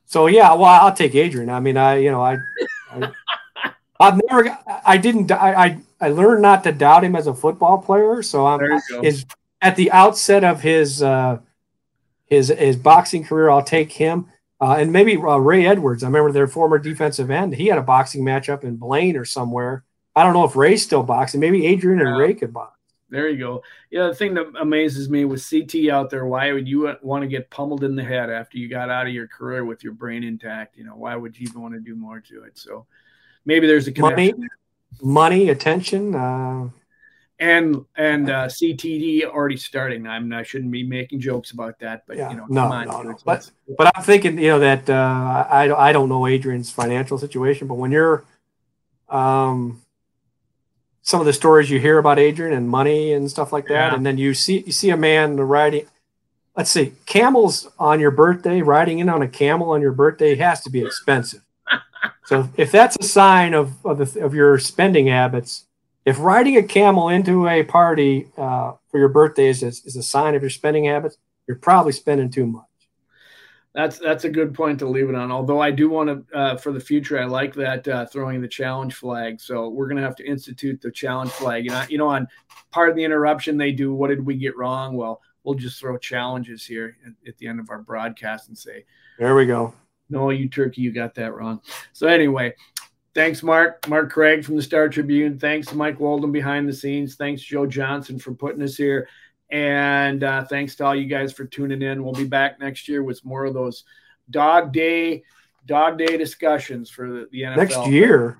so 0.07 0.29
yeah, 0.29 0.55
well, 0.55 0.67
I'll 0.67 0.95
take 0.95 1.17
Adrian. 1.17 1.51
I 1.51 1.59
mean, 1.59 1.77
I 1.77 1.97
you 1.97 2.13
know, 2.13 2.23
I, 2.23 2.37
I 2.93 3.11
I've 4.01 4.21
never, 4.29 4.59
I 4.87 4.97
didn't, 4.97 5.31
I, 5.33 5.55
I, 5.55 5.79
I 6.01 6.09
learned 6.11 6.43
not 6.43 6.65
to 6.65 6.73
doubt 6.73 7.05
him 7.05 7.17
as 7.17 7.27
a 7.27 7.35
football 7.35 7.79
player. 7.79 8.23
So 8.23 8.47
I'm 8.47 8.61
is 9.03 9.27
at 9.61 9.77
the 9.77 9.91
outset 9.91 10.45
of 10.45 10.61
his 10.61 11.03
uh, 11.03 11.39
his 12.27 12.49
his 12.49 12.77
boxing 12.77 13.25
career. 13.25 13.51
I'll 13.51 13.63
take 13.63 13.93
him. 13.93 14.27
Uh, 14.61 14.77
and 14.79 14.93
maybe 14.93 15.17
uh, 15.17 15.37
Ray 15.37 15.67
Edwards. 15.67 16.03
I 16.03 16.07
remember 16.07 16.33
their 16.33 16.49
former 16.49 16.79
defensive 16.79 17.31
end. 17.31 17.55
He 17.55 17.67
had 17.67 17.79
a 17.79 17.83
boxing 17.83 18.25
matchup 18.25 18.65
in 18.65 18.77
Blaine 18.77 19.17
or 19.17 19.25
somewhere. 19.25 19.85
I 20.17 20.25
don't 20.25 20.33
know 20.33 20.45
if 20.45 20.57
Ray's 20.57 20.83
still 20.83 21.05
boxing. 21.05 21.39
Maybe 21.39 21.65
Adrian 21.67 22.01
and 22.01 22.19
Ray 22.19 22.35
could 22.35 22.53
box. 22.53 22.77
There 23.09 23.29
you 23.29 23.39
go. 23.39 23.63
Yeah, 23.91 24.09
the 24.09 24.15
thing 24.15 24.35
that 24.35 24.47
amazes 24.61 25.09
me 25.09 25.25
with 25.25 25.49
CT 25.49 25.89
out 25.91 26.11
there, 26.11 26.27
why 26.27 26.53
would 26.53 26.69
you 26.69 26.95
want 27.03 27.23
to 27.23 27.29
get 27.29 27.49
pummeled 27.51 27.85
in 27.85 27.95
the 27.95 28.05
head 28.05 28.29
after 28.29 28.59
you 28.59 28.69
got 28.69 28.91
out 28.91 29.07
of 29.07 29.13
your 29.13 29.29
career 29.29 29.65
with 29.65 29.83
your 29.83 29.95
brain 29.95 30.25
intact? 30.25 30.77
You 30.77 30.85
know, 30.85 30.97
why 30.97 31.15
would 31.15 31.39
you 31.39 31.47
even 31.49 31.63
want 31.63 31.75
to 31.75 31.81
do 31.81 31.95
more 31.95 32.21
to 32.21 32.43
it? 32.43 32.59
So 32.59 32.87
maybe 33.49 33.67
there's 33.67 33.89
a 33.89 33.93
connection. 33.93 34.39
Money, 34.39 34.49
money 35.03 35.49
attention. 35.49 36.15
Uh, 36.15 36.69
and 37.41 37.85
and 37.97 38.31
uh, 38.31 38.47
CTE 38.47 39.25
already 39.25 39.57
starting. 39.57 40.07
I'm 40.07 40.33
I 40.33 40.43
shouldn't 40.43 40.71
be 40.71 40.83
making 40.83 41.21
jokes 41.21 41.53
about 41.53 41.79
that, 41.81 42.05
but 42.07 42.17
yeah, 42.17 42.31
you 42.31 42.37
know, 42.37 42.47
no, 42.49 42.63
on, 42.63 42.87
no, 42.87 43.03
no. 43.03 43.17
But 43.25 43.51
but 43.77 43.91
I'm 43.95 44.03
thinking, 44.03 44.39
you 44.39 44.49
know, 44.49 44.59
that 44.59 44.91
uh, 44.91 45.47
I 45.49 45.89
I 45.89 45.93
don't 45.93 46.09
know 46.09 46.27
Adrian's 46.27 46.71
financial 46.71 47.17
situation, 47.17 47.69
but 47.69 47.75
when 47.75 47.93
you're, 47.93 48.25
um, 49.09 49.83
some 51.03 51.21
of 51.21 51.27
the 51.27 51.33
stories 51.33 51.71
you 51.71 51.79
hear 51.79 51.99
about 51.99 52.19
Adrian 52.19 52.53
and 52.53 52.69
money 52.69 53.13
and 53.13 53.31
stuff 53.31 53.53
like 53.53 53.67
that, 53.69 53.93
yeah. 53.93 53.95
and 53.95 54.05
then 54.05 54.19
you 54.19 54.35
see 54.35 54.65
you 54.67 54.73
see 54.73 54.91
a 54.91 54.97
man 54.97 55.37
riding. 55.37 55.87
Let's 56.57 56.73
see, 56.73 56.95
camels 57.07 57.69
on 57.79 58.01
your 58.01 58.11
birthday, 58.11 58.63
riding 58.63 58.99
in 58.99 59.09
on 59.09 59.23
a 59.23 59.29
camel 59.29 59.71
on 59.71 59.81
your 59.81 59.93
birthday 59.93 60.35
has 60.35 60.61
to 60.63 60.71
be 60.71 60.81
expensive. 60.85 61.43
So 62.25 62.49
if 62.57 62.71
that's 62.71 62.97
a 63.01 63.05
sign 63.05 63.55
of 63.55 63.75
of, 63.85 63.99
the, 63.99 64.25
of 64.25 64.35
your 64.35 64.59
spending 64.59 65.07
habits 65.07 65.67
if 66.09 66.19
riding 66.19 66.57
a 66.57 66.63
camel 66.63 67.11
into 67.11 67.47
a 67.47 67.63
party 67.65 68.29
uh, 68.39 68.73
for 68.91 68.99
your 68.99 69.11
birthday 69.11 69.49
is, 69.49 69.63
is 69.63 69.95
a 69.95 70.03
sign 70.03 70.35
of 70.35 70.41
your 70.41 70.49
spending 70.49 70.87
habits, 70.87 71.19
you're 71.47 71.59
probably 71.59 71.93
spending 71.93 72.31
too 72.31 72.47
much. 72.47 72.65
That's 73.75 73.99
that's 73.99 74.25
a 74.25 74.31
good 74.31 74.55
point 74.55 74.79
to 74.79 74.89
leave 74.89 75.11
it 75.11 75.15
on. 75.15 75.31
Although 75.31 75.61
I 75.61 75.71
do 75.71 75.91
want 75.91 76.09
to, 76.09 76.37
uh, 76.37 76.57
for 76.57 76.73
the 76.73 76.81
future, 76.81 77.21
I 77.21 77.27
like 77.27 77.53
that 77.57 77.87
uh, 77.87 78.07
throwing 78.07 78.41
the 78.41 78.49
challenge 78.49 78.95
flag. 78.95 79.39
So 79.39 79.69
we're 79.69 79.87
going 79.87 79.99
to 79.99 80.03
have 80.03 80.17
to 80.17 80.27
institute 80.27 80.81
the 80.81 80.91
challenge 80.91 81.31
flag. 81.33 81.65
You 81.65 81.73
know, 81.73 81.85
you 81.91 81.99
know, 81.99 82.09
on 82.09 82.27
Pardon 82.71 82.97
the 82.97 83.05
Interruption, 83.05 83.59
they 83.59 83.73
do. 83.73 83.93
What 83.93 84.09
did 84.09 84.25
we 84.25 84.37
get 84.37 84.57
wrong? 84.57 84.97
Well, 84.97 85.21
we'll 85.45 85.57
just 85.57 85.79
throw 85.79 85.99
challenges 85.99 86.65
here 86.65 86.97
at, 87.07 87.13
at 87.29 87.37
the 87.37 87.47
end 87.47 87.61
of 87.61 87.69
our 87.69 87.83
broadcast 87.83 88.49
and 88.49 88.57
say, 88.57 88.87
"There 89.19 89.35
we 89.35 89.45
go." 89.45 89.75
No, 90.11 90.31
you 90.31 90.49
turkey, 90.49 90.83
you 90.83 90.93
got 90.93 91.15
that 91.17 91.35
wrong. 91.35 91.61
So 91.93 92.07
anyway, 92.07 92.55
Thanks, 93.19 93.43
Mark. 93.43 93.89
Mark 93.89 94.13
Craig 94.13 94.45
from 94.45 94.55
the 94.55 94.63
Star 94.63 94.89
Tribune. 94.89 95.41
Thanks, 95.41 95.75
Mike 95.75 95.99
Walden 95.99 96.31
behind 96.31 96.69
the 96.69 96.73
scenes. 96.73 97.17
Thanks, 97.17 97.43
Joe 97.43 97.67
Johnson, 97.67 98.17
for 98.17 98.33
putting 98.33 98.63
us 98.63 98.77
here. 98.77 99.09
And 99.51 100.23
uh, 100.23 100.45
thanks 100.45 100.77
to 100.77 100.85
all 100.85 100.95
you 100.95 101.07
guys 101.07 101.33
for 101.33 101.45
tuning 101.45 101.83
in. 101.83 102.05
We'll 102.05 102.13
be 102.13 102.29
back 102.29 102.61
next 102.61 102.87
year 102.87 103.03
with 103.03 103.25
more 103.25 103.47
of 103.47 103.55
those 103.55 103.83
dog 104.31 104.73
day, 104.73 105.25
dog 105.67 105.99
day 105.99 106.17
discussions 106.17 106.91
for 106.91 107.11
the, 107.11 107.29
the 107.33 107.43
NFL. 107.43 107.57
Next 107.57 107.87
year. 107.89 108.39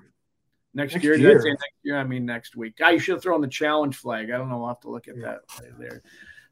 Next, 0.73 0.93
next 0.93 1.03
year, 1.03 1.15
year. 1.15 1.43
next 1.43 1.65
year. 1.83 1.97
I 1.97 2.05
mean 2.05 2.25
next 2.25 2.55
week. 2.55 2.75
You 2.79 2.99
should 2.99 3.15
have 3.15 3.23
thrown 3.23 3.41
the 3.41 3.47
challenge 3.47 3.97
flag. 3.97 4.31
I 4.31 4.37
don't 4.37 4.49
know. 4.49 4.61
I'll 4.63 4.69
have 4.69 4.81
to 4.81 4.89
look 4.89 5.07
at 5.07 5.17
yeah. 5.17 5.37
that 5.57 5.77
there. 5.79 6.01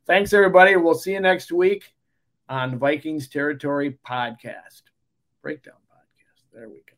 Thanks, 0.05 0.33
everybody. 0.33 0.75
We'll 0.75 0.95
see 0.95 1.13
you 1.13 1.21
next 1.21 1.51
week 1.51 1.93
on 2.49 2.79
Vikings 2.79 3.29
Territory 3.29 3.99
Podcast. 4.05 4.81
Breakdown 5.47 5.79
Podcast. 5.89 6.43
There 6.53 6.67
we 6.67 6.81
go. 6.91 6.96